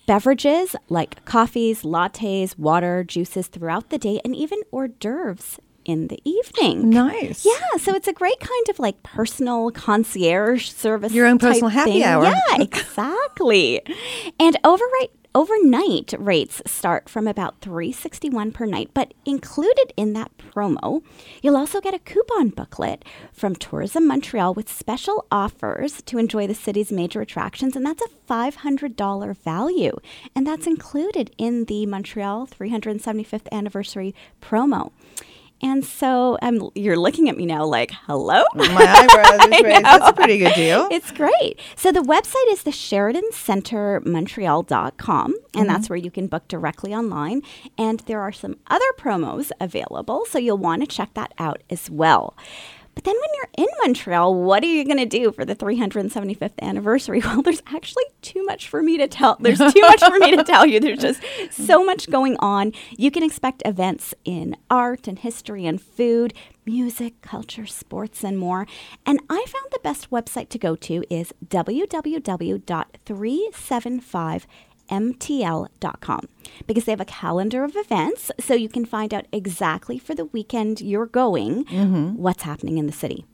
beverages 0.07 0.75
like 0.88 1.25
coffees, 1.25 1.83
lattes, 1.83 2.59
water, 2.59 3.05
juices 3.05 3.47
throughout 3.49 3.90
the 3.90 3.99
day, 3.99 4.21
and 4.25 4.35
even 4.35 4.61
hors 4.73 4.88
d'oeuvres 4.88 5.59
in 5.85 6.09
the 6.09 6.21
evening. 6.25 6.90
Nice. 6.90 7.47
Yeah, 7.47 7.79
so 7.79 7.94
it's 7.94 8.09
a 8.09 8.12
great 8.12 8.38
kind 8.40 8.68
of 8.68 8.79
like 8.79 9.03
personal 9.03 9.71
concierge 9.71 10.68
service. 10.71 11.12
Your 11.12 11.27
own 11.27 11.38
personal 11.38 11.71
happy 11.71 11.92
thing. 11.92 12.03
hour. 12.05 12.25
Yeah, 12.25 12.40
exactly. 12.61 13.81
and 14.38 14.59
overnight 14.64 15.11
overnight 15.35 16.14
rates 16.19 16.62
start 16.67 17.09
from 17.09 17.27
about 17.27 17.61
361 17.61 18.53
per 18.53 18.64
night, 18.67 18.91
but 18.95 19.14
included 19.25 19.93
in 19.97 20.12
that 20.14 20.31
promo, 20.38 21.03
you'll 21.43 21.57
also 21.57 21.81
get 21.81 21.95
a 21.95 21.99
coupon 21.99 22.49
booklet 22.51 23.05
from 23.33 23.55
Tourism 23.55 24.07
Montreal 24.07 24.55
with 24.55 24.69
special 24.69 25.27
offers 25.31 26.03
to 26.03 26.19
enjoy 26.19 26.47
the 26.47 26.55
city's 26.55 26.91
major 26.91 27.21
attractions, 27.21 27.77
and 27.77 27.85
that's 27.85 28.03
a 28.03 28.33
$500 28.33 29.37
value. 29.37 29.97
And 30.35 30.47
that's 30.47 30.67
included 30.67 31.35
in 31.38 31.67
the 31.67 31.87
Montreal 31.87 32.47
375th 32.47 33.49
anniversary 33.53 34.14
promo. 34.41 34.93
And 35.61 35.85
so 35.85 36.38
um, 36.40 36.71
you're 36.75 36.97
looking 36.97 37.29
at 37.29 37.37
me 37.37 37.44
now 37.47 37.64
like, 37.64 37.90
hello? 38.07 38.44
My 38.55 38.64
eyebrows 38.66 39.49
raised. 39.62 39.85
That's 39.85 40.09
a 40.09 40.12
pretty 40.12 40.38
good 40.38 40.55
deal. 40.55 40.88
It's 40.92 41.11
great. 41.11 41.59
So 41.77 41.90
the 41.92 42.01
website 42.01 42.53
is 42.53 42.62
the 42.62 42.71
SheratonCentreMontreal.com, 42.71 45.35
and 45.55 45.64
Mhm. 45.64 45.68
that's 45.68 45.90
where 45.90 45.97
you 45.97 46.11
can 46.11 46.27
book 46.27 46.49
directly 46.49 46.94
online. 46.94 47.42
And 47.77 48.01
there 48.01 48.21
are 48.21 48.33
some 48.33 48.57
other 48.68 48.85
promos 48.99 49.51
available, 49.61 50.25
so 50.29 50.38
you'll 50.38 50.59
want 50.59 50.83
to 50.83 50.87
check 50.87 51.14
that 51.14 51.33
out 51.38 51.62
as 51.71 51.90
well. 51.90 52.35
But 52.99 53.05
then 53.05 53.15
when 53.15 53.31
you're 53.37 53.49
in 53.59 53.69
Montreal, 53.85 54.35
what 54.35 54.65
are 54.65 54.67
you 54.67 54.85
going 54.85 54.99
to 54.99 55.07
do 55.07 55.31
for 55.31 55.45
the 55.45 55.55
375th 55.55 56.59
anniversary? 56.61 57.21
Well, 57.29 57.43
there's 57.43 57.63
actually 57.69 58.07
too 58.23 58.43
much 58.45 58.69
for 58.69 58.83
me 58.83 58.99
to 58.99 59.07
tell. 59.07 59.37
There's 59.39 59.59
too 59.59 59.83
much 59.83 60.03
for 60.03 60.19
me 60.19 60.35
to 60.35 60.43
tell 60.43 60.67
you. 60.67 60.81
There's 60.81 60.99
just 60.99 61.23
so 61.53 61.85
much 61.85 62.11
going 62.11 62.37
on. 62.39 62.73
You 62.97 63.13
can 63.13 63.23
expect 63.23 63.63
events 63.65 64.15
in 64.25 64.57
art 64.69 65.07
and 65.07 65.17
history 65.17 65.65
and 65.65 65.81
food, 65.81 66.35
music, 66.67 67.23
culture, 67.23 67.67
sports, 67.67 68.25
and 68.25 68.37
more. 68.37 68.67
And 69.07 69.21
I 69.31 69.45
found 69.47 69.67
the 69.71 69.79
best 69.85 70.11
website 70.11 70.49
to 70.49 70.59
go 70.59 70.75
to 70.75 71.05
is 71.09 71.33
www.375 71.47 74.43
mtl.com 74.88 76.29
because 76.66 76.85
they 76.85 76.92
have 76.92 77.01
a 77.01 77.05
calendar 77.05 77.64
of 77.64 77.77
events 77.77 78.31
so 78.40 78.55
you 78.55 78.68
can 78.68 78.85
find 78.85 79.12
out 79.14 79.27
exactly 79.33 79.98
for 79.98 80.14
the 80.14 80.24
weekend 80.27 80.81
you're 80.81 81.07
going 81.07 81.64
Mhm. 81.66 82.16
what's 82.16 82.42
happening 82.42 82.79
in 82.79 82.87
the 82.87 82.92
city. 82.92 83.24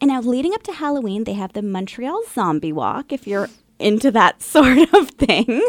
And 0.00 0.08
now 0.08 0.20
leading 0.20 0.54
up 0.54 0.62
to 0.64 0.72
Halloween, 0.72 1.24
they 1.24 1.32
have 1.34 1.52
the 1.52 1.62
Montreal 1.62 2.22
Zombie 2.32 2.72
Walk 2.72 3.12
if 3.12 3.26
you're 3.26 3.48
into 3.78 4.10
that 4.12 4.42
sort 4.54 4.92
of 4.94 5.10
thing. 5.10 5.62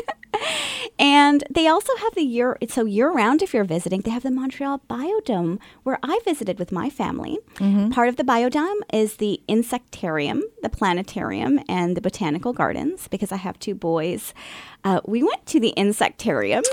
and 1.00 1.44
they 1.50 1.65
also 1.68 1.96
have 1.98 2.13
the 2.15 2.22
year 2.22 2.58
so 2.68 2.84
year 2.86 3.10
round 3.10 3.41
if 3.41 3.54
you're 3.54 3.63
visiting, 3.63 4.02
they 4.02 4.12
have 4.12 4.24
the 4.24 4.32
Montreal 4.32 4.82
Biodome 4.89 5.60
where 5.84 5.98
I 6.04 6.20
visited 6.26 6.60
with 6.60 6.72
my 6.72 6.89
family. 6.89 7.39
Mhm. 7.56 7.91
Part 7.94 8.10
of 8.10 8.18
the 8.18 8.24
biodome 8.24 8.80
is 8.94 9.15
the 9.15 9.41
insectarium, 9.48 10.41
the 10.62 10.70
planetarium, 10.70 11.60
and 11.70 11.96
the 11.96 12.02
botanical 12.02 12.52
gardens 12.54 13.08
because 13.08 13.32
I 13.32 13.38
have 13.38 13.58
two 13.60 13.76
boys. 13.76 14.34
Uh, 14.84 15.00
we 15.06 15.24
went 15.24 15.46
to 15.48 15.60
the 15.60 15.74
insectarium. 15.78 16.63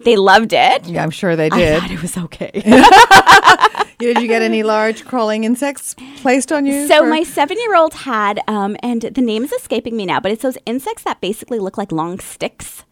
They 0.00 0.16
loved 0.16 0.52
it. 0.52 0.86
Yeah, 0.86 1.02
I'm 1.02 1.10
sure 1.10 1.36
they 1.36 1.46
I 1.50 1.56
did. 1.58 1.80
thought 1.80 1.90
it 1.90 2.02
was 2.02 2.16
okay. 2.16 2.50
Did 4.02 4.20
you 4.20 4.28
get 4.28 4.42
any 4.42 4.62
large 4.62 5.04
crawling 5.04 5.44
insects 5.44 5.94
placed 6.16 6.50
on 6.52 6.66
you? 6.66 6.86
So 6.88 6.98
for- 7.00 7.06
my 7.06 7.22
seven-year-old 7.22 7.94
had, 7.94 8.40
um, 8.48 8.76
and 8.82 9.02
the 9.02 9.20
name 9.22 9.44
is 9.44 9.52
escaping 9.52 9.96
me 9.96 10.06
now, 10.06 10.20
but 10.20 10.32
it's 10.32 10.42
those 10.42 10.58
insects 10.66 11.02
that 11.04 11.20
basically 11.20 11.58
look 11.58 11.78
like 11.78 11.92
long 11.92 12.18
sticks. 12.20 12.84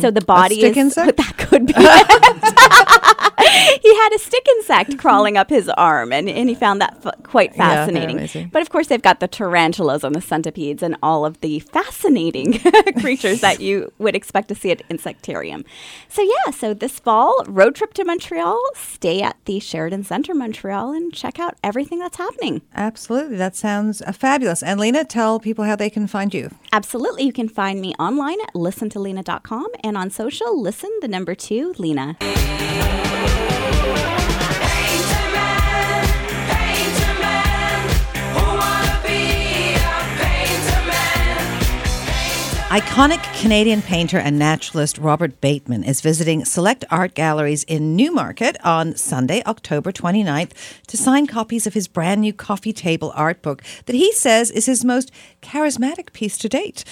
So 0.00 0.10
the 0.10 0.20
body 0.20 0.56
stick 0.56 0.72
is 0.72 0.76
insect? 0.76 1.16
that 1.22 1.36
could 1.38 1.66
be. 1.66 1.72
he 3.82 3.94
had 3.96 4.12
a 4.14 4.18
stick 4.18 4.46
insect 4.56 4.98
crawling 4.98 5.36
up 5.36 5.50
his 5.50 5.68
arm, 5.70 6.12
and, 6.12 6.28
and 6.28 6.48
he 6.48 6.54
found 6.54 6.80
that 6.80 7.00
f- 7.04 7.14
quite 7.22 7.54
fascinating. 7.54 8.16
amazing. 8.16 8.48
but 8.48 8.62
of 8.62 8.70
course, 8.70 8.88
they've 8.88 9.02
got 9.02 9.20
the 9.20 9.28
tarantulas 9.28 10.04
and 10.04 10.14
the 10.14 10.20
centipedes 10.20 10.82
and 10.82 10.96
all 11.02 11.24
of 11.24 11.40
the 11.40 11.60
fascinating 11.60 12.58
creatures 13.00 13.40
that 13.40 13.60
you 13.60 13.92
would 13.98 14.14
expect 14.14 14.48
to 14.48 14.54
see 14.54 14.70
at 14.70 14.86
Insectarium. 14.88 15.64
So 16.08 16.22
yeah, 16.22 16.52
so 16.52 16.74
this 16.74 16.98
fall, 16.98 17.44
road 17.46 17.74
trip 17.74 17.94
to 17.94 18.04
Montreal, 18.04 18.60
stay 18.74 19.22
at 19.22 19.36
the 19.44 19.60
Sheraton 19.60 20.04
Centre 20.04 20.34
Montreal, 20.34 20.92
and 20.92 21.12
check 21.12 21.38
out 21.38 21.56
everything 21.62 21.98
that's 21.98 22.16
happening. 22.16 22.62
Absolutely. 22.74 23.36
That 23.36 23.56
sounds 23.56 24.02
uh, 24.02 24.12
fabulous. 24.12 24.62
And 24.62 24.80
Lena, 24.80 25.04
tell 25.04 25.40
people 25.40 25.64
how 25.64 25.76
they 25.76 25.90
can 25.90 26.06
find 26.06 26.32
you. 26.32 26.50
Absolutely. 26.72 27.24
You 27.24 27.32
can 27.32 27.48
find 27.48 27.80
me 27.80 27.94
online 27.98 28.40
at 28.40 28.54
listentolena.com 28.54 29.66
and 29.82 29.96
on 29.96 30.10
social, 30.10 30.60
listen 30.60 30.90
the 31.00 31.08
number 31.08 31.34
two, 31.34 31.74
Lena. 31.78 32.16
Iconic 42.74 43.22
Canadian 43.40 43.82
painter 43.82 44.18
and 44.18 44.36
naturalist 44.36 44.98
Robert 44.98 45.40
Bateman 45.40 45.84
is 45.84 46.00
visiting 46.00 46.44
select 46.44 46.84
art 46.90 47.14
galleries 47.14 47.62
in 47.62 47.94
Newmarket 47.94 48.56
on 48.64 48.96
Sunday, 48.96 49.44
October 49.46 49.92
29th, 49.92 50.50
to 50.88 50.96
sign 50.96 51.28
copies 51.28 51.68
of 51.68 51.74
his 51.74 51.86
brand 51.86 52.22
new 52.22 52.32
coffee 52.32 52.72
table 52.72 53.12
art 53.14 53.42
book 53.42 53.62
that 53.86 53.94
he 53.94 54.10
says 54.10 54.50
is 54.50 54.66
his 54.66 54.84
most 54.84 55.12
charismatic 55.40 56.12
piece 56.12 56.36
to 56.38 56.48
date. 56.48 56.82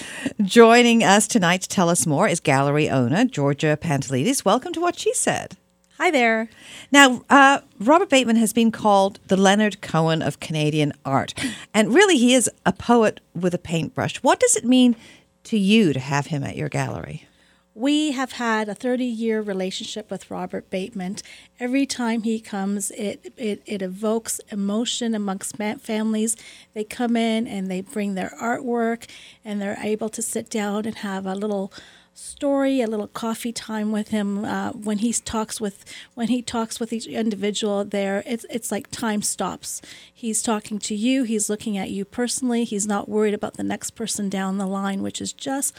Joining 0.41 1.03
us 1.03 1.27
tonight 1.27 1.63
to 1.63 1.67
tell 1.67 1.89
us 1.89 2.07
more 2.07 2.29
is 2.29 2.39
gallery 2.39 2.89
owner 2.89 3.25
Georgia 3.25 3.77
Pantelidis. 3.81 4.45
Welcome 4.45 4.71
to 4.71 4.79
What 4.79 4.97
She 4.97 5.13
Said. 5.13 5.57
Hi 6.03 6.11
there. 6.11 6.49
Now, 6.91 7.23
uh, 7.29 7.61
Robert 7.79 8.09
Bateman 8.09 8.35
has 8.35 8.51
been 8.51 8.71
called 8.71 9.21
the 9.27 9.37
Leonard 9.37 9.79
Cohen 9.79 10.21
of 10.21 10.41
Canadian 10.41 10.91
art. 11.05 11.33
And 11.73 11.93
really, 11.93 12.17
he 12.17 12.33
is 12.33 12.49
a 12.65 12.73
poet 12.73 13.21
with 13.33 13.53
a 13.53 13.57
paintbrush. 13.57 14.17
What 14.17 14.41
does 14.41 14.57
it 14.57 14.65
mean 14.65 14.97
to 15.45 15.57
you 15.57 15.93
to 15.93 16.01
have 16.01 16.25
him 16.25 16.43
at 16.43 16.57
your 16.57 16.67
gallery? 16.67 17.25
We 17.73 18.11
have 18.11 18.33
had 18.33 18.67
a 18.67 18.75
30 18.75 19.05
year 19.05 19.41
relationship 19.41 20.11
with 20.11 20.29
Robert 20.29 20.69
Bateman. 20.69 21.15
Every 21.57 21.85
time 21.85 22.23
he 22.23 22.41
comes, 22.41 22.91
it, 22.91 23.33
it, 23.37 23.63
it 23.65 23.81
evokes 23.81 24.41
emotion 24.51 25.15
amongst 25.15 25.55
families. 25.55 26.35
They 26.73 26.83
come 26.83 27.15
in 27.15 27.47
and 27.47 27.71
they 27.71 27.79
bring 27.79 28.15
their 28.15 28.33
artwork 28.41 29.09
and 29.45 29.61
they're 29.61 29.79
able 29.81 30.09
to 30.09 30.21
sit 30.21 30.49
down 30.49 30.85
and 30.85 30.95
have 30.97 31.25
a 31.25 31.33
little 31.33 31.71
story, 32.13 32.81
a 32.81 32.87
little 32.87 33.07
coffee 33.07 33.51
time 33.51 33.91
with 33.91 34.09
him. 34.09 34.45
Uh, 34.45 34.71
when 34.71 34.99
he 34.99 35.13
talks 35.13 35.59
with 35.59 35.85
when 36.13 36.27
he 36.27 36.41
talks 36.41 36.79
with 36.79 36.93
each 36.93 37.07
individual, 37.07 37.83
there 37.83 38.23
it's 38.25 38.45
it's 38.49 38.71
like 38.71 38.89
time 38.91 39.21
stops. 39.21 39.81
He's 40.13 40.41
talking 40.41 40.79
to 40.79 40.95
you. 40.95 41.23
He's 41.23 41.49
looking 41.49 41.77
at 41.77 41.89
you 41.89 42.05
personally. 42.05 42.63
He's 42.63 42.87
not 42.87 43.09
worried 43.09 43.33
about 43.33 43.55
the 43.55 43.63
next 43.63 43.91
person 43.91 44.29
down 44.29 44.57
the 44.57 44.67
line, 44.67 45.01
which 45.01 45.21
is 45.21 45.33
just 45.33 45.75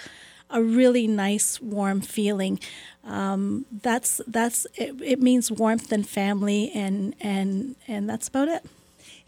a 0.50 0.62
really 0.62 1.06
nice, 1.06 1.60
warm 1.60 2.00
feeling. 2.00 2.60
Um, 3.04 3.66
that's 3.82 4.20
that's 4.26 4.66
it, 4.74 4.94
it 5.02 5.20
means 5.20 5.50
warmth 5.50 5.92
and 5.92 6.06
family, 6.06 6.70
and 6.74 7.14
and 7.20 7.76
and 7.86 8.08
that's 8.08 8.28
about 8.28 8.48
it. 8.48 8.64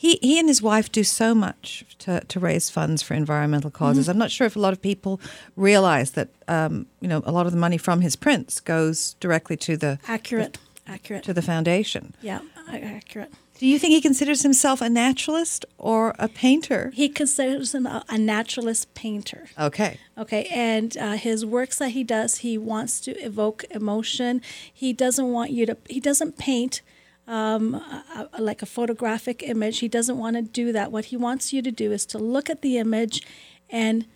He, 0.06 0.18
he 0.22 0.38
and 0.38 0.48
his 0.48 0.62
wife 0.62 0.88
do 0.92 1.02
so 1.02 1.34
much 1.34 1.84
to, 2.04 2.20
to 2.32 2.38
raise 2.40 2.70
funds 2.70 3.02
for 3.02 3.14
environmental 3.14 3.70
causes. 3.72 4.06
Mhm. 4.06 4.10
I'm 4.10 4.18
not 4.18 4.30
sure 4.30 4.46
if 4.46 4.54
a 4.54 4.60
lot 4.60 4.72
of 4.72 4.80
people 4.80 5.20
realize 5.56 6.12
that 6.12 6.28
um, 6.48 6.86
you 7.00 7.08
know 7.08 7.22
a 7.26 7.32
lot 7.32 7.46
of 7.46 7.52
the 7.52 7.58
money 7.58 7.78
from 7.78 8.00
his 8.02 8.14
prints 8.16 8.60
goes 8.60 9.14
directly 9.24 9.56
to 9.66 9.76
the 9.76 9.98
Accurate, 10.06 10.58
accurate. 10.86 11.24
to 11.24 11.32
the 11.34 11.42
foundation. 11.42 12.14
Yeah, 12.22 12.40
accurate. 12.70 13.32
Do 13.58 13.66
you 13.66 13.78
think 13.80 13.92
he 13.94 14.00
considers 14.02 14.42
himself 14.42 14.80
a 14.82 14.88
naturalist 14.90 15.64
or 15.78 16.14
a 16.18 16.28
painter? 16.28 16.92
He 16.94 17.08
considers 17.08 17.74
him 17.74 17.86
a, 17.86 18.04
a 18.08 18.18
naturalist 18.18 18.94
painter. 18.94 19.42
Okay. 19.58 19.98
Okay, 20.16 20.44
and 20.52 20.94
uh, 20.98 21.12
his 21.28 21.44
works 21.46 21.78
that 21.78 21.90
he 21.98 22.04
does, 22.04 22.30
he 22.46 22.58
wants 22.58 23.00
to 23.06 23.10
evoke 23.24 23.64
emotion. 23.70 24.42
He 24.82 24.92
doesn't 24.92 25.28
want 25.36 25.50
you 25.50 25.64
to. 25.66 25.76
He 25.88 26.00
doesn't 26.00 26.36
paint 26.38 26.82
um, 27.26 27.74
a, 27.74 28.28
like 28.38 28.62
a 28.62 28.66
photographic 28.66 29.42
image. 29.42 29.80
He 29.80 29.88
doesn't 29.88 30.18
want 30.18 30.36
to 30.36 30.42
do 30.42 30.72
that. 30.72 30.92
What 30.92 31.06
he 31.06 31.16
wants 31.16 31.52
you 31.52 31.62
to 31.62 31.70
do 31.70 31.92
is 31.92 32.06
to 32.06 32.18
look 32.18 32.48
at 32.48 32.62
the 32.62 32.78
image 32.78 33.22
and 33.70 34.06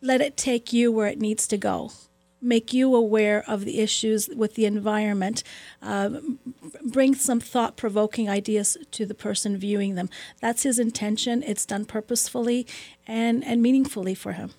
let 0.00 0.20
it 0.20 0.36
take 0.36 0.72
you 0.72 0.90
where 0.92 1.08
it 1.08 1.20
needs 1.20 1.46
to 1.48 1.56
go. 1.56 1.92
Make 2.42 2.72
you 2.72 2.94
aware 2.94 3.44
of 3.46 3.66
the 3.66 3.80
issues 3.80 4.28
with 4.34 4.54
the 4.54 4.64
environment. 4.64 5.42
Um, 5.82 6.38
bring 6.82 7.14
some 7.14 7.38
thought 7.38 7.76
provoking 7.76 8.30
ideas 8.30 8.78
to 8.92 9.04
the 9.04 9.14
person 9.14 9.58
viewing 9.58 9.94
them. 9.94 10.08
That's 10.40 10.62
his 10.62 10.78
intention. 10.78 11.42
It's 11.42 11.66
done 11.66 11.84
purposefully 11.84 12.66
and, 13.06 13.44
and 13.44 13.60
meaningfully 13.60 14.14
for 14.14 14.32
him. 14.32 14.52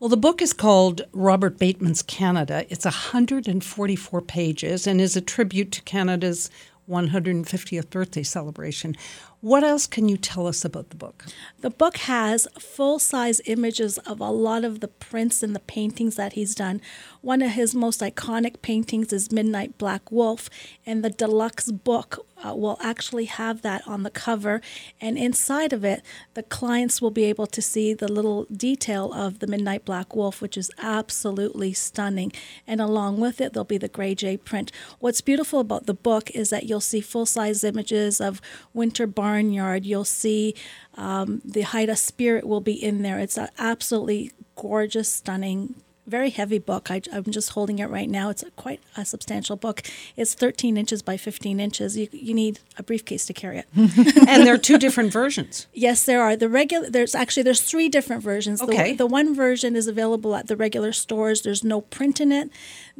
Well, 0.00 0.08
the 0.08 0.16
book 0.16 0.40
is 0.40 0.52
called 0.52 1.02
Robert 1.12 1.58
Bateman's 1.58 2.02
Canada. 2.02 2.64
It's 2.68 2.84
144 2.84 4.22
pages 4.22 4.86
and 4.86 5.00
is 5.00 5.16
a 5.16 5.20
tribute 5.20 5.72
to 5.72 5.82
Canada's 5.82 6.50
150th 6.88 7.90
birthday 7.90 8.22
celebration. 8.22 8.96
What 9.40 9.64
else 9.64 9.88
can 9.88 10.08
you 10.08 10.16
tell 10.16 10.46
us 10.46 10.64
about 10.64 10.90
the 10.90 10.96
book? 10.96 11.24
The 11.62 11.70
book 11.70 11.96
has 11.98 12.46
full 12.60 13.00
size 13.00 13.40
images 13.46 13.98
of 13.98 14.20
a 14.20 14.30
lot 14.30 14.64
of 14.64 14.78
the 14.78 14.88
prints 14.88 15.42
and 15.42 15.54
the 15.54 15.60
paintings 15.60 16.14
that 16.14 16.34
he's 16.34 16.54
done. 16.54 16.80
One 17.20 17.42
of 17.42 17.50
his 17.50 17.74
most 17.74 18.00
iconic 18.00 18.62
paintings 18.62 19.12
is 19.12 19.32
Midnight 19.32 19.78
Black 19.78 20.12
Wolf, 20.12 20.48
and 20.86 21.04
the 21.04 21.10
deluxe 21.10 21.72
book 21.72 22.24
uh, 22.44 22.54
will 22.54 22.78
actually 22.80 23.26
have 23.26 23.62
that 23.62 23.86
on 23.86 24.02
the 24.02 24.10
cover. 24.10 24.60
And 25.00 25.18
inside 25.18 25.72
of 25.72 25.84
it, 25.84 26.02
the 26.34 26.42
clients 26.42 27.00
will 27.02 27.10
be 27.10 27.24
able 27.24 27.46
to 27.46 27.62
see 27.62 27.94
the 27.94 28.10
little 28.10 28.44
detail 28.44 29.12
of 29.12 29.38
the 29.38 29.46
Midnight 29.46 29.84
Black 29.84 30.14
Wolf, 30.14 30.40
which 30.40 30.56
is 30.56 30.70
absolutely 30.78 31.72
stunning. 31.72 32.32
And 32.66 32.80
along 32.80 33.18
with 33.18 33.40
it, 33.40 33.52
there'll 33.52 33.64
be 33.64 33.78
the 33.78 33.88
Grey 33.88 34.14
Jay 34.14 34.36
print. 34.36 34.72
What's 34.98 35.20
beautiful 35.20 35.60
about 35.60 35.86
the 35.86 35.94
book 35.94 36.30
is 36.32 36.50
that 36.50 36.64
you'll 36.64 36.80
see 36.80 37.00
full 37.00 37.26
size 37.26 37.64
images 37.64 38.20
of 38.20 38.40
Winter 38.72 39.06
Barnyard. 39.06 39.84
You'll 39.84 40.04
see 40.04 40.54
um, 40.96 41.42
the 41.44 41.62
Haida 41.62 41.96
Spirit 41.96 42.46
will 42.46 42.60
be 42.60 42.72
in 42.72 43.02
there. 43.02 43.18
It's 43.18 43.38
absolutely 43.58 44.32
gorgeous, 44.56 45.08
stunning, 45.08 45.76
very 46.08 46.30
heavy 46.30 46.58
book. 46.58 46.90
I, 46.90 47.02
am 47.12 47.24
just 47.24 47.50
holding 47.50 47.78
it 47.78 47.86
right 47.86 48.08
now. 48.08 48.30
It's 48.30 48.42
a, 48.42 48.50
quite 48.52 48.80
a 48.96 49.04
substantial 49.04 49.56
book. 49.56 49.82
It's 50.16 50.34
13 50.34 50.76
inches 50.76 51.02
by 51.02 51.16
15 51.16 51.60
inches. 51.60 51.96
You, 51.96 52.08
you 52.12 52.34
need 52.34 52.60
a 52.76 52.82
briefcase 52.82 53.26
to 53.26 53.32
carry 53.32 53.58
it. 53.58 53.66
and 53.76 54.46
there 54.46 54.54
are 54.54 54.58
two 54.58 54.78
different 54.78 55.12
versions. 55.12 55.66
Yes, 55.72 56.04
there 56.04 56.22
are. 56.22 56.36
The 56.36 56.48
regular 56.48 56.90
there's 56.90 57.14
actually 57.14 57.42
there's 57.42 57.60
three 57.60 57.88
different 57.88 58.22
versions. 58.22 58.62
Okay. 58.62 58.92
The, 58.92 58.98
the 58.98 59.06
one 59.06 59.34
version 59.34 59.76
is 59.76 59.86
available 59.86 60.34
at 60.34 60.48
the 60.48 60.56
regular 60.56 60.92
stores. 60.92 61.42
There's 61.42 61.64
no 61.64 61.82
print 61.82 62.20
in 62.20 62.32
it. 62.32 62.50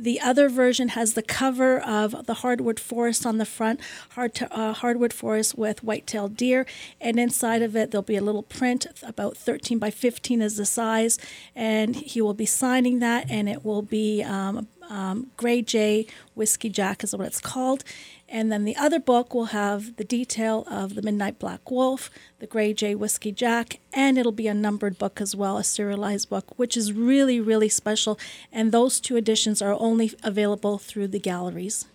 The 0.01 0.20
other 0.20 0.49
version 0.49 0.90
has 0.90 1.14
the 1.14 1.24
cover 1.24 1.80
of 1.80 2.26
the 2.26 2.34
hardwood 2.34 2.78
forest 2.78 3.26
on 3.26 3.38
the 3.38 3.44
front, 3.44 3.80
hard 4.11 4.32
to, 4.36 4.57
uh, 4.57 4.72
hardwood 4.72 5.12
forest 5.12 5.59
with 5.59 5.82
white-tailed 5.82 6.36
deer, 6.36 6.66
and 7.01 7.18
inside 7.18 7.62
of 7.62 7.74
it 7.74 7.90
there'll 7.90 8.03
be 8.05 8.14
a 8.14 8.22
little 8.22 8.44
print 8.44 8.86
about 9.03 9.36
13 9.36 9.80
by 9.80 9.90
15 9.90 10.40
is 10.40 10.57
the 10.57 10.64
size, 10.64 11.18
and 11.57 11.96
he 11.96 12.22
will 12.22 12.32
be 12.32 12.46
signing 12.46 13.01
that, 13.01 13.28
and 13.28 13.49
it 13.49 13.64
will 13.64 13.82
be 13.82 14.22
um, 14.22 14.68
um, 14.88 15.32
Grey 15.36 15.62
Jay 15.62 16.07
Whiskey 16.36 16.68
Jack 16.68 17.03
is 17.03 17.12
what 17.14 17.26
it's 17.26 17.40
called. 17.40 17.82
And 18.31 18.53
then 18.53 18.64
the 18.64 18.76
other 18.76 19.01
book 19.01 19.33
will 19.33 19.47
have 19.47 19.97
the 19.97 20.05
detail 20.05 20.64
of 20.70 20.95
the 20.95 21.03
Midnight 21.03 21.39
Black 21.39 21.70
Wolf, 21.70 22.11
the 22.41 22.47
Grey 22.47 22.74
Jay 22.74 22.95
Whiskey 22.95 23.33
Jack, 23.33 23.81
and 23.93 24.18
it'll 24.18 24.33
be 24.33 24.49
a 24.49 24.55
numbered 24.55 24.99
book 24.99 25.20
as 25.20 25.35
well, 25.35 25.57
a 25.57 25.64
serialized 25.64 26.29
book, 26.29 26.59
which 26.59 26.76
is 26.76 26.93
really, 26.93 27.41
really 27.41 27.70
special. 27.70 28.18
And 28.53 28.70
those 28.70 29.01
two 29.01 29.16
editions 29.16 29.62
are 29.62 29.74
only 29.79 30.12
available 30.22 30.76
through 30.76 31.09
the 31.09 31.18
galleries. 31.18 31.87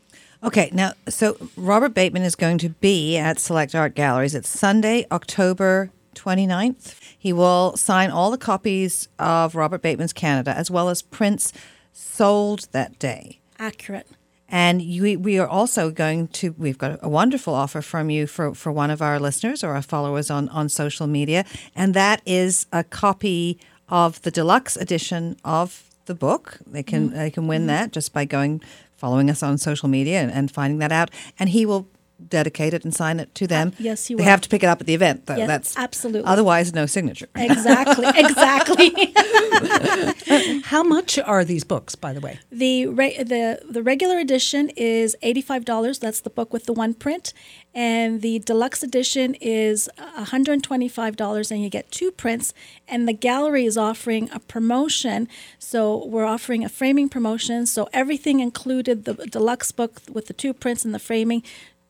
Okay, 0.43 0.69
now, 0.73 0.93
so 1.07 1.37
Robert 1.55 1.93
Bateman 1.93 2.23
is 2.23 2.35
going 2.35 2.57
to 2.57 2.69
be 2.69 3.15
at 3.15 3.39
Select 3.39 3.75
Art 3.75 3.93
Galleries. 3.93 4.33
It's 4.33 4.49
Sunday, 4.49 5.05
October 5.11 5.91
29th. 6.15 6.95
He 7.17 7.31
will 7.31 7.77
sign 7.77 8.09
all 8.09 8.31
the 8.31 8.37
copies 8.37 9.07
of 9.19 9.55
Robert 9.55 9.81
Bateman's 9.81 10.13
Canada 10.13 10.53
as 10.57 10.71
well 10.71 10.89
as 10.89 11.01
prints 11.01 11.53
sold 11.93 12.67
that 12.71 12.97
day. 12.99 13.39
Accurate. 13.59 14.07
And 14.53 14.83
you, 14.83 15.17
we 15.19 15.39
are 15.39 15.47
also 15.47 15.89
going 15.89 16.27
to, 16.39 16.53
we've 16.59 16.77
got 16.77 16.99
a 17.01 17.09
wonderful 17.09 17.55
offer 17.55 17.81
from 17.81 18.11
you 18.11 18.27
for, 18.27 18.53
for 18.53 18.71
one 18.71 18.91
of 18.91 19.01
our 19.01 19.19
listeners 19.19 19.63
or 19.63 19.73
our 19.73 19.81
followers 19.81 20.29
on, 20.29 20.47
on 20.49 20.69
social 20.69 21.07
media. 21.07 21.43
And 21.75 21.95
that 21.95 22.21
is 22.23 22.67
a 22.71 22.83
copy 22.83 23.57
of 23.89 24.21
the 24.21 24.29
deluxe 24.29 24.77
edition 24.77 25.37
of 25.43 25.89
the 26.05 26.13
book. 26.13 26.59
They 26.67 26.83
can, 26.83 27.09
Mhm. 27.09 27.13
they 27.15 27.31
can 27.31 27.47
win 27.47 27.63
Mhm. 27.63 27.67
that 27.67 27.91
just 27.93 28.13
by 28.13 28.25
going, 28.25 28.61
following 28.95 29.27
us 29.31 29.41
on 29.41 29.57
social 29.57 29.89
media 29.89 30.21
and, 30.21 30.31
and 30.31 30.51
finding 30.51 30.77
that 30.77 30.91
out. 30.91 31.09
And 31.39 31.49
he 31.49 31.65
will 31.65 31.87
dedicate 32.29 32.73
it 32.73 32.83
and 32.83 32.93
sign 32.93 33.19
it 33.19 33.33
to 33.35 33.47
them. 33.47 33.69
Uh, 33.69 33.75
yes, 33.79 34.09
you 34.09 34.17
They 34.17 34.23
will. 34.23 34.29
have 34.29 34.41
to 34.41 34.49
pick 34.49 34.63
it 34.63 34.67
up 34.67 34.81
at 34.81 34.87
the 34.87 34.93
event, 34.93 35.25
though. 35.25 35.35
Yes, 35.35 35.47
That's 35.47 35.77
absolutely. 35.77 36.23
Otherwise, 36.29 36.73
no 36.73 36.85
signature. 36.85 37.27
Exactly, 37.35 38.05
exactly. 38.15 39.13
How 40.65 40.83
much 40.83 41.19
are 41.19 41.43
these 41.45 41.63
books, 41.63 41.95
by 41.95 42.13
the 42.13 42.19
way? 42.19 42.39
The 42.51 42.87
re- 42.87 43.21
the 43.23 43.61
the 43.69 43.83
regular 43.83 44.17
edition 44.17 44.69
is 44.75 45.15
eighty 45.21 45.41
five 45.41 45.65
dollars. 45.65 45.99
That's 45.99 46.21
the 46.21 46.29
book 46.29 46.51
with 46.53 46.65
the 46.65 46.73
one 46.73 46.93
print, 46.93 47.33
and 47.73 48.21
the 48.21 48.39
deluxe 48.39 48.83
edition 48.83 49.35
is 49.41 49.89
one 49.97 50.25
hundred 50.25 50.53
and 50.53 50.63
twenty 50.63 50.87
five 50.87 51.15
dollars, 51.15 51.51
and 51.51 51.61
you 51.63 51.69
get 51.69 51.91
two 51.91 52.11
prints. 52.11 52.53
And 52.87 53.07
the 53.07 53.13
gallery 53.13 53.65
is 53.65 53.77
offering 53.77 54.29
a 54.33 54.39
promotion, 54.39 55.27
so 55.59 56.05
we're 56.05 56.25
offering 56.25 56.63
a 56.65 56.69
framing 56.69 57.09
promotion. 57.09 57.65
So 57.65 57.87
everything 57.93 58.39
included 58.39 59.05
the 59.05 59.13
deluxe 59.13 59.71
book 59.71 60.01
with 60.11 60.27
the 60.27 60.33
two 60.33 60.53
prints 60.53 60.83
and 60.85 60.93
the 60.93 60.99
framing, 60.99 61.43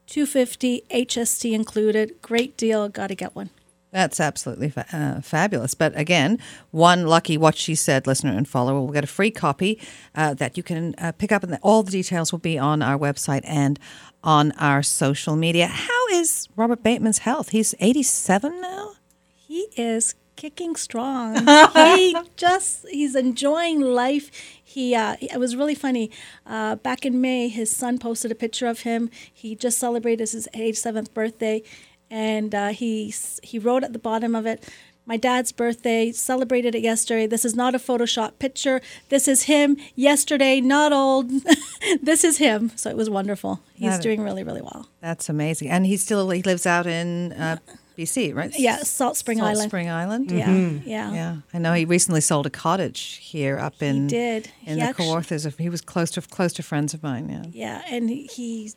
two 0.08 0.26
fifty 0.26 0.84
HST 0.92 1.52
included. 1.54 2.22
Great 2.22 2.58
deal. 2.58 2.90
Got 2.90 3.08
to 3.08 3.16
get 3.16 3.36
one. 3.36 3.50
That's 3.94 4.20
absolutely 4.20 4.72
fa- 4.72 4.88
uh, 4.92 5.22
fabulous. 5.22 5.76
But 5.76 5.96
again, 5.96 6.40
one 6.72 7.06
lucky 7.06 7.38
What 7.38 7.56
She 7.56 7.76
Said 7.76 8.08
listener 8.08 8.32
and 8.32 8.48
follower 8.48 8.80
will 8.80 8.92
get 8.92 9.04
a 9.04 9.08
free 9.08 9.30
copy 9.30 9.80
uh, 10.16 10.34
that 10.34 10.58
you 10.58 10.64
can 10.64 10.96
uh, 10.98 11.12
pick 11.12 11.32
up, 11.32 11.44
and 11.44 11.60
all 11.62 11.84
the 11.84 11.92
details 11.92 12.32
will 12.32 12.40
be 12.40 12.58
on 12.58 12.82
our 12.82 12.98
website 12.98 13.42
and 13.44 13.80
on 14.24 14.52
our 14.54 14.82
social 14.82 15.36
media. 15.36 15.68
How 15.68 16.08
is 16.08 16.50
Robert 16.56 16.82
Bateman's 16.82 17.20
health? 17.20 17.50
He's 17.50 17.76
87 17.80 18.60
now? 18.62 18.94
He 19.36 19.68
is 19.78 20.16
kicking 20.36 20.76
strong. 20.76 21.36
he 21.74 22.16
just 22.36 22.86
he's 22.90 23.16
enjoying 23.16 23.82
life. 23.82 24.32
He 24.64 24.96
uh, 24.96 25.16
it 25.22 25.40
was 25.40 25.56
really 25.56 25.76
funny. 25.76 26.12
Uh, 26.46 26.76
back 26.76 27.06
in 27.06 27.22
May, 27.22 27.48
his 27.48 27.76
son 27.76 27.98
posted 28.00 28.32
a 28.32 28.36
picture 28.36 28.68
of 28.68 28.82
him. 28.82 29.10
He 29.32 29.56
just 29.56 29.78
celebrated 29.78 30.30
his 30.32 30.48
87th 30.54 31.14
birthday, 31.14 31.64
and 32.10 32.54
uh, 32.56 32.70
he 32.70 33.14
he 33.44 33.60
wrote 33.60 33.84
at 33.84 33.94
the 33.94 34.00
bottom 34.00 34.36
of 34.36 34.46
it. 34.46 34.68
My 35.06 35.18
dad's 35.18 35.52
birthday, 35.52 36.14
celebrated 36.14 36.76
it 36.76 36.82
yesterday. 36.82 37.28
This 37.28 37.44
is 37.44 37.56
not 37.56 37.76
a 37.76 37.78
Photoshop 37.78 38.40
picture. 38.40 38.80
This 39.10 39.28
is 39.28 39.44
him 39.44 39.76
yesterday, 39.96 40.62
not 40.62 40.94
old. 40.94 41.30
this 42.02 42.24
is 42.24 42.38
him. 42.38 42.72
So 42.78 42.90
it 42.90 42.96
was 42.96 43.10
wonderful. 43.10 43.60
He's 43.74 43.90
That- 43.92 44.02
doing 44.02 44.22
really, 44.22 44.46
really 44.46 44.62
well. 44.62 44.88
That's 45.02 45.28
amazing. 45.28 45.70
And 45.70 45.86
he 45.86 45.98
still 45.98 46.30
he 46.30 46.42
lives 46.42 46.66
out 46.66 46.88
in 46.88 47.34
uh, 47.34 47.58
BC, 47.98 48.34
right? 48.34 48.52
Yeah, 48.58 48.78
Salt 48.84 49.18
Spring 49.18 49.38
Salt 49.38 49.46
Island. 49.50 49.58
Salt 49.60 49.70
Spring 49.70 49.90
Island. 49.90 50.32
Yeah, 50.32 50.48
Mhm. 50.48 50.82
yeah. 50.86 51.14
yeah. 51.14 51.36
I 51.54 51.58
know 51.60 51.74
he 51.74 51.86
recently 51.86 52.22
sold 52.22 52.46
a 52.46 52.50
cottage 52.50 53.20
here 53.22 53.58
up 53.60 53.82
in 53.82 54.08
did. 54.08 54.50
in 54.66 54.76
He 54.76 54.82
the 54.82 54.88
actu- 54.90 55.04
Kawarthas. 55.04 55.58
He 55.60 55.70
was 55.70 55.82
close 55.82 56.12
to 56.12 56.22
close 56.22 56.54
to 56.54 56.64
friends 56.64 56.94
of 56.94 57.04
mine. 57.04 57.30
Yeah, 57.30 57.44
Yeah, 57.52 57.82
and 57.96 58.10
he- 58.10 58.30
he 58.34 58.74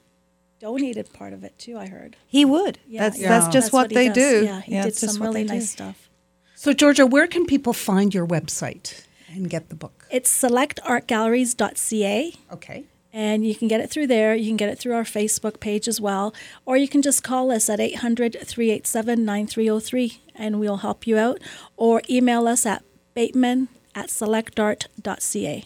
donated 0.60 1.12
part 1.12 1.32
of 1.32 1.44
it 1.44 1.58
too. 1.58 1.76
I 1.78 1.86
heard. 1.88 2.16
he 2.26 2.44
would. 2.44 2.78
Yeah, 2.88 3.00
that's 3.08 3.18
yeah. 3.20 3.28
that's 3.28 3.46
just 3.46 3.54
That's 3.66 3.72
what, 3.72 3.80
what 3.88 3.94
they 3.94 4.06
does. 4.08 4.14
do. 4.16 4.44
Yeah, 4.44 4.60
he 4.62 4.72
did 4.72 4.86
it's 4.86 5.00
some 5.00 5.22
really 5.22 5.42
they 5.42 5.48
do. 5.48 5.54
nice 5.54 5.70
stuff. 5.70 6.08
So, 6.54 6.72
Georgia, 6.72 7.04
where 7.06 7.26
can 7.26 7.44
people 7.44 7.72
find 7.74 8.14
your 8.14 8.26
website 8.26 9.02
and 9.28 9.48
get 9.50 9.68
the 9.68 9.74
book? 9.76 10.06
It's 10.10 10.30
selectartgalleries.ca. 10.42 12.32
Okay. 12.52 12.84
And 13.12 13.46
you 13.46 13.54
can 13.54 13.66
get 13.68 13.80
it 13.80 13.88
through 13.90 14.08
there. 14.08 14.34
You 14.34 14.46
can 14.48 14.56
get 14.58 14.68
it 14.68 14.78
through 14.78 14.94
our 14.94 15.04
Facebook 15.04 15.58
page 15.58 15.88
as 15.88 16.00
well. 16.00 16.34
Or 16.66 16.76
you 16.76 16.86
can 16.86 17.00
just 17.00 17.22
call 17.22 17.50
us 17.50 17.68
at 17.70 17.80
800 17.80 18.36
387 18.44 19.24
9303 19.24 20.20
and 20.34 20.60
we'll 20.60 20.78
help 20.78 21.06
you 21.06 21.16
out. 21.16 21.40
Or 21.78 22.02
email 22.10 22.46
us 22.46 22.66
at 22.66 22.84
bateman 23.14 23.68
at 23.94 24.08
selectart.ca. 24.08 25.64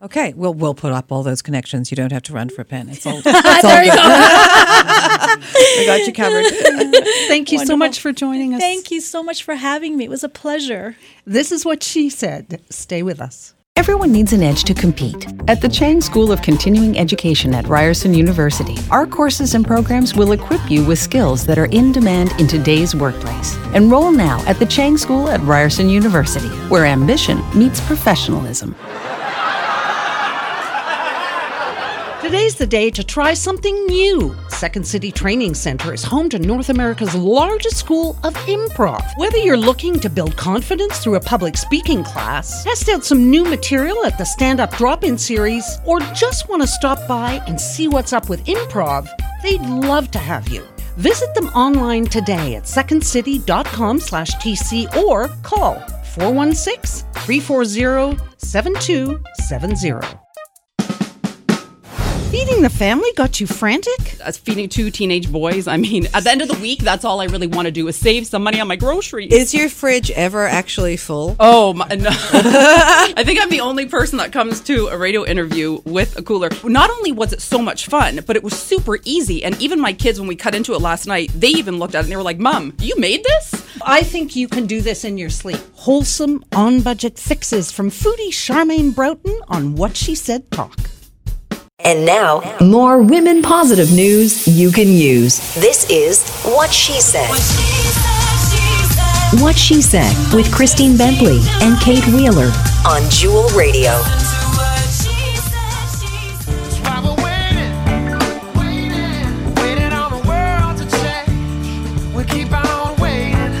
Okay, 0.00 0.32
well, 0.36 0.54
we'll 0.54 0.74
put 0.74 0.92
up 0.92 1.10
all 1.10 1.24
those 1.24 1.42
connections. 1.42 1.90
You 1.90 1.96
don't 1.96 2.12
have 2.12 2.22
to 2.24 2.32
run 2.32 2.50
for 2.50 2.62
a 2.62 2.64
pen. 2.64 2.88
It's 2.88 3.04
all, 3.04 3.18
it's 3.24 3.62
There 3.62 3.78
all 3.78 3.82
you 3.82 3.90
good. 3.90 3.98
go. 3.98 5.36
we 5.78 5.86
got 5.86 6.06
you 6.06 6.12
covered. 6.12 6.44
Thank 7.28 7.50
you 7.50 7.64
so 7.66 7.76
much 7.76 7.98
for 7.98 8.12
joining 8.12 8.54
us. 8.54 8.60
Thank 8.60 8.92
you 8.92 9.00
so 9.00 9.24
much 9.24 9.42
for 9.42 9.56
having 9.56 9.96
me. 9.96 10.04
It 10.04 10.10
was 10.10 10.22
a 10.22 10.28
pleasure. 10.28 10.96
This 11.24 11.50
is 11.50 11.64
what 11.64 11.82
she 11.82 12.10
said. 12.10 12.62
Stay 12.70 13.02
with 13.02 13.20
us. 13.20 13.54
Everyone 13.78 14.10
needs 14.10 14.32
an 14.32 14.42
edge 14.42 14.64
to 14.64 14.74
compete. 14.74 15.28
At 15.46 15.60
the 15.60 15.68
Chang 15.68 16.00
School 16.00 16.32
of 16.32 16.42
Continuing 16.42 16.98
Education 16.98 17.54
at 17.54 17.68
Ryerson 17.68 18.12
University, 18.12 18.74
our 18.90 19.06
courses 19.06 19.54
and 19.54 19.64
programs 19.64 20.16
will 20.16 20.32
equip 20.32 20.68
you 20.68 20.84
with 20.84 20.98
skills 20.98 21.46
that 21.46 21.60
are 21.60 21.66
in 21.66 21.92
demand 21.92 22.32
in 22.40 22.48
today's 22.48 22.96
workplace. 22.96 23.56
Enroll 23.74 24.10
now 24.10 24.42
at 24.48 24.58
the 24.58 24.66
Chang 24.66 24.96
School 24.98 25.28
at 25.28 25.40
Ryerson 25.42 25.88
University, 25.88 26.48
where 26.70 26.86
ambition 26.86 27.40
meets 27.56 27.80
professionalism. 27.80 28.74
Today's 32.28 32.56
the 32.56 32.66
day 32.66 32.90
to 32.90 33.02
try 33.02 33.32
something 33.32 33.86
new. 33.86 34.36
Second 34.48 34.86
City 34.86 35.10
Training 35.10 35.54
Center 35.54 35.94
is 35.94 36.04
home 36.04 36.28
to 36.28 36.38
North 36.38 36.68
America's 36.68 37.14
largest 37.14 37.78
school 37.78 38.18
of 38.22 38.34
improv. 38.44 39.02
Whether 39.16 39.38
you're 39.38 39.56
looking 39.56 39.98
to 40.00 40.10
build 40.10 40.36
confidence 40.36 40.98
through 40.98 41.14
a 41.14 41.20
public 41.20 41.56
speaking 41.56 42.04
class, 42.04 42.64
test 42.64 42.90
out 42.90 43.02
some 43.02 43.30
new 43.30 43.44
material 43.44 44.04
at 44.04 44.18
the 44.18 44.26
Stand 44.26 44.60
Up 44.60 44.76
Drop 44.76 45.04
In 45.04 45.16
series, 45.16 45.78
or 45.86 46.00
just 46.12 46.50
want 46.50 46.60
to 46.60 46.68
stop 46.68 46.98
by 47.08 47.42
and 47.46 47.58
see 47.58 47.88
what's 47.88 48.12
up 48.12 48.28
with 48.28 48.44
improv, 48.44 49.08
they'd 49.42 49.62
love 49.62 50.10
to 50.10 50.18
have 50.18 50.48
you. 50.48 50.62
Visit 50.98 51.34
them 51.34 51.46
online 51.54 52.04
today 52.04 52.56
at 52.56 52.64
secondcity.com 52.64 54.00
slash 54.00 54.32
TC 54.32 54.94
or 54.96 55.28
call 55.42 55.80
416 56.14 57.08
340 57.14 58.22
7270. 58.36 60.27
Feeding 62.30 62.60
the 62.60 62.68
family 62.68 63.08
got 63.16 63.40
you 63.40 63.46
frantic? 63.46 64.20
As 64.20 64.36
feeding 64.36 64.68
two 64.68 64.90
teenage 64.90 65.32
boys, 65.32 65.66
I 65.66 65.78
mean, 65.78 66.08
at 66.12 66.24
the 66.24 66.30
end 66.30 66.42
of 66.42 66.48
the 66.48 66.58
week, 66.60 66.80
that's 66.80 67.02
all 67.02 67.22
I 67.22 67.24
really 67.24 67.46
want 67.46 67.64
to 67.64 67.72
do 67.72 67.88
is 67.88 67.96
save 67.96 68.26
some 68.26 68.42
money 68.42 68.60
on 68.60 68.68
my 68.68 68.76
groceries. 68.76 69.32
Is 69.32 69.54
your 69.54 69.70
fridge 69.70 70.10
ever 70.10 70.46
actually 70.46 70.98
full? 70.98 71.36
Oh, 71.40 71.72
my, 71.72 71.86
no. 71.86 72.10
I 72.12 73.22
think 73.24 73.40
I'm 73.40 73.48
the 73.48 73.62
only 73.62 73.86
person 73.86 74.18
that 74.18 74.30
comes 74.30 74.60
to 74.60 74.88
a 74.88 74.98
radio 74.98 75.24
interview 75.24 75.80
with 75.86 76.18
a 76.18 76.22
cooler. 76.22 76.50
Not 76.64 76.90
only 76.90 77.12
was 77.12 77.32
it 77.32 77.40
so 77.40 77.62
much 77.62 77.86
fun, 77.86 78.20
but 78.26 78.36
it 78.36 78.42
was 78.42 78.52
super 78.52 78.98
easy. 79.04 79.42
And 79.42 79.58
even 79.62 79.80
my 79.80 79.94
kids, 79.94 80.20
when 80.20 80.28
we 80.28 80.36
cut 80.36 80.54
into 80.54 80.74
it 80.74 80.82
last 80.82 81.06
night, 81.06 81.30
they 81.34 81.48
even 81.48 81.78
looked 81.78 81.94
at 81.94 82.00
it 82.00 82.02
and 82.04 82.12
they 82.12 82.16
were 82.16 82.22
like, 82.22 82.38
Mom, 82.38 82.74
you 82.78 82.94
made 82.98 83.24
this? 83.24 83.66
I 83.82 84.02
think 84.02 84.36
you 84.36 84.48
can 84.48 84.66
do 84.66 84.82
this 84.82 85.04
in 85.04 85.16
your 85.16 85.30
sleep. 85.30 85.60
Wholesome, 85.72 86.44
on 86.54 86.82
budget 86.82 87.18
fixes 87.18 87.72
from 87.72 87.88
foodie 87.88 88.28
Charmaine 88.28 88.94
Broughton 88.94 89.40
on 89.48 89.76
What 89.76 89.96
She 89.96 90.14
Said 90.14 90.50
Talk. 90.50 90.78
And 91.84 92.04
now, 92.04 92.42
more 92.60 93.00
women 93.00 93.40
positive 93.40 93.92
news 93.92 94.48
you 94.48 94.72
can 94.72 94.88
use. 94.88 95.38
This 95.54 95.88
is 95.88 96.28
What 96.44 96.72
She 96.72 97.00
Said. 97.00 97.28
What 99.40 99.56
She 99.56 99.80
Said 99.80 100.12
with 100.34 100.52
Christine 100.52 100.96
Bentley 100.96 101.38
and 101.62 101.78
Kate 101.80 102.04
Wheeler 102.08 102.50
on 102.84 103.08
Jewel 103.10 103.48
Radio. 103.50 103.92
Waiting 109.56 109.92
on 109.92 110.10
the 110.10 110.22
world 110.26 110.78
to 110.78 110.86
change. 110.98 112.12
We 112.12 112.24
keep 112.24 112.52
on 112.52 112.96
waiting, 112.96 113.54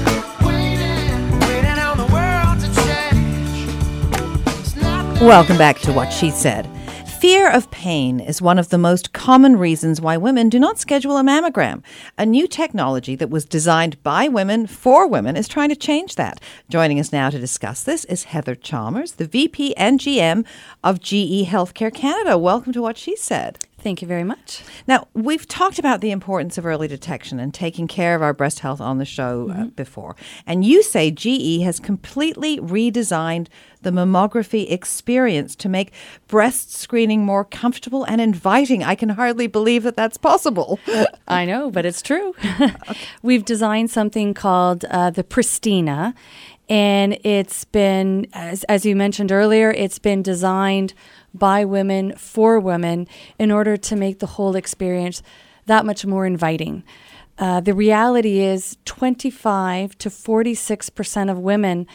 waiting, 0.44 1.38
waiting 1.46 1.78
on 1.78 1.96
the 1.96 2.06
world 2.12 2.58
to 2.60 2.68
change. 5.14 5.22
Welcome 5.22 5.56
back 5.56 5.78
to 5.80 5.92
What 5.92 6.12
She 6.12 6.30
Said. 6.32 6.68
Fear 7.20 7.50
of 7.50 7.68
pain 7.72 8.20
is 8.20 8.40
one 8.40 8.60
of 8.60 8.68
the 8.68 8.78
most 8.78 9.12
common 9.12 9.56
reasons 9.56 10.00
why 10.00 10.16
women 10.16 10.48
do 10.48 10.60
not 10.60 10.78
schedule 10.78 11.16
a 11.16 11.24
mammogram. 11.24 11.82
A 12.16 12.24
new 12.24 12.46
technology 12.46 13.16
that 13.16 13.28
was 13.28 13.44
designed 13.44 14.00
by 14.04 14.28
women 14.28 14.68
for 14.68 15.08
women 15.08 15.36
is 15.36 15.48
trying 15.48 15.70
to 15.70 15.74
change 15.74 16.14
that. 16.14 16.40
Joining 16.68 17.00
us 17.00 17.12
now 17.12 17.28
to 17.28 17.40
discuss 17.40 17.82
this 17.82 18.04
is 18.04 18.22
Heather 18.24 18.54
Chalmers, 18.54 19.14
the 19.14 19.26
VP 19.26 19.74
and 19.74 19.98
GM 19.98 20.46
of 20.84 21.00
GE 21.00 21.48
Healthcare 21.48 21.92
Canada. 21.92 22.38
Welcome 22.38 22.72
to 22.72 22.82
What 22.82 22.96
She 22.96 23.16
Said. 23.16 23.58
Thank 23.80 24.02
you 24.02 24.08
very 24.08 24.24
much. 24.24 24.64
Now, 24.88 25.06
we've 25.14 25.46
talked 25.46 25.78
about 25.78 26.00
the 26.00 26.10
importance 26.10 26.58
of 26.58 26.66
early 26.66 26.88
detection 26.88 27.38
and 27.38 27.54
taking 27.54 27.86
care 27.86 28.16
of 28.16 28.22
our 28.22 28.34
breast 28.34 28.58
health 28.58 28.80
on 28.80 28.98
the 28.98 29.04
show 29.04 29.50
uh, 29.50 29.64
before. 29.66 30.16
And 30.46 30.64
you 30.64 30.82
say 30.82 31.12
GE 31.12 31.62
has 31.62 31.78
completely 31.78 32.58
redesigned 32.58 33.46
the 33.82 33.90
mammography 33.90 34.68
experience 34.68 35.54
to 35.56 35.68
make 35.68 35.92
breast 36.26 36.74
screening 36.74 37.24
more 37.24 37.44
comfortable 37.44 38.02
and 38.02 38.20
inviting. 38.20 38.82
I 38.82 38.96
can 38.96 39.10
hardly 39.10 39.46
believe 39.46 39.84
that 39.84 39.94
that's 39.94 40.16
possible. 40.16 40.80
I 41.28 41.44
know, 41.44 41.70
but 41.70 41.86
it's 41.86 42.02
true. 42.02 42.34
We've 43.22 43.44
designed 43.44 43.92
something 43.92 44.34
called 44.34 44.84
uh, 44.86 45.10
the 45.10 45.22
Pristina, 45.22 46.14
and 46.68 47.18
it's 47.24 47.64
been, 47.64 48.26
as, 48.34 48.64
as 48.64 48.84
you 48.84 48.94
mentioned 48.94 49.32
earlier, 49.32 49.70
it's 49.70 49.98
been 49.98 50.22
designed 50.22 50.92
by 51.38 51.64
women 51.64 52.14
for 52.16 52.58
women 52.58 53.06
in 53.38 53.50
order 53.50 53.76
to 53.76 53.96
make 53.96 54.18
the 54.18 54.26
whole 54.26 54.56
experience 54.56 55.22
that 55.66 55.86
much 55.86 56.04
more 56.04 56.26
inviting. 56.26 56.82
Uh, 57.38 57.60
the 57.60 57.74
reality 57.74 58.40
is 58.40 58.76
25 58.84 59.96
to 59.98 60.10
46% 60.10 61.30
of 61.30 61.38
women 61.38 61.86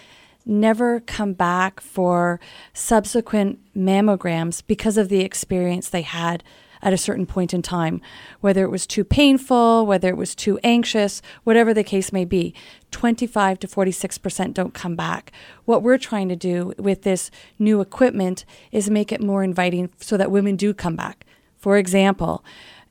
never 0.46 1.00
come 1.02 1.34
back 1.34 1.80
for 1.80 2.40
subsequent 2.74 3.60
mammograms 3.76 4.62
because 4.66 4.98
of 4.98 5.10
the 5.10 5.22
experience 5.22 5.90
they 5.90 6.02
had 6.02 6.44
at 6.84 6.94
a 6.94 6.98
certain 6.98 7.26
point 7.26 7.54
in 7.54 7.62
time, 7.62 8.02
whether 8.42 8.64
it 8.64 8.70
was 8.70 8.86
too 8.86 9.04
painful, 9.04 9.86
whether 9.86 10.10
it 10.10 10.18
was 10.18 10.36
too 10.36 10.60
anxious, 10.64 11.22
whatever 11.44 11.74
the 11.74 11.84
case 11.84 12.12
may 12.12 12.26
be. 12.26 12.54
25 12.92 13.60
to 13.60 13.68
46% 13.68 14.54
don't 14.54 14.74
come 14.74 14.96
back. 14.96 15.32
What 15.66 15.82
we're 15.82 15.98
trying 15.98 16.30
to 16.30 16.36
do 16.36 16.74
with 16.78 17.02
this 17.02 17.32
new 17.58 17.82
equipment 17.82 18.46
is 18.72 18.90
make 18.90 19.12
it 19.12 19.24
more 19.24 19.44
inviting 19.44 19.90
so 20.00 20.18
that 20.18 20.30
women 20.30 20.56
do 20.58 20.74
come 20.74 20.96
back. 20.96 21.26
For 21.58 21.78
example, 21.78 22.44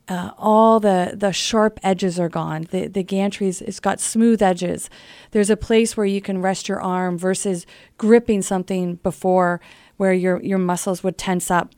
uh, 0.09 0.31
all 0.37 0.79
the, 0.79 1.13
the 1.15 1.31
sharp 1.31 1.79
edges 1.83 2.19
are 2.19 2.27
gone. 2.27 2.67
The, 2.71 2.87
the 2.87 3.03
gantries, 3.03 3.61
it's 3.61 3.79
got 3.79 4.01
smooth 4.01 4.41
edges. 4.41 4.89
There's 5.31 5.49
a 5.49 5.55
place 5.55 5.95
where 5.95 6.05
you 6.05 6.19
can 6.19 6.41
rest 6.41 6.67
your 6.67 6.81
arm 6.81 7.17
versus 7.17 7.65
gripping 7.97 8.41
something 8.41 8.95
before 8.95 9.61
where 9.97 10.13
your, 10.13 10.41
your 10.41 10.57
muscles 10.57 11.03
would 11.03 11.17
tense 11.17 11.49
up. 11.49 11.71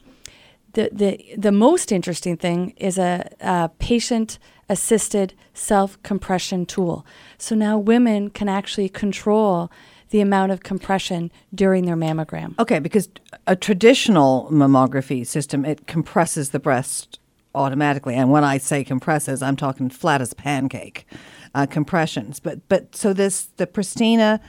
The, 0.76 0.90
the, 0.92 1.36
the 1.38 1.52
most 1.52 1.92
interesting 1.92 2.38
thing 2.38 2.74
is 2.78 2.98
a, 2.98 3.30
a 3.42 3.70
patient 3.80 4.40
assisted 4.70 5.34
self 5.54 6.02
compression 6.04 6.66
tool. 6.66 7.06
So 7.38 7.56
now 7.56 7.78
women 7.78 8.30
can 8.30 8.50
actually 8.50 8.90
control 8.90 9.72
the 10.10 10.22
amount 10.22 10.52
of 10.52 10.64
compression 10.64 11.32
during 11.54 11.86
their 11.86 11.96
mammogram. 11.96 12.58
Okay, 12.60 12.80
because 12.80 13.10
a 13.48 13.56
traditional 13.56 14.48
mammography 14.52 15.26
system, 15.26 15.66
it 15.66 15.88
compresses 15.88 16.52
the 16.52 16.60
breast 16.60 17.20
automatically. 17.54 18.16
And 18.16 18.30
when 18.30 18.44
I 18.44 18.58
say 18.58 18.84
compresses, 18.84 19.42
I'm 19.42 19.56
talking 19.56 19.90
flat 19.90 20.22
as 20.22 20.34
pancake 20.34 21.06
uh, 21.54 21.66
compressions. 21.66 22.40
But 22.40 22.68
but 22.68 22.96
so 22.96 23.14
this 23.14 23.46
the 23.58 23.66
Pristina, 23.66 24.40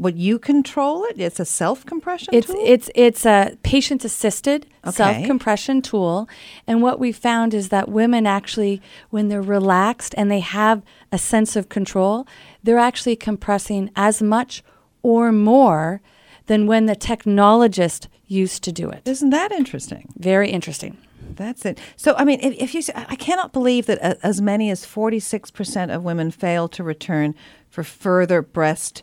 what 0.00 0.16
you 0.16 0.38
control 0.38 1.04
it? 1.04 1.18
It's 1.20 1.38
a 1.38 1.44
self 1.44 1.84
compression. 1.84 2.34
It's 2.34 2.46
tool? 2.46 2.62
it's 2.66 2.90
it's 2.94 3.26
a 3.26 3.56
patient 3.62 4.04
assisted 4.04 4.66
Okay. 4.86 4.92
self 4.96 5.26
compression 5.26 5.82
tool, 5.82 6.28
and 6.66 6.80
what 6.80 6.98
we 6.98 7.12
found 7.12 7.52
is 7.52 7.68
that 7.68 7.88
women 7.88 8.26
actually, 8.26 8.80
when 9.10 9.28
they're 9.28 9.42
relaxed 9.42 10.14
and 10.16 10.30
they 10.30 10.40
have 10.40 10.82
a 11.12 11.18
sense 11.18 11.54
of 11.54 11.68
control, 11.68 12.26
they're 12.62 12.78
actually 12.78 13.16
compressing 13.16 13.90
as 13.94 14.22
much 14.22 14.62
or 15.02 15.32
more 15.32 16.00
than 16.46 16.66
when 16.66 16.86
the 16.86 16.96
technologist 16.96 18.06
used 18.26 18.62
to 18.64 18.72
do 18.72 18.88
it. 18.90 19.02
Isn't 19.06 19.30
that 19.30 19.52
interesting? 19.52 20.12
Very 20.18 20.50
interesting. 20.50 20.96
That's 21.36 21.64
it. 21.64 21.78
So, 21.96 22.14
I 22.16 22.24
mean, 22.24 22.40
if, 22.42 22.54
if 22.54 22.74
you, 22.74 22.82
I 22.94 23.16
cannot 23.16 23.52
believe 23.52 23.86
that 23.86 23.98
a, 23.98 24.26
as 24.26 24.40
many 24.40 24.70
as 24.70 24.84
46% 24.86 25.94
of 25.94 26.02
women 26.04 26.30
fail 26.30 26.68
to 26.68 26.82
return 26.82 27.34
for 27.68 27.84
further 27.84 28.42
breast 28.42 29.02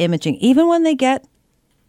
imaging, 0.00 0.36
even 0.36 0.68
when 0.68 0.82
they 0.82 0.94
get, 0.94 1.26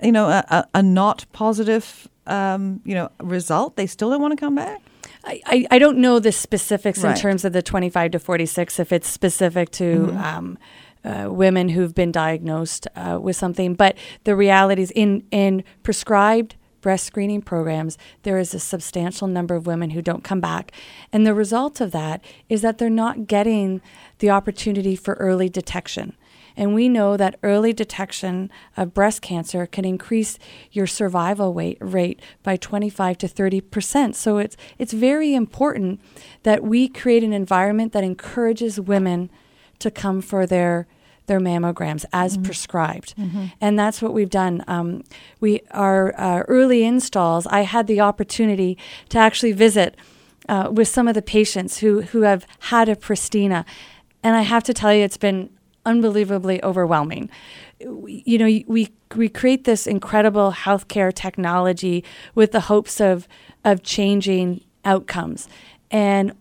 you 0.03 0.12
know, 0.12 0.28
a, 0.28 0.43
a, 0.49 0.66
a 0.76 0.84
not 0.84 1.26
positive, 1.32 2.07
um, 2.28 2.82
you 2.86 2.93
know, 2.93 3.09
result, 3.22 3.76
they 3.76 3.88
still 3.88 4.09
don't 4.09 4.22
want 4.22 4.32
to 4.32 4.38
come 4.45 4.55
back. 4.55 4.82
I, 5.24 5.68
I, 5.70 5.78
don't 5.78 5.99
know 5.99 6.18
the 6.20 6.32
specifics 6.32 7.03
Right. 7.03 7.16
in 7.16 7.22
terms 7.22 7.45
of 7.45 7.53
the 7.53 7.62
25 7.62 8.12
to 8.12 8.20
46, 8.20 8.80
if 8.80 8.91
it's 8.91 9.07
specific 9.07 9.70
to 9.72 10.07
Mhm. 10.07 10.18
um, 10.24 10.57
uh, 11.03 11.28
women 11.32 11.70
who've 11.70 11.93
been 11.93 12.12
diagnosed 12.12 12.88
uh, 12.95 13.20
with 13.22 13.36
something. 13.36 13.76
But 13.76 13.95
the 14.24 14.36
reality 14.36 14.82
is, 14.82 14.91
in, 14.91 15.24
in 15.32 15.64
prescribed 15.84 16.55
breast 16.82 17.05
screening 17.05 17.41
programs, 17.43 17.97
there 18.24 18.39
is 18.39 18.53
a 18.55 18.59
substantial 18.59 19.28
number 19.28 19.55
of 19.55 19.68
women 19.68 19.91
who 19.91 20.01
don't 20.01 20.24
come 20.24 20.39
back. 20.41 20.72
And 21.14 21.26
the 21.26 21.34
result 21.36 21.80
of 21.82 21.91
that 21.91 22.24
is 22.49 22.62
that 22.64 22.80
they're 22.80 22.89
not 22.89 23.28
getting 23.28 23.82
the 24.20 24.32
opportunity 24.32 24.95
for 24.95 25.14
early 25.16 25.49
detection. 25.49 26.14
And 26.58 26.74
we 26.74 26.89
know 26.89 27.18
that 27.18 27.38
early 27.43 27.74
detection 27.74 28.52
of 28.78 28.93
breast 28.93 29.22
cancer 29.22 29.66
can 29.66 29.86
increase 29.86 30.38
your 30.72 30.88
survival 30.88 31.54
rate, 31.54 31.78
rate 31.80 32.20
by 32.43 32.58
25 32.58 33.18
to 33.20 33.28
30 33.28 33.62
percent. 33.62 34.16
So 34.16 34.38
it's 34.38 34.58
it's 34.78 34.93
very 34.93 35.34
important 35.34 35.99
that 36.43 36.64
we 36.64 36.88
create 36.88 37.24
an 37.24 37.34
environment 37.34 37.93
that 37.93 38.04
encourages 38.04 38.80
women 38.80 39.30
to 39.80 39.89
come 39.91 40.22
for 40.22 40.45
their 40.45 40.88
their 41.28 41.39
mammograms 41.39 42.04
as 42.12 42.38
prescribed, 42.38 43.14
Mhm. 43.18 43.52
and 43.62 43.80
that's 43.80 44.02
what 44.02 44.12
we've 44.14 44.30
done. 44.30 44.64
Um, 44.68 45.04
we 45.39 45.62
our 45.72 46.14
uh, 46.20 46.39
early 46.47 46.84
installs. 46.84 47.47
I 47.47 47.62
had 47.62 47.88
the 47.88 48.02
opportunity 48.02 48.78
to 49.10 49.18
actually 49.20 49.54
visit 49.54 49.95
uh, 50.49 50.70
with 50.72 50.88
some 50.88 51.08
of 51.08 51.14
the 51.14 51.22
patients 51.22 51.78
who 51.80 52.02
who 52.02 52.22
have 52.22 52.45
had 52.72 52.89
a 52.89 52.95
Pristina, 52.95 53.64
and 54.24 54.36
I 54.36 54.41
have 54.41 54.64
to 54.64 54.74
tell 54.74 54.93
you, 54.93 55.04
it's 55.04 55.16
been 55.18 55.49
unbelievably 55.86 56.63
overwhelming. 56.63 57.29
You 57.79 58.38
know, 58.38 58.45
we 58.67 58.89
we 59.15 59.27
create 59.29 59.63
this 59.63 59.88
incredible 59.88 60.51
healthcare 60.51 61.13
technology 61.13 62.03
with 62.36 62.51
the 62.51 62.61
hopes 62.61 62.99
of 63.01 63.27
of 63.65 63.84
changing 63.84 64.61
outcomes, 64.86 65.47
and 65.89 66.34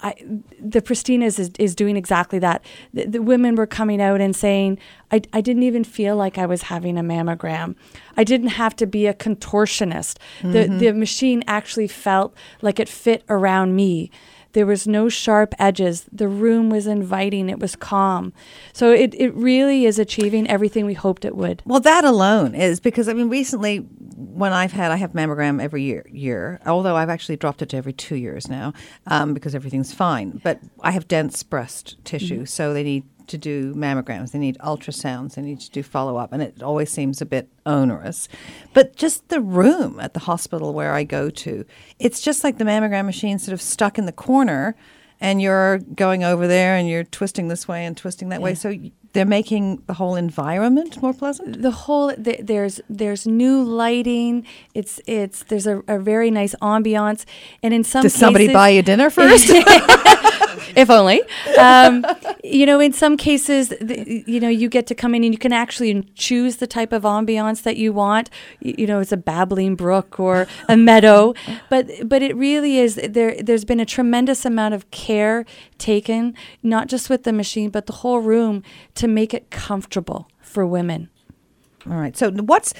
I, 0.00 0.14
the 0.60 0.82
Pristina 0.82 1.24
is, 1.24 1.38
is 1.58 1.74
doing 1.74 1.96
exactly 1.96 2.38
that. 2.40 2.62
The, 2.92 3.06
the 3.06 3.22
women 3.22 3.54
were 3.54 3.66
coming 3.66 4.02
out 4.02 4.20
and 4.20 4.36
saying, 4.36 4.78
I, 5.10 5.22
I 5.32 5.40
didn't 5.40 5.62
even 5.62 5.84
feel 5.84 6.16
like 6.16 6.36
I 6.36 6.44
was 6.44 6.62
having 6.62 6.98
a 6.98 7.02
mammogram. 7.02 7.74
I 8.14 8.22
didn't 8.22 8.48
have 8.48 8.76
to 8.76 8.86
be 8.86 9.06
a 9.06 9.14
contortionist. 9.14 10.18
The, 10.42 10.66
Mhm. 10.66 10.78
the 10.80 10.92
machine 10.92 11.42
actually 11.46 11.88
felt 11.88 12.34
like 12.60 12.78
it 12.78 12.90
fit 12.90 13.24
around 13.30 13.74
me. 13.74 14.10
There 14.56 14.64
was 14.64 14.86
no 14.86 15.10
sharp 15.10 15.54
edges. 15.58 16.06
The 16.10 16.28
room 16.28 16.70
was 16.70 16.86
inviting. 16.86 17.50
It 17.50 17.58
was 17.58 17.76
calm. 17.76 18.32
So 18.72 18.90
it, 18.90 19.14
it 19.14 19.34
really 19.34 19.84
is 19.84 19.98
achieving 19.98 20.48
everything 20.48 20.86
we 20.86 20.94
hoped 20.94 21.26
it 21.26 21.36
would. 21.36 21.60
Well, 21.66 21.80
that 21.80 22.04
alone 22.06 22.54
is 22.54 22.80
because 22.80 23.06
I 23.06 23.12
mean, 23.12 23.28
recently 23.28 23.80
when 24.16 24.54
I've 24.54 24.72
had, 24.72 24.92
I 24.92 24.96
have 24.96 25.12
mammogram 25.12 25.62
every 25.62 25.82
year. 25.82 26.06
Year, 26.10 26.58
although 26.64 26.96
I've 26.96 27.10
actually 27.10 27.36
dropped 27.36 27.60
it 27.60 27.68
to 27.68 27.76
every 27.76 27.92
two 27.92 28.16
years 28.16 28.48
now 28.48 28.72
um, 29.08 29.34
because 29.34 29.54
everything's 29.54 29.92
fine. 29.92 30.40
But 30.42 30.58
I 30.80 30.92
have 30.92 31.06
dense 31.06 31.42
breast 31.42 32.02
tissue, 32.04 32.44
Mhm. 32.44 32.48
so 32.48 32.72
they 32.72 32.82
need 32.82 33.04
to 33.28 33.38
do 33.38 33.74
mammograms. 33.74 34.32
They 34.32 34.38
need 34.38 34.58
ultrasounds. 34.58 35.34
They 35.34 35.42
need 35.42 35.60
to 35.60 35.70
do 35.70 35.82
follow 35.82 36.16
up, 36.16 36.32
and 36.32 36.42
it 36.42 36.62
always 36.62 36.90
seems 36.90 37.20
a 37.20 37.26
bit 37.26 37.48
onerous. 37.64 38.28
But 38.74 38.96
just 38.96 39.28
the 39.28 39.40
room 39.40 40.00
at 40.00 40.14
the 40.14 40.20
hospital 40.20 40.72
where 40.72 40.94
I 40.94 41.04
go 41.04 41.30
to, 41.30 41.64
it's 41.98 42.20
just 42.20 42.44
like 42.44 42.58
the 42.58 42.64
mammogram 42.64 43.04
machine 43.06 43.38
sort 43.38 43.52
of 43.54 43.62
stuck 43.62 43.98
in 43.98 44.06
the 44.06 44.12
corner. 44.12 44.74
And 45.18 45.40
you're 45.40 45.78
going 45.78 46.24
over 46.24 46.46
there 46.46 46.76
and 46.76 46.86
you're 46.90 47.04
twisting 47.04 47.48
this 47.48 47.66
way 47.66 47.86
and 47.86 47.96
twisting 47.96 48.28
that 48.28 48.42
way. 48.42 48.54
So 48.54 48.74
they're 49.14 49.24
making 49.24 49.82
the 49.86 49.94
whole 49.94 50.14
environment 50.14 51.00
more 51.00 51.14
pleasant. 51.14 51.62
the 51.62 51.70
whole 51.70 52.12
th- 52.14 52.40
there's 52.42 52.82
there's 52.90 53.26
new 53.26 53.62
lighting 53.64 54.44
it's 54.74 55.00
it's 55.06 55.42
there's 55.44 55.66
a, 55.66 55.82
a 55.88 55.98
very 55.98 56.30
nice 56.30 56.54
ambiance 56.60 57.24
and 57.62 57.72
in 57.72 57.82
some 57.82 58.02
Does 58.02 58.12
somebody 58.12 58.52
buy 58.52 58.68
you 58.68 58.82
dinner 58.82 59.08
first? 59.18 59.48
if 60.74 60.90
only 60.90 61.22
um, 61.58 62.04
you 62.44 62.66
know 62.66 62.80
in 62.80 62.92
some 62.92 63.16
cases 63.16 63.68
the, 63.80 64.24
you 64.26 64.40
know 64.40 64.48
you 64.48 64.68
get 64.68 64.86
to 64.86 64.94
come 64.94 65.14
in 65.14 65.24
and 65.24 65.34
you 65.34 65.38
can 65.38 65.52
actually 65.52 66.02
choose 66.14 66.56
the 66.56 66.66
type 66.66 66.92
of 66.92 67.02
ambiance 67.02 67.62
that 67.62 67.76
you 67.76 67.92
want 67.92 68.30
you, 68.60 68.74
you 68.78 68.86
know 68.86 69.00
it's 69.00 69.12
a 69.12 69.16
babbling 69.16 69.74
brook 69.74 70.18
or 70.20 70.46
a 70.68 70.76
meadow 70.76 71.34
but 71.70 71.88
but 72.04 72.22
it 72.22 72.36
really 72.36 72.78
is 72.78 72.96
there 72.96 73.36
there's 73.42 73.64
been 73.64 73.80
a 73.80 73.86
tremendous 73.86 74.44
amount 74.44 74.74
of 74.74 74.90
care 74.90 75.44
taken 75.78 76.34
not 76.62 76.88
just 76.88 77.10
with 77.10 77.24
the 77.24 77.32
machine 77.32 77.70
but 77.70 77.86
the 77.86 77.92
whole 77.94 78.20
room 78.20 78.62
to 78.94 79.06
make 79.08 79.32
it 79.34 79.50
comfortable 79.50 80.28
for 80.40 80.66
women 80.66 81.08
All 81.88 81.96
right. 81.96 82.16
So 82.16 82.30
what's 82.30 82.74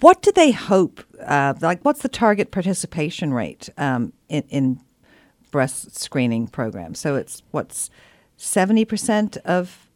what 0.00 0.22
do 0.22 0.32
they 0.32 0.50
hope? 0.50 1.02
Uh, 1.24 1.54
like, 1.60 1.82
what's 1.82 2.02
the 2.02 2.08
target 2.08 2.50
participation 2.50 3.32
rate 3.32 3.68
um, 3.78 4.12
in, 4.28 4.42
in 4.48 4.80
breast 5.50 5.98
screening 5.98 6.48
programs? 6.48 6.98
So 6.98 7.14
it's 7.16 7.42
what's 7.50 7.90
seventy 8.36 8.84
percent 8.84 9.36
of 9.44 9.88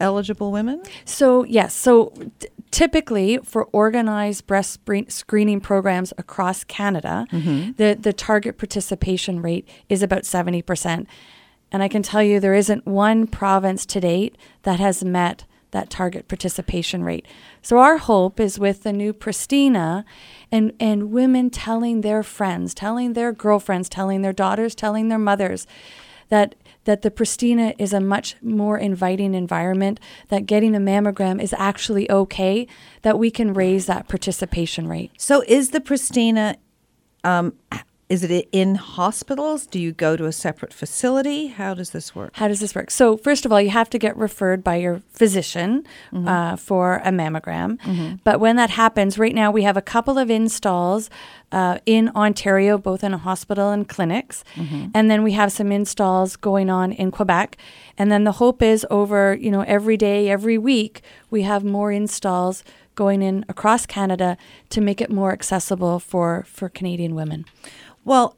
eligible 0.00 0.50
women. 0.50 0.82
So, 1.04 1.44
yes. 1.44 1.72
So, 1.74 2.12
t- 2.40 2.48
typically 2.72 3.38
for 3.44 3.66
organized 3.66 4.48
breast 4.48 4.80
screening 5.08 5.60
programs 5.60 6.12
across 6.18 6.64
Canada, 6.64 7.24
Mhm. 7.30 7.76
the, 7.76 7.96
the 8.00 8.12
target 8.12 8.58
participation 8.58 9.40
rate 9.40 9.68
is 9.88 10.02
about 10.02 10.22
70%. 10.24 11.06
And 11.70 11.82
I 11.84 11.88
can 11.88 12.02
tell 12.02 12.20
you 12.22 12.40
there 12.40 12.52
isn't 12.54 12.84
one 12.84 13.28
province 13.28 13.86
to 13.86 14.00
date 14.00 14.36
that 14.64 14.80
has 14.80 15.04
met 15.04 15.44
that 15.72 15.90
target 15.90 16.28
participation 16.28 17.04
rate. 17.04 17.26
So, 17.60 17.78
our 17.78 17.98
hope 17.98 18.40
is 18.40 18.58
with 18.58 18.82
the 18.82 18.92
new 18.92 19.12
Pristina 19.12 20.04
and, 20.50 20.72
and 20.80 21.10
women 21.10 21.50
telling 21.50 22.00
their 22.00 22.22
friends, 22.22 22.72
telling 22.72 23.12
their 23.12 23.32
girlfriends, 23.32 23.88
telling 23.88 24.22
their 24.22 24.32
daughters, 24.32 24.74
telling 24.74 25.08
their 25.08 25.18
mothers 25.18 25.66
that 26.28 26.54
that 26.84 27.02
the 27.02 27.10
Pristina 27.10 27.74
is 27.78 27.92
a 27.92 28.00
much 28.00 28.34
more 28.42 28.76
inviting 28.76 29.34
environment, 29.34 30.00
that 30.30 30.46
getting 30.46 30.74
a 30.74 30.80
mammogram 30.80 31.40
is 31.40 31.54
actually 31.56 32.10
okay, 32.10 32.66
that 33.02 33.18
we 33.18 33.30
can 33.30 33.54
raise 33.54 33.86
that 33.86 34.08
participation 34.08 34.88
rate. 34.88 35.12
So 35.16 35.44
is 35.46 35.70
the 35.70 35.80
Pristina 35.80 36.56
um, 37.22 37.54
is 38.08 38.22
it 38.24 38.48
in 38.52 38.74
hospitals? 38.74 39.66
Do 39.66 39.78
you 39.78 39.90
go 39.92 40.16
to 40.16 40.26
a 40.26 40.32
separate 40.32 40.72
facility? 40.74 41.46
How 41.46 41.72
does 41.72 41.90
this 41.90 42.14
work? 42.14 42.32
How 42.34 42.46
does 42.48 42.60
this 42.60 42.74
work? 42.74 42.90
So, 42.90 43.16
first 43.16 43.46
of 43.46 43.52
all, 43.52 43.60
you 43.60 43.70
have 43.70 43.88
to 43.90 43.98
get 43.98 44.14
referred 44.16 44.62
by 44.62 44.76
your 44.76 45.00
physician 45.12 45.84
Mhm. 46.12 46.28
uh, 46.28 46.56
for 46.56 46.96
a 47.04 47.10
mammogram. 47.10 47.78
Mhm. 47.80 48.20
But 48.22 48.38
when 48.38 48.56
that 48.56 48.70
happens, 48.70 49.18
right 49.18 49.34
now 49.34 49.50
we 49.50 49.62
have 49.62 49.76
a 49.78 49.82
couple 49.82 50.18
of 50.18 50.30
installs 50.30 51.08
uh, 51.52 51.78
in 51.84 52.10
Ontario, 52.16 52.78
both 52.78 53.04
in 53.04 53.12
a 53.12 53.18
hospital 53.18 53.70
and 53.70 53.86
clinics. 53.86 54.42
Mhm. 54.56 54.90
And 54.94 55.10
then 55.10 55.22
we 55.22 55.32
have 55.32 55.52
some 55.52 55.70
installs 55.70 56.34
going 56.36 56.70
on 56.70 56.92
in 56.92 57.10
Quebec. 57.10 57.56
And 57.98 58.10
then 58.10 58.24
the 58.24 58.32
hope 58.32 58.62
is 58.62 58.86
over, 58.90 59.34
you 59.38 59.50
know, 59.50 59.60
every 59.62 59.98
day, 59.98 60.30
every 60.30 60.56
week, 60.56 61.02
we 61.30 61.42
have 61.42 61.62
more 61.62 61.92
installs 61.92 62.64
going 62.94 63.20
in 63.22 63.44
across 63.50 63.84
Canada 63.86 64.36
to 64.70 64.80
make 64.80 65.00
it 65.02 65.10
more 65.10 65.32
accessible 65.32 65.98
for, 65.98 66.44
for 66.46 66.68
Canadian 66.70 67.14
women. 67.14 67.44
Well, 68.04 68.36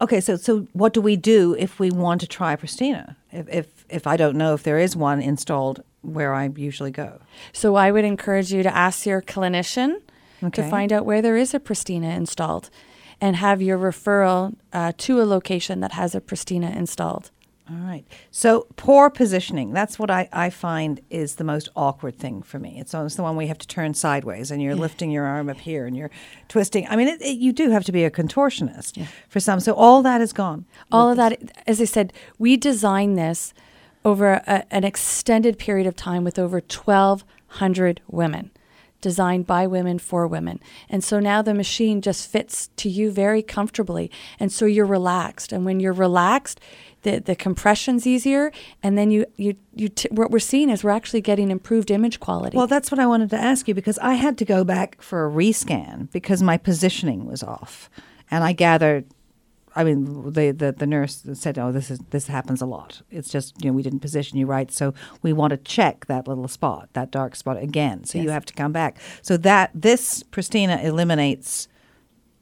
okay, 0.00 0.20
so 0.20 0.36
so 0.36 0.66
what 0.72 0.92
do 0.92 1.00
we 1.00 1.16
do 1.16 1.54
if 1.58 1.78
we 1.78 1.90
want 1.90 2.20
to 2.22 2.26
try 2.26 2.56
Pristina? 2.56 3.16
If 3.32 3.48
if 3.48 3.84
if 3.88 4.06
I 4.06 4.16
don't 4.16 4.36
know 4.36 4.54
if 4.54 4.62
there 4.62 4.78
is 4.78 4.96
one 4.96 5.20
installed 5.20 5.82
where 6.02 6.34
I 6.34 6.50
usually 6.54 6.90
go. 6.90 7.20
So 7.52 7.74
I 7.74 7.90
would 7.90 8.04
encourage 8.04 8.52
you 8.52 8.62
to 8.62 8.74
ask 8.76 9.06
your 9.06 9.22
clinician 9.22 10.00
Okay. 10.42 10.62
to 10.62 10.68
find 10.68 10.92
out 10.92 11.06
where 11.06 11.22
there 11.22 11.36
is 11.36 11.54
a 11.54 11.58
Pristina 11.58 12.14
installed 12.14 12.68
and 13.22 13.36
have 13.36 13.62
your 13.62 13.78
referral 13.78 14.54
uh, 14.72 14.92
to 14.98 15.20
a 15.20 15.24
location 15.24 15.80
that 15.80 15.92
has 15.92 16.14
a 16.14 16.20
Pristina 16.20 16.74
installed. 16.76 17.30
All 17.68 17.76
right. 17.78 18.04
So 18.30 18.68
poor 18.76 19.10
positioning. 19.10 19.72
That's 19.72 19.98
what 19.98 20.08
I, 20.08 20.28
I 20.32 20.50
find 20.50 21.00
is 21.10 21.34
the 21.34 21.42
most 21.42 21.68
awkward 21.74 22.16
thing 22.16 22.42
for 22.42 22.60
me. 22.60 22.78
It's 22.78 22.94
almost 22.94 23.16
the 23.16 23.24
one 23.24 23.34
where 23.34 23.42
you 23.42 23.48
have 23.48 23.58
to 23.58 23.66
turn 23.66 23.92
sideways 23.94 24.52
and 24.52 24.62
you're 24.62 24.74
Yeah. 24.74 24.80
lifting 24.82 25.10
your 25.10 25.24
arm 25.24 25.48
up 25.48 25.56
here 25.58 25.84
and 25.84 25.96
you're 25.96 26.10
twisting. 26.46 26.86
I 26.88 26.94
mean, 26.94 27.08
it, 27.08 27.20
it, 27.20 27.38
you 27.38 27.52
do 27.52 27.70
have 27.70 27.82
to 27.84 27.92
be 27.92 28.04
a 28.04 28.10
contortionist 28.10 29.04
for 29.28 29.40
some. 29.40 29.58
So 29.58 29.72
all 29.74 30.00
that 30.02 30.20
is 30.20 30.32
gone. 30.32 30.64
All 30.92 31.10
of 31.10 31.16
that, 31.16 31.40
as 31.66 31.80
I 31.80 31.86
said, 31.86 32.12
we 32.38 32.56
designed 32.56 33.18
this 33.18 33.52
over 34.04 34.34
a, 34.46 34.64
an 34.70 34.84
extended 34.84 35.58
period 35.58 35.88
of 35.88 35.96
time 35.96 36.22
with 36.22 36.38
over 36.38 36.58
1,200 36.58 38.00
women, 38.06 38.52
designed 39.00 39.46
by 39.46 39.66
women 39.66 39.98
for 39.98 40.28
women. 40.28 40.60
And 40.88 41.02
so 41.02 41.18
now 41.18 41.42
the 41.42 41.52
machine 41.54 42.00
just 42.00 42.30
fits 42.30 42.68
to 42.76 42.88
you 42.88 43.10
very 43.10 43.42
comfortably. 43.42 44.08
And 44.38 44.52
so 44.52 44.66
you're 44.66 44.86
relaxed. 44.86 45.52
And 45.52 45.64
when 45.64 45.80
you're 45.80 45.92
relaxed, 45.92 46.60
the, 47.06 47.20
the 47.20 47.36
compression's 47.36 48.04
easier. 48.04 48.50
And 48.82 48.98
then 48.98 49.10
you, 49.12 49.26
you, 49.36 49.54
you 49.74 49.88
t- 49.88 50.08
what 50.10 50.32
we're 50.32 50.40
seeing 50.40 50.68
is 50.70 50.82
we're 50.82 50.90
actually 50.90 51.20
getting 51.20 51.52
improved 51.52 51.90
image 51.90 52.18
quality. 52.18 52.56
Well, 52.56 52.66
that's 52.66 52.90
what 52.90 52.98
I 52.98 53.06
wanted 53.06 53.30
to 53.30 53.36
ask 53.36 53.68
you 53.68 53.74
because 53.74 53.98
I 54.00 54.14
had 54.14 54.36
to 54.38 54.44
go 54.44 54.64
back 54.64 55.00
for 55.00 55.24
a 55.24 55.30
rescan 55.30 56.10
because 56.10 56.42
my 56.42 56.56
positioning 56.56 57.24
was 57.24 57.44
off. 57.44 57.88
And 58.28 58.42
I 58.42 58.52
gathered, 58.52 59.04
I 59.76 59.84
mean, 59.84 60.32
the, 60.32 60.50
the, 60.50 60.72
the 60.72 60.86
nurse 60.86 61.24
said, 61.34 61.58
oh, 61.58 61.70
this 61.70 61.92
is 61.92 62.00
this 62.10 62.26
happens 62.26 62.60
a 62.60 62.66
lot. 62.66 63.02
It's 63.08 63.30
just, 63.30 63.62
you 63.62 63.70
know, 63.70 63.76
we 63.76 63.84
didn't 63.84 64.00
position 64.00 64.36
you 64.36 64.46
right. 64.46 64.72
So 64.72 64.92
we 65.22 65.32
want 65.32 65.52
to 65.52 65.58
check 65.58 66.06
that 66.06 66.26
little 66.26 66.48
spot, 66.48 66.88
that 66.94 67.12
dark 67.12 67.36
spot 67.36 67.62
again. 67.62 68.02
So 68.02 68.18
you 68.18 68.30
have 68.30 68.46
to 68.46 68.54
come 68.54 68.72
back. 68.72 68.98
So 69.22 69.36
that 69.36 69.70
this 69.74 70.24
Pristina 70.24 70.82
eliminates 70.82 71.68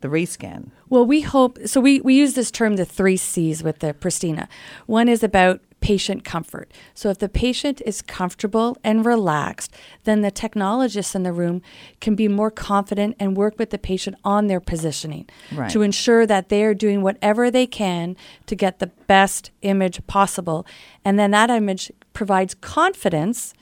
the 0.04 0.10
rescan. 0.10 0.70
Well, 0.90 1.06
we 1.06 1.22
hope 1.22 1.58
so. 1.64 1.80
We, 1.80 2.00
we 2.02 2.14
use 2.14 2.34
this 2.34 2.50
term 2.50 2.76
the 2.76 2.84
three 2.84 3.16
C's 3.16 3.62
with 3.62 3.78
the 3.78 3.94
Pristina. 3.94 4.48
One 4.86 5.08
is 5.08 5.22
about 5.22 5.60
patient 5.80 6.24
comfort. 6.24 6.70
So, 6.94 7.08
if 7.08 7.18
the 7.18 7.28
patient 7.28 7.80
is 7.86 8.02
comfortable 8.02 8.76
and 8.84 9.04
relaxed, 9.04 9.74
then 10.04 10.20
the 10.20 10.30
technologists 10.30 11.14
in 11.14 11.22
the 11.22 11.32
room 11.32 11.62
can 12.00 12.14
be 12.14 12.28
more 12.28 12.50
confident 12.50 13.16
and 13.18 13.34
work 13.36 13.58
with 13.58 13.70
the 13.70 13.78
patient 13.78 14.16
on 14.24 14.46
their 14.46 14.60
positioning 14.60 15.26
Right. 15.52 15.70
to 15.70 15.80
ensure 15.82 16.26
that 16.26 16.48
they 16.50 16.64
are 16.64 16.74
doing 16.74 17.00
whatever 17.02 17.50
they 17.50 17.66
can 17.66 18.14
to 18.46 18.54
get 18.54 18.78
the 18.78 18.88
best 19.06 19.50
image 19.62 20.06
possible. 20.06 20.66
And 21.04 21.18
then 21.18 21.30
that 21.32 21.48
image 21.50 21.90
provides 22.12 22.54
confidence 22.54 23.54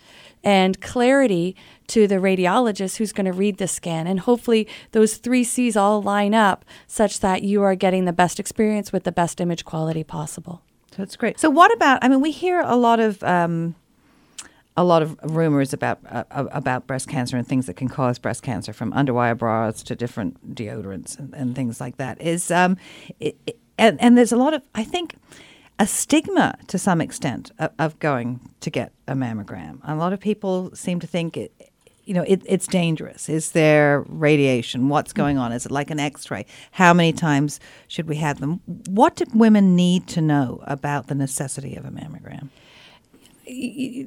and 0.44 0.80
clarity 0.80 1.54
to 1.88 2.06
the 2.06 2.16
radiologist 2.16 2.96
who's 2.96 3.12
going 3.12 3.26
to 3.26 3.32
read 3.32 3.58
the 3.58 3.68
scan. 3.68 4.06
And 4.06 4.20
hopefully, 4.20 4.66
those 4.92 5.16
three 5.16 5.44
C's 5.44 5.76
all 5.76 6.02
line 6.02 6.34
up 6.34 6.64
such 6.86 7.20
that 7.20 7.42
you 7.42 7.62
are 7.62 7.74
getting 7.74 8.04
the 8.04 8.12
best 8.12 8.40
experience 8.40 8.92
with 8.92 9.04
the 9.04 9.12
best 9.12 9.40
image 9.40 9.64
quality 9.64 10.04
possible. 10.04 10.62
So 10.90 10.96
that's 10.98 11.16
great. 11.16 11.38
So 11.40 11.48
what 11.50 11.72
about? 11.72 12.02
I 12.04 12.08
mean, 12.08 12.20
we 12.20 12.30
hear 12.30 12.60
a 12.60 12.76
lot 12.76 13.00
of 13.00 13.22
um, 13.22 13.74
a 14.76 14.84
lot 14.84 15.02
of 15.02 15.18
rumors 15.22 15.72
about 15.72 15.98
uh, 16.08 16.24
about 16.30 16.86
breast 16.86 17.08
cancer 17.08 17.36
and 17.36 17.46
things 17.46 17.66
that 17.66 17.74
can 17.74 17.88
cause 17.88 18.18
breast 18.18 18.42
cancer, 18.42 18.72
from 18.72 18.92
underwire 18.92 19.36
bras 19.36 19.82
to 19.84 19.94
different 19.94 20.54
deodorants 20.54 21.18
and, 21.18 21.34
and 21.34 21.54
things 21.54 21.80
like 21.80 21.96
that. 21.98 22.20
Is 22.20 22.50
um, 22.50 22.76
it, 23.20 23.36
it- 23.46 23.58
and 23.78 23.98
and 24.02 24.18
there's 24.18 24.32
a 24.32 24.36
lot 24.36 24.52
of 24.54 24.62
I 24.74 24.84
think 24.84 25.14
a 25.78 25.86
stigma 25.86 26.54
to 26.68 26.78
some 26.78 27.00
extent 27.00 27.50
of, 27.58 27.70
of 27.78 27.98
going 27.98 28.40
to 28.60 28.70
get 28.70 28.92
a 29.08 29.14
mammogram. 29.14 29.78
A 29.84 29.94
lot 29.96 30.12
of 30.12 30.20
people 30.20 30.70
seem 30.74 31.00
to 31.00 31.06
think 31.06 31.36
it. 31.36 31.52
You 32.04 32.14
know, 32.14 32.24
it, 32.26 32.42
it's 32.46 32.66
dangerous. 32.66 33.28
Is 33.28 33.52
there 33.52 34.04
radiation? 34.08 34.88
What's 34.88 35.12
going 35.12 35.38
on? 35.38 35.52
Is 35.52 35.66
it 35.66 35.70
like 35.70 35.88
an 35.88 36.00
X-ray? 36.00 36.46
How 36.72 36.92
many 36.92 37.12
times 37.12 37.60
should 37.86 38.08
we 38.08 38.16
have 38.16 38.40
them? 38.40 38.60
What 38.88 39.14
do 39.14 39.24
women 39.32 39.76
need 39.76 40.08
to 40.08 40.20
know 40.20 40.64
about 40.66 41.06
the 41.06 41.14
necessity 41.14 41.76
of 41.76 41.84
a 41.84 41.90
mammogram? 41.90 42.48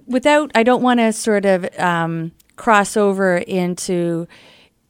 without 0.07 0.51
I 0.55 0.63
don't 0.63 0.81
want 0.81 0.99
to 0.99 1.11
sort 1.13 1.45
of 1.45 1.67
um, 1.79 2.31
cross 2.55 2.95
over 2.97 3.37
into 3.37 4.27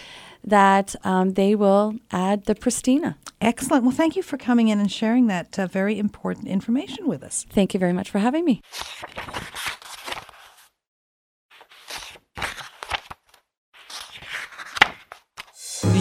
that 0.44 0.96
um, 1.04 1.34
they 1.34 1.54
will 1.54 1.96
add 2.12 2.46
the 2.46 2.56
pristina 2.56 3.16
Excellent. 3.40 3.84
Well, 3.84 3.92
thank 3.92 4.16
you 4.16 4.22
for 4.22 4.38
coming 4.38 4.68
in 4.68 4.80
and 4.80 4.92
sharing 4.92 5.26
that 5.28 5.58
uh, 5.58 5.66
very 5.66 5.98
important 5.98 6.48
information 6.48 7.08
with 7.08 7.24
us. 7.24 7.46
thank 7.50 7.74
you 7.74 7.80
very 7.80 7.94
much 7.94 8.10
for 8.10 8.20
having 8.20 8.46
me 8.46 8.62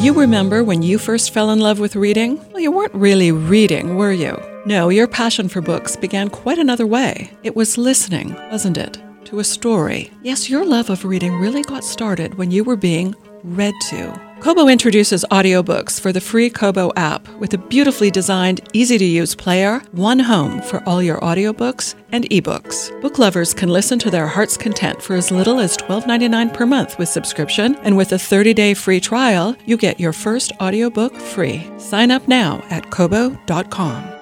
you 0.01 0.15
remember 0.15 0.65
when 0.65 0.81
you 0.81 0.99
first 0.99 1.31
fell 1.31 1.51
in 1.51 1.61
love 1.61 1.79
with 1.79 1.95
reading? 1.95 2.39
Well, 2.53 2.61
you 2.61 2.73
weren't 2.73 2.95
really 2.95 3.33
reading, 3.33 3.97
were 3.97 4.13
you? 4.13 4.35
No, 4.65 4.89
your 4.89 5.07
passion 5.07 5.47
for 5.47 5.61
books 5.61 5.95
began 5.95 6.31
quite 6.31 6.59
another 6.59 6.87
way. 6.87 7.31
It 7.43 7.55
was 7.55 7.77
listening, 7.77 8.35
wasn't 8.51 8.79
it? 8.79 8.99
To 9.27 9.41
a 9.41 9.45
story. 9.45 10.11
Yes, 10.23 10.49
your 10.49 10.65
love 10.65 10.89
of 10.89 11.05
reading 11.05 11.35
really 11.35 11.63
got 11.63 11.85
started 11.85 12.37
when 12.37 12.51
you 12.51 12.65
were 12.65 12.77
being 12.77 13.15
read 13.45 13.75
to. 13.91 14.30
Kobo 14.41 14.69
introduces 14.69 15.23
audiobooks 15.31 16.01
for 16.01 16.13
the 16.13 16.21
free 16.21 16.49
Kobo 16.49 16.91
app 16.97 17.29
with 17.35 17.53
a 17.53 17.59
beautifully 17.59 18.11
designed, 18.11 18.63
easy 18.73 18.97
to 18.97 19.05
use 19.05 19.35
player, 19.35 19.83
one 19.93 20.19
home 20.19 20.63
for 20.63 20.83
all 20.89 21.03
your 21.03 21.19
audiobooks 21.21 21.95
and 22.11 22.25
ebooks. 22.31 22.91
Book 23.03 23.19
lovers 23.19 23.53
can 23.53 23.69
listen 23.69 23.99
to 23.99 24.11
their 24.11 24.27
heart's 24.27 24.57
content 24.57 25.03
for 25.03 25.15
as 25.15 25.31
little 25.31 25.61
as 25.61 25.77
$12.99 25.77 26.55
per 26.55 26.65
month 26.65 26.99
with 26.99 27.11
subscription, 27.11 27.77
and 27.83 27.99
with 27.99 28.13
a 28.13 28.19
30 28.19 28.55
day 28.55 28.73
free 28.73 28.99
trial, 28.99 29.55
you 29.67 29.77
get 29.77 30.01
your 30.01 30.15
first 30.15 30.53
audiobook 30.59 31.15
free. 31.15 31.71
Sign 31.77 32.11
up 32.11 32.27
now 32.27 32.65
at 32.71 32.91
Kobo.com. 32.91 34.20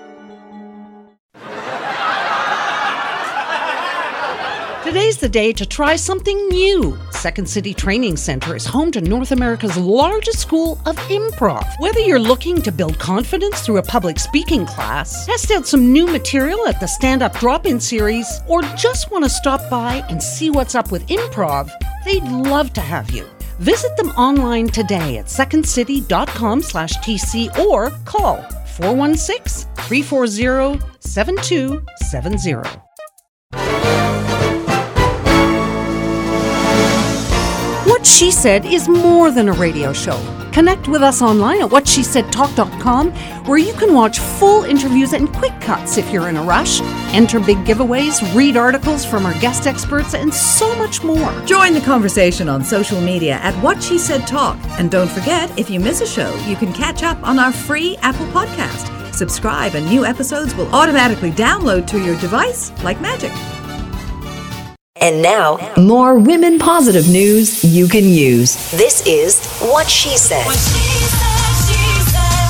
Today's 4.89 5.19
the 5.19 5.29
day 5.29 5.53
to 5.53 5.67
try 5.67 5.97
something 5.97 6.49
new. 6.49 6.99
Second 7.11 7.47
City 7.47 7.75
Training 7.75 8.17
Center 8.17 8.57
is 8.57 8.65
home 8.65 8.91
to 8.93 9.03
North 9.03 9.33
America's 9.33 9.77
largest 9.77 10.39
school 10.39 10.81
of 10.87 10.97
improv. 11.11 11.71
Whether 11.79 12.01
you're 12.01 12.19
looking 12.19 12.63
to 12.63 12.73
build 12.73 12.99
confidence 12.99 13.61
through 13.61 13.77
a 13.77 13.83
public 13.83 14.19
speaking 14.19 14.65
class, 14.65 15.27
test 15.27 15.51
out 15.51 15.67
some 15.67 15.93
new 15.93 16.07
material 16.07 16.67
at 16.67 16.81
the 16.81 16.87
Stand 16.87 17.21
Up 17.21 17.39
Drop 17.39 17.67
In 17.67 17.79
series, 17.79 18.41
or 18.49 18.63
just 18.79 19.11
want 19.11 19.25
to 19.25 19.31
stop 19.31 19.61
by 19.69 19.97
and 20.09 20.23
see 20.23 20.49
what's 20.49 20.75
up 20.75 20.91
with 20.91 21.07
improv, 21.09 21.71
they'd 22.07 22.25
love 22.25 22.73
to 22.73 22.81
have 22.81 23.11
you. 23.11 23.27
Visit 23.59 23.95
them 23.99 24.09
online 24.13 24.69
today 24.69 25.19
at 25.19 25.27
secondcity.com 25.27 26.63
slash 26.63 26.95
TC 27.01 27.55
or 27.59 27.91
call 28.07 28.41
416 28.79 29.69
340 29.75 30.83
7270. 31.01 32.81
What 37.99 38.07
She 38.07 38.31
Said 38.31 38.65
is 38.65 38.89
more 38.89 39.33
than 39.33 39.49
a 39.49 39.53
radio 39.55 39.93
show. 39.93 40.17
Connect 40.53 40.87
with 40.87 41.03
us 41.03 41.21
online 41.21 41.63
at 41.63 41.69
whatshesaidtalk.com, 41.71 43.11
where 43.45 43.59
you 43.59 43.73
can 43.73 43.93
watch 43.93 44.21
full 44.21 44.63
interviews 44.63 45.15
and 45.15 45.29
quick 45.33 45.61
cuts 45.61 45.99
if 45.99 46.09
you're 46.13 46.29
in 46.29 46.37
a 46.37 46.43
rush, 46.45 46.81
enter 47.13 47.41
big 47.41 47.57
giveaways, 47.65 48.23
read 48.37 48.57
articles 48.57 49.05
from 49.05 49.27
our 49.27 49.35
guest 49.41 49.67
experts, 49.67 50.15
and 50.15 50.33
so 50.33 50.77
much 50.77 51.03
more. 51.03 51.33
Join 51.45 51.75
the 51.75 51.81
conversation 51.81 52.49
on 52.49 52.63
social 52.63 53.01
media 53.01 53.35
at 53.43 53.61
What 53.65 53.83
She 53.83 53.99
Said 53.99 54.29
Talk. 54.29 54.57
And 54.79 54.93
don't 54.93 55.11
forget, 55.11 55.51
if 55.59 55.69
you 55.69 55.81
miss 55.81 56.01
a 56.01 56.07
show, 56.07 56.33
you 56.47 56.55
can 56.55 56.73
catch 56.73 57.03
up 57.03 57.21
on 57.25 57.41
our 57.41 57.51
free 57.51 57.97
Apple 58.03 58.27
podcast. 58.27 59.13
Subscribe, 59.13 59.75
and 59.75 59.85
new 59.87 60.05
episodes 60.05 60.55
will 60.55 60.73
automatically 60.73 61.33
download 61.33 61.89
to 61.89 61.99
your 61.99 62.17
device 62.21 62.71
like 62.85 63.01
magic. 63.01 63.33
And 65.01 65.23
now, 65.23 65.59
more 65.77 66.19
women 66.19 66.59
positive 66.59 67.09
news 67.09 67.63
you 67.65 67.87
can 67.87 68.05
use. 68.05 68.71
This 68.73 69.07
is 69.07 69.45
What 69.61 69.89
She 69.89 70.17
Said. 70.17 70.45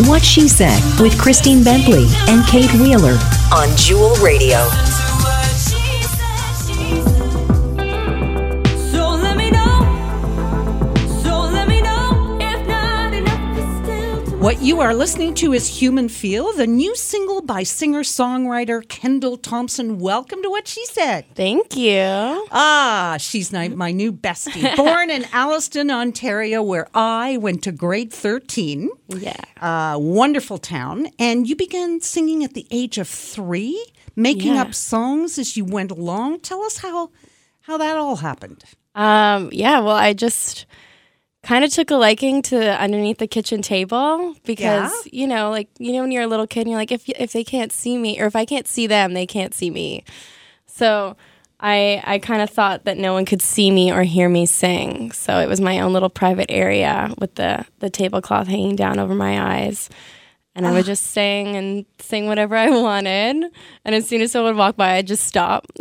What 0.09 0.25
She 0.25 0.49
Said 0.49 0.81
with 1.01 1.19
Christine 1.19 1.63
Bentley 1.63 2.07
and 2.29 2.47
Kate 2.47 2.73
Wheeler 2.75 3.19
on 3.53 3.77
Jewel 3.77 4.15
Radio. 4.17 4.69
What 14.41 14.63
you 14.63 14.81
are 14.81 14.95
listening 14.95 15.35
to 15.35 15.53
is 15.53 15.81
Human 15.81 16.09
Feel, 16.09 16.53
the 16.53 16.67
new 16.67 16.95
single 16.95 17.43
by 17.43 17.65
singer 17.65 18.03
songwriter 18.03 18.87
Kendal 18.87 19.37
Thompson. 19.37 19.99
Welcome 19.99 20.43
to 20.45 20.49
What 20.51 20.69
She 20.69 20.87
Said. 20.87 21.25
Thank 21.35 21.77
you. 21.77 21.99
Ah, 22.53 23.17
she's 23.19 23.53
my, 23.53 23.67
my 23.69 23.91
new 23.91 24.13
bestie. 24.13 24.77
Born 24.77 25.11
in 25.11 25.25
Alliston, 25.33 25.91
Ontario, 25.91 26.63
where 26.63 26.87
I 26.95 27.37
went 27.39 27.65
to 27.65 27.73
grade 27.73 28.13
13. 28.13 28.91
Yeah. 29.09 29.35
Uh, 29.61 29.99
wonderful 29.99 30.59
town. 30.59 31.09
And 31.19 31.49
you 31.49 31.57
began 31.57 32.01
singing 32.01 32.45
at 32.45 32.55
the 32.55 32.67
age 32.71 32.97
of 32.99 33.09
three, 33.09 33.85
making 34.15 34.55
Yeah. 34.55 34.63
up 34.63 34.75
songs 34.75 35.37
as 35.39 35.57
you 35.57 35.65
went 35.65 35.91
along. 35.91 36.41
Tell 36.41 36.63
us 36.63 36.79
how, 36.79 37.11
how 37.63 37.77
that 37.79 37.97
all 37.97 38.17
happened. 38.17 38.63
Um, 38.95 39.49
yeah, 39.53 39.81
well, 39.81 39.97
I 39.97 40.13
just 40.13 40.65
kind 41.43 41.65
of 41.65 41.71
took 41.71 41.91
a 41.91 41.97
liking 41.97 42.43
to 42.43 42.81
underneath 42.81 43.19
the 43.19 43.27
kitchen 43.27 43.63
table 43.63 44.35
because 44.45 44.93
you 45.13 45.27
know, 45.27 45.51
like 45.51 45.69
you 45.79 45.93
know, 45.93 46.03
when 46.03 46.11
you're 46.11 46.25
a 46.25 46.27
little 46.29 46.47
kid, 46.47 46.63
and 46.63 46.71
you're 46.71 46.79
like, 46.79 46.93
if 46.93 47.09
if 47.09 47.33
they 47.33 47.45
can't 47.45 47.73
see 47.73 47.97
me, 47.97 48.21
or 48.21 48.27
if 48.27 48.37
I 48.37 48.45
can't 48.45 48.67
see 48.67 48.87
them, 48.87 49.15
they 49.15 49.27
can't 49.27 49.55
see 49.55 49.71
me. 49.71 50.05
So 50.67 51.17
I 51.61 52.03
I 52.05 52.19
kind 52.19 52.43
of 52.43 52.51
thought 52.51 52.85
that 52.85 52.99
no 52.99 53.13
one 53.13 53.25
could 53.25 53.43
see 53.43 53.71
me 53.71 53.93
or 53.93 54.03
hear 54.03 54.29
me 54.29 54.47
sing. 54.47 55.13
So 55.13 55.39
it 55.39 55.49
was 55.49 55.61
my 55.61 55.81
own 55.81 55.93
little 55.93 56.11
private 56.11 56.51
area 56.51 57.13
with 57.19 57.35
the 57.37 57.65
the 57.79 57.91
tablecloth 57.91 58.47
hanging 58.49 58.77
down 58.77 58.99
over 58.99 59.15
my 59.15 59.57
eyes. 59.59 59.89
And 60.55 60.67
I 60.67 60.73
would 60.73 60.87
just 60.87 61.05
sing 61.13 61.55
and 61.55 61.87
sing 62.01 62.27
whatever 62.27 62.57
I 62.57 62.69
wanted. 62.71 63.45
And 63.85 63.95
as 63.95 64.09
soon 64.09 64.23
as 64.23 64.33
someone 64.33 64.55
would 64.55 64.59
walk 64.59 64.77
by, 64.77 64.95
I'd 64.95 65.07
just 65.07 65.25
stop. 65.25 65.67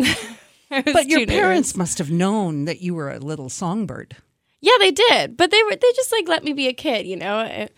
But 0.70 1.08
your 1.08 1.22
too 1.22 1.26
nervous. 1.26 1.36
parents 1.36 1.76
must 1.78 1.98
have 1.98 2.12
known 2.12 2.66
that 2.66 2.82
you 2.82 2.94
were 2.94 3.10
a 3.10 3.20
little 3.20 3.48
songbird. 3.48 4.18
Yeah, 4.62 4.74
they 4.80 4.92
did, 4.92 5.38
but 5.38 5.52
they 5.52 5.62
were 5.64 5.76
they 5.76 5.92
just 5.96 6.12
like 6.12 6.28
let 6.28 6.44
me 6.44 6.54
be 6.54 6.68
a 6.68 6.74
kid, 6.74 7.06
you 7.08 7.16
know. 7.16 7.42
It- 7.42 7.74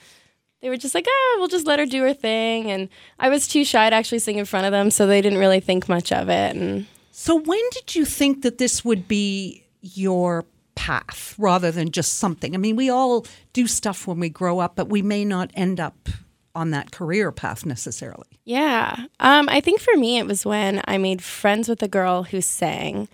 they 0.62 0.68
were 0.68 0.76
just 0.76 0.94
like, 0.94 1.06
ah, 1.08 1.36
we'll 1.38 1.48
just 1.48 1.66
let 1.66 1.80
her 1.80 1.86
do 1.86 2.02
her 2.04 2.14
thing, 2.14 2.70
and 2.70 2.90
I 3.18 3.30
was 3.30 3.48
too 3.48 3.64
shy 3.64 3.90
to 3.90 3.96
actually 3.96 4.20
sing 4.20 4.38
in 4.40 4.44
front 4.44 4.66
of 4.66 4.74
them, 4.74 4.92
so 4.92 5.08
they 5.08 5.22
didn't 5.22 5.40
really 5.40 5.62
think 5.62 5.88
much 5.88 6.12
of 6.12 6.28
it. 6.28 6.54
And 6.54 6.86
So 7.12 7.36
when 7.40 7.62
did 7.72 7.96
you 7.96 8.04
think 8.04 8.42
that 8.42 8.58
this 8.58 8.84
would 8.84 9.08
be 9.08 9.64
your 9.80 10.44
path 10.76 11.34
rather 11.38 11.72
than 11.72 11.92
just 11.92 12.16
something? 12.20 12.54
I 12.56 12.58
mean, 12.58 12.76
we 12.76 12.90
all 12.90 13.26
do 13.54 13.68
stuff 13.68 14.06
when 14.06 14.20
we 14.20 14.28
grow 14.28 14.60
up, 14.60 14.76
but 14.76 14.90
we 14.90 15.02
may 15.02 15.24
not 15.24 15.50
end 15.54 15.80
up 15.80 16.10
on 16.54 16.72
that 16.72 16.92
career 16.92 17.32
path 17.32 17.66
necessarily. 17.66 18.28
yeah, 18.44 19.06
um, 19.22 19.48
I 19.48 19.62
think 19.62 19.80
for 19.80 19.96
me 19.96 20.18
it 20.18 20.28
was 20.28 20.46
when 20.46 20.82
I 20.90 20.98
made 20.98 21.24
friends 21.24 21.70
with 21.70 21.82
a 21.84 21.88
girl 21.88 22.24
who 22.24 22.42
sang, 22.42 23.08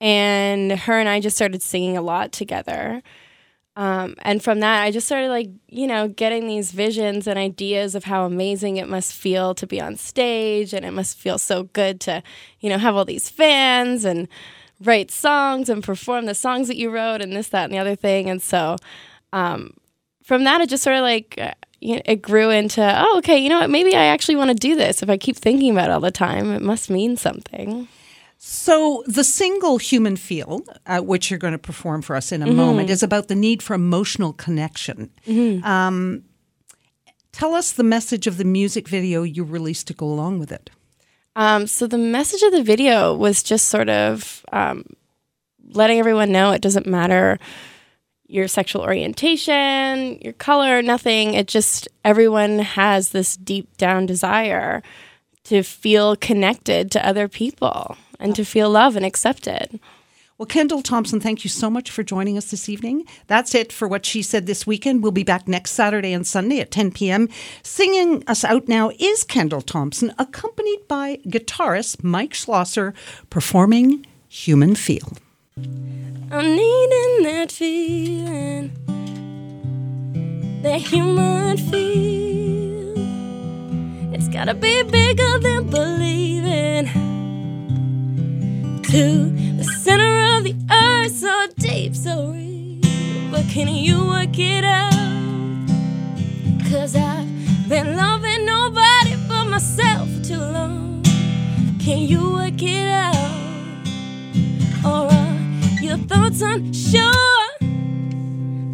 and 0.00 0.72
her 0.72 0.98
and 0.98 1.08
I 1.08 1.20
just 1.20 1.36
started 1.36 1.62
singing 1.62 1.96
a 1.96 2.02
lot 2.02 2.32
together. 2.32 3.02
Um, 3.76 4.16
and 4.22 4.42
from 4.42 4.58
that, 4.58 4.82
I 4.82 4.90
just 4.90 5.06
started 5.06 5.28
like, 5.28 5.50
you 5.68 5.86
know, 5.86 6.08
getting 6.08 6.48
these 6.48 6.72
visions 6.72 7.28
and 7.28 7.38
ideas 7.38 7.94
of 7.94 8.04
how 8.04 8.24
amazing 8.24 8.76
it 8.76 8.88
must 8.88 9.12
feel 9.12 9.54
to 9.54 9.68
be 9.68 9.80
on 9.80 9.94
stage. 9.96 10.74
And 10.74 10.84
it 10.84 10.90
must 10.90 11.16
feel 11.16 11.38
so 11.38 11.62
good 11.62 12.00
to, 12.00 12.22
you 12.58 12.70
know, 12.70 12.78
have 12.78 12.96
all 12.96 13.04
these 13.04 13.28
fans 13.28 14.04
and 14.04 14.26
write 14.82 15.12
songs 15.12 15.68
and 15.68 15.82
perform 15.82 16.26
the 16.26 16.34
songs 16.34 16.66
that 16.66 16.76
you 16.76 16.90
wrote 16.90 17.20
and 17.20 17.32
this, 17.32 17.50
that, 17.50 17.64
and 17.64 17.72
the 17.72 17.78
other 17.78 17.94
thing. 17.94 18.28
And 18.28 18.42
so 18.42 18.76
um, 19.32 19.74
from 20.24 20.42
that, 20.42 20.60
it 20.60 20.68
just 20.68 20.82
sort 20.82 20.96
of 20.96 21.02
like, 21.02 21.36
uh, 21.38 21.52
you 21.80 21.94
know, 21.94 22.02
it 22.04 22.20
grew 22.20 22.50
into, 22.50 22.82
oh, 22.82 23.18
okay, 23.18 23.38
you 23.38 23.48
know 23.48 23.60
what? 23.60 23.70
Maybe 23.70 23.94
I 23.94 24.06
actually 24.06 24.36
want 24.36 24.50
to 24.50 24.56
do 24.56 24.74
this. 24.74 25.04
If 25.04 25.08
I 25.08 25.16
keep 25.16 25.36
thinking 25.36 25.70
about 25.70 25.90
it 25.90 25.92
all 25.92 26.00
the 26.00 26.10
time, 26.10 26.50
it 26.50 26.62
must 26.62 26.90
mean 26.90 27.16
something. 27.16 27.86
So 28.40 29.02
the 29.06 29.24
single 29.24 29.78
"Human 29.78 30.16
Feel," 30.16 30.62
uh, 30.86 31.00
which 31.00 31.28
you're 31.30 31.38
going 31.40 31.52
to 31.52 31.58
perform 31.58 32.02
for 32.02 32.14
us 32.14 32.30
in 32.30 32.40
a 32.42 32.46
Mhm. 32.46 32.54
moment, 32.54 32.88
is 32.88 33.02
about 33.02 33.26
the 33.28 33.34
need 33.34 33.62
for 33.62 33.74
emotional 33.74 34.32
connection. 34.32 35.10
Mhm. 35.26 35.64
Um, 35.64 36.22
tell 37.32 37.54
us 37.54 37.72
the 37.72 37.82
message 37.82 38.26
of 38.28 38.36
the 38.36 38.44
music 38.44 38.86
video 38.88 39.24
you 39.24 39.42
released 39.42 39.88
to 39.88 39.94
go 39.94 40.06
along 40.06 40.38
with 40.38 40.52
it. 40.52 40.70
Um, 41.34 41.66
so 41.66 41.86
the 41.88 41.98
message 41.98 42.42
of 42.42 42.52
the 42.52 42.62
video 42.62 43.12
was 43.14 43.42
just 43.42 43.66
sort 43.68 43.88
of 43.88 44.44
um, 44.52 44.84
letting 45.72 45.98
everyone 45.98 46.30
know 46.32 46.52
it 46.52 46.62
doesn't 46.62 46.86
matter 46.86 47.38
your 48.28 48.46
sexual 48.48 48.82
orientation, 48.82 50.18
your 50.22 50.32
color, 50.34 50.80
nothing. 50.82 51.34
It 51.34 51.48
just 51.48 51.88
everyone 52.04 52.60
has 52.60 53.10
this 53.10 53.36
deep 53.36 53.76
down 53.78 54.06
desire 54.06 54.82
to 55.44 55.62
feel 55.62 56.14
connected 56.16 56.90
to 56.92 57.06
other 57.06 57.26
people 57.28 57.96
and 58.18 58.34
to 58.36 58.44
feel 58.44 58.70
love 58.70 58.96
and 58.96 59.04
accepted. 59.04 59.80
Well, 60.38 60.46
Kendal 60.46 60.82
Thompson, 60.82 61.18
thank 61.18 61.42
you 61.42 61.50
so 61.50 61.68
much 61.68 61.90
for 61.90 62.04
joining 62.04 62.38
us 62.38 62.52
this 62.52 62.68
evening. 62.68 63.04
That's 63.26 63.56
it 63.56 63.72
for 63.72 63.88
what 63.88 64.06
she 64.06 64.22
said 64.22 64.46
this 64.46 64.64
weekend. 64.68 65.02
We'll 65.02 65.10
be 65.10 65.24
back 65.24 65.48
next 65.48 65.72
Saturday 65.72 66.12
and 66.12 66.24
Sunday 66.24 66.60
at 66.60 66.70
10 66.70 66.92
p.m. 66.92 67.28
Singing 67.64 68.22
us 68.28 68.44
out 68.44 68.68
now 68.68 68.92
is 69.00 69.24
Kendal 69.24 69.62
Thompson, 69.62 70.14
accompanied 70.16 70.86
by 70.86 71.18
guitarist 71.26 72.04
Mike 72.04 72.34
Schlosser, 72.34 72.94
performing 73.30 74.06
Human 74.28 74.76
Feel. 74.76 75.12
I'm 75.56 76.54
needing 76.54 77.22
that 77.24 77.50
feeling, 77.50 78.70
that 80.62 80.80
human 80.82 81.56
feel. 81.56 82.94
It's 84.14 84.28
gotta 84.28 84.54
be 84.54 84.84
bigger 84.84 85.38
than 85.40 85.68
believing. 85.68 87.17
To 88.88 89.30
the 89.58 89.64
center 89.64 90.38
of 90.38 90.44
the 90.44 90.56
earth, 90.70 91.12
so 91.12 91.46
deep, 91.58 91.94
so 91.94 92.30
real. 92.32 92.80
But 93.30 93.46
can 93.50 93.68
you 93.68 94.06
work 94.06 94.38
it 94.38 94.64
out? 94.64 94.94
Cause 96.70 96.96
I've 96.96 97.68
been 97.68 97.98
loving 97.98 98.46
nobody 98.46 99.14
but 99.28 99.44
myself 99.44 100.08
too 100.22 100.38
long. 100.38 101.02
Can 101.78 101.98
you 101.98 102.32
work 102.32 102.62
it 102.62 102.88
out? 102.88 103.14
Or 104.82 105.12
are 105.12 105.82
your 105.82 105.98
thoughts 105.98 106.40
unsure? 106.40 107.12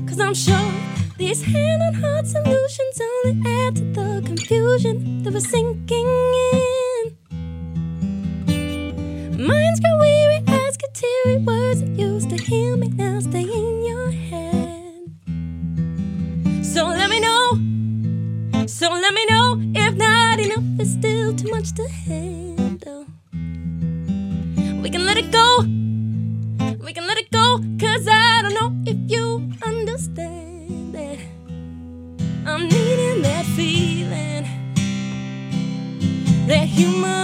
Cause 0.06 0.20
I'm 0.20 0.34
sure 0.34 0.72
these 1.18 1.42
hand 1.42 1.82
on 1.82 1.94
heart 1.94 2.28
solutions 2.28 3.00
only 3.00 3.50
add 3.50 3.74
to 3.76 3.82
the 3.82 4.22
confusion 4.24 5.24
that 5.24 5.32
we're 5.34 5.40
sinking 5.40 6.06
in. 6.06 6.93
Mine's 9.38 9.80
weary 9.82 10.42
eyes, 10.46 10.76
got 10.76 10.94
teary 10.94 11.38
words 11.38 11.80
that 11.80 11.88
used 11.98 12.30
to 12.30 12.36
heal 12.36 12.76
me, 12.76 12.88
now 12.88 13.18
stay 13.18 13.42
in 13.42 13.84
your 13.84 14.12
head. 14.12 15.10
So 16.64 16.86
let 16.86 17.10
me 17.10 17.18
know, 17.18 18.66
so 18.68 18.90
let 18.90 19.12
me 19.12 19.26
know 19.26 19.60
if 19.74 19.94
not 19.96 20.38
enough 20.38 20.80
is 20.80 20.92
still 20.92 21.34
too 21.34 21.50
much 21.50 21.72
to 21.72 21.88
handle. 21.88 23.06
We 24.82 24.88
can 24.90 25.04
let 25.04 25.16
it 25.16 25.32
go, 25.32 25.62
we 26.84 26.92
can 26.92 27.06
let 27.08 27.18
it 27.18 27.30
go, 27.32 27.58
cause 27.80 28.06
I 28.08 28.40
don't 28.42 28.54
know 28.54 28.72
if 28.86 28.96
you 29.10 29.50
understand 29.66 30.94
it. 30.94 31.18
I'm 32.46 32.68
needing 32.68 33.22
that 33.22 33.44
feeling, 33.56 34.46
that 36.46 36.66
human. 36.68 37.23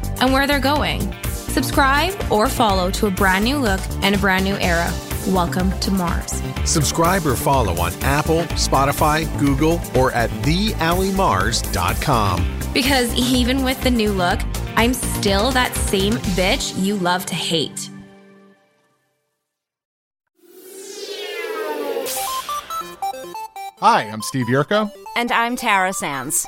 and 0.21 0.31
where 0.31 0.47
they're 0.47 0.59
going. 0.59 1.01
Subscribe 1.25 2.13
or 2.31 2.47
follow 2.47 2.89
to 2.91 3.07
a 3.07 3.11
brand 3.11 3.43
new 3.43 3.57
look 3.57 3.81
and 4.03 4.15
a 4.15 4.17
brand 4.17 4.45
new 4.45 4.55
era. 4.55 4.89
Welcome 5.27 5.77
to 5.81 5.91
Mars. 5.91 6.41
Subscribe 6.63 7.25
or 7.25 7.35
follow 7.35 7.73
on 7.81 7.91
Apple, 8.01 8.43
Spotify, 8.53 9.27
Google, 9.39 9.81
or 9.95 10.11
at 10.13 10.29
theallymars.com. 10.43 12.59
Because 12.73 13.13
even 13.15 13.63
with 13.63 13.81
the 13.83 13.91
new 13.91 14.13
look, 14.13 14.39
I'm 14.75 14.93
still 14.93 15.51
that 15.51 15.75
same 15.75 16.13
bitch 16.13 16.81
you 16.81 16.95
love 16.95 17.25
to 17.25 17.35
hate. 17.35 17.89
Hi, 23.79 24.03
I'm 24.03 24.21
Steve 24.21 24.45
Yerko. 24.45 24.91
And 25.17 25.31
I'm 25.31 25.55
Tara 25.55 25.91
Sands. 25.91 26.47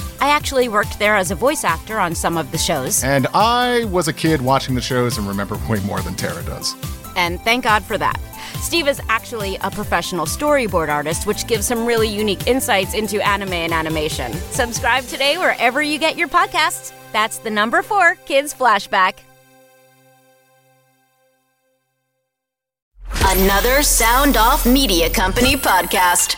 I 0.21 0.29
actually 0.29 0.69
worked 0.69 0.99
there 0.99 1.15
as 1.15 1.31
a 1.31 1.35
voice 1.35 1.63
actor 1.63 1.99
on 1.99 2.13
some 2.15 2.37
of 2.37 2.51
the 2.51 2.57
shows, 2.57 3.03
And 3.03 3.25
I 3.33 3.85
was 3.85 4.07
a 4.07 4.13
kid 4.13 4.39
watching 4.41 4.75
the 4.75 4.81
shows 4.81 5.17
and 5.17 5.27
remember 5.27 5.57
way 5.67 5.79
more 5.81 5.99
than 6.01 6.13
Tara 6.15 6.43
does. 6.43 6.75
and 7.15 7.41
thank 7.41 7.63
God 7.63 7.83
for 7.83 7.97
that. 7.97 8.19
Steve 8.61 8.87
is 8.87 9.01
actually 9.09 9.57
a 9.61 9.71
professional 9.71 10.25
storyboard 10.27 10.89
artist, 10.89 11.25
which 11.25 11.47
gives 11.47 11.65
some 11.65 11.85
really 11.85 12.07
unique 12.07 12.45
insights 12.45 12.93
into 12.93 13.19
anime 13.27 13.53
and 13.53 13.73
animation. 13.73 14.31
Subscribe 14.51 15.03
today 15.05 15.37
wherever 15.37 15.81
you 15.81 15.97
get 15.97 16.15
your 16.15 16.27
podcasts. 16.27 16.93
That's 17.11 17.39
the 17.39 17.49
number 17.49 17.81
four 17.81 18.15
Kids 18.25 18.53
Flashback. 18.53 19.15
Another 23.25 23.81
Sound 23.81 24.37
Off 24.37 24.65
Media 24.65 25.09
Company 25.09 25.55
podcast. 25.55 26.35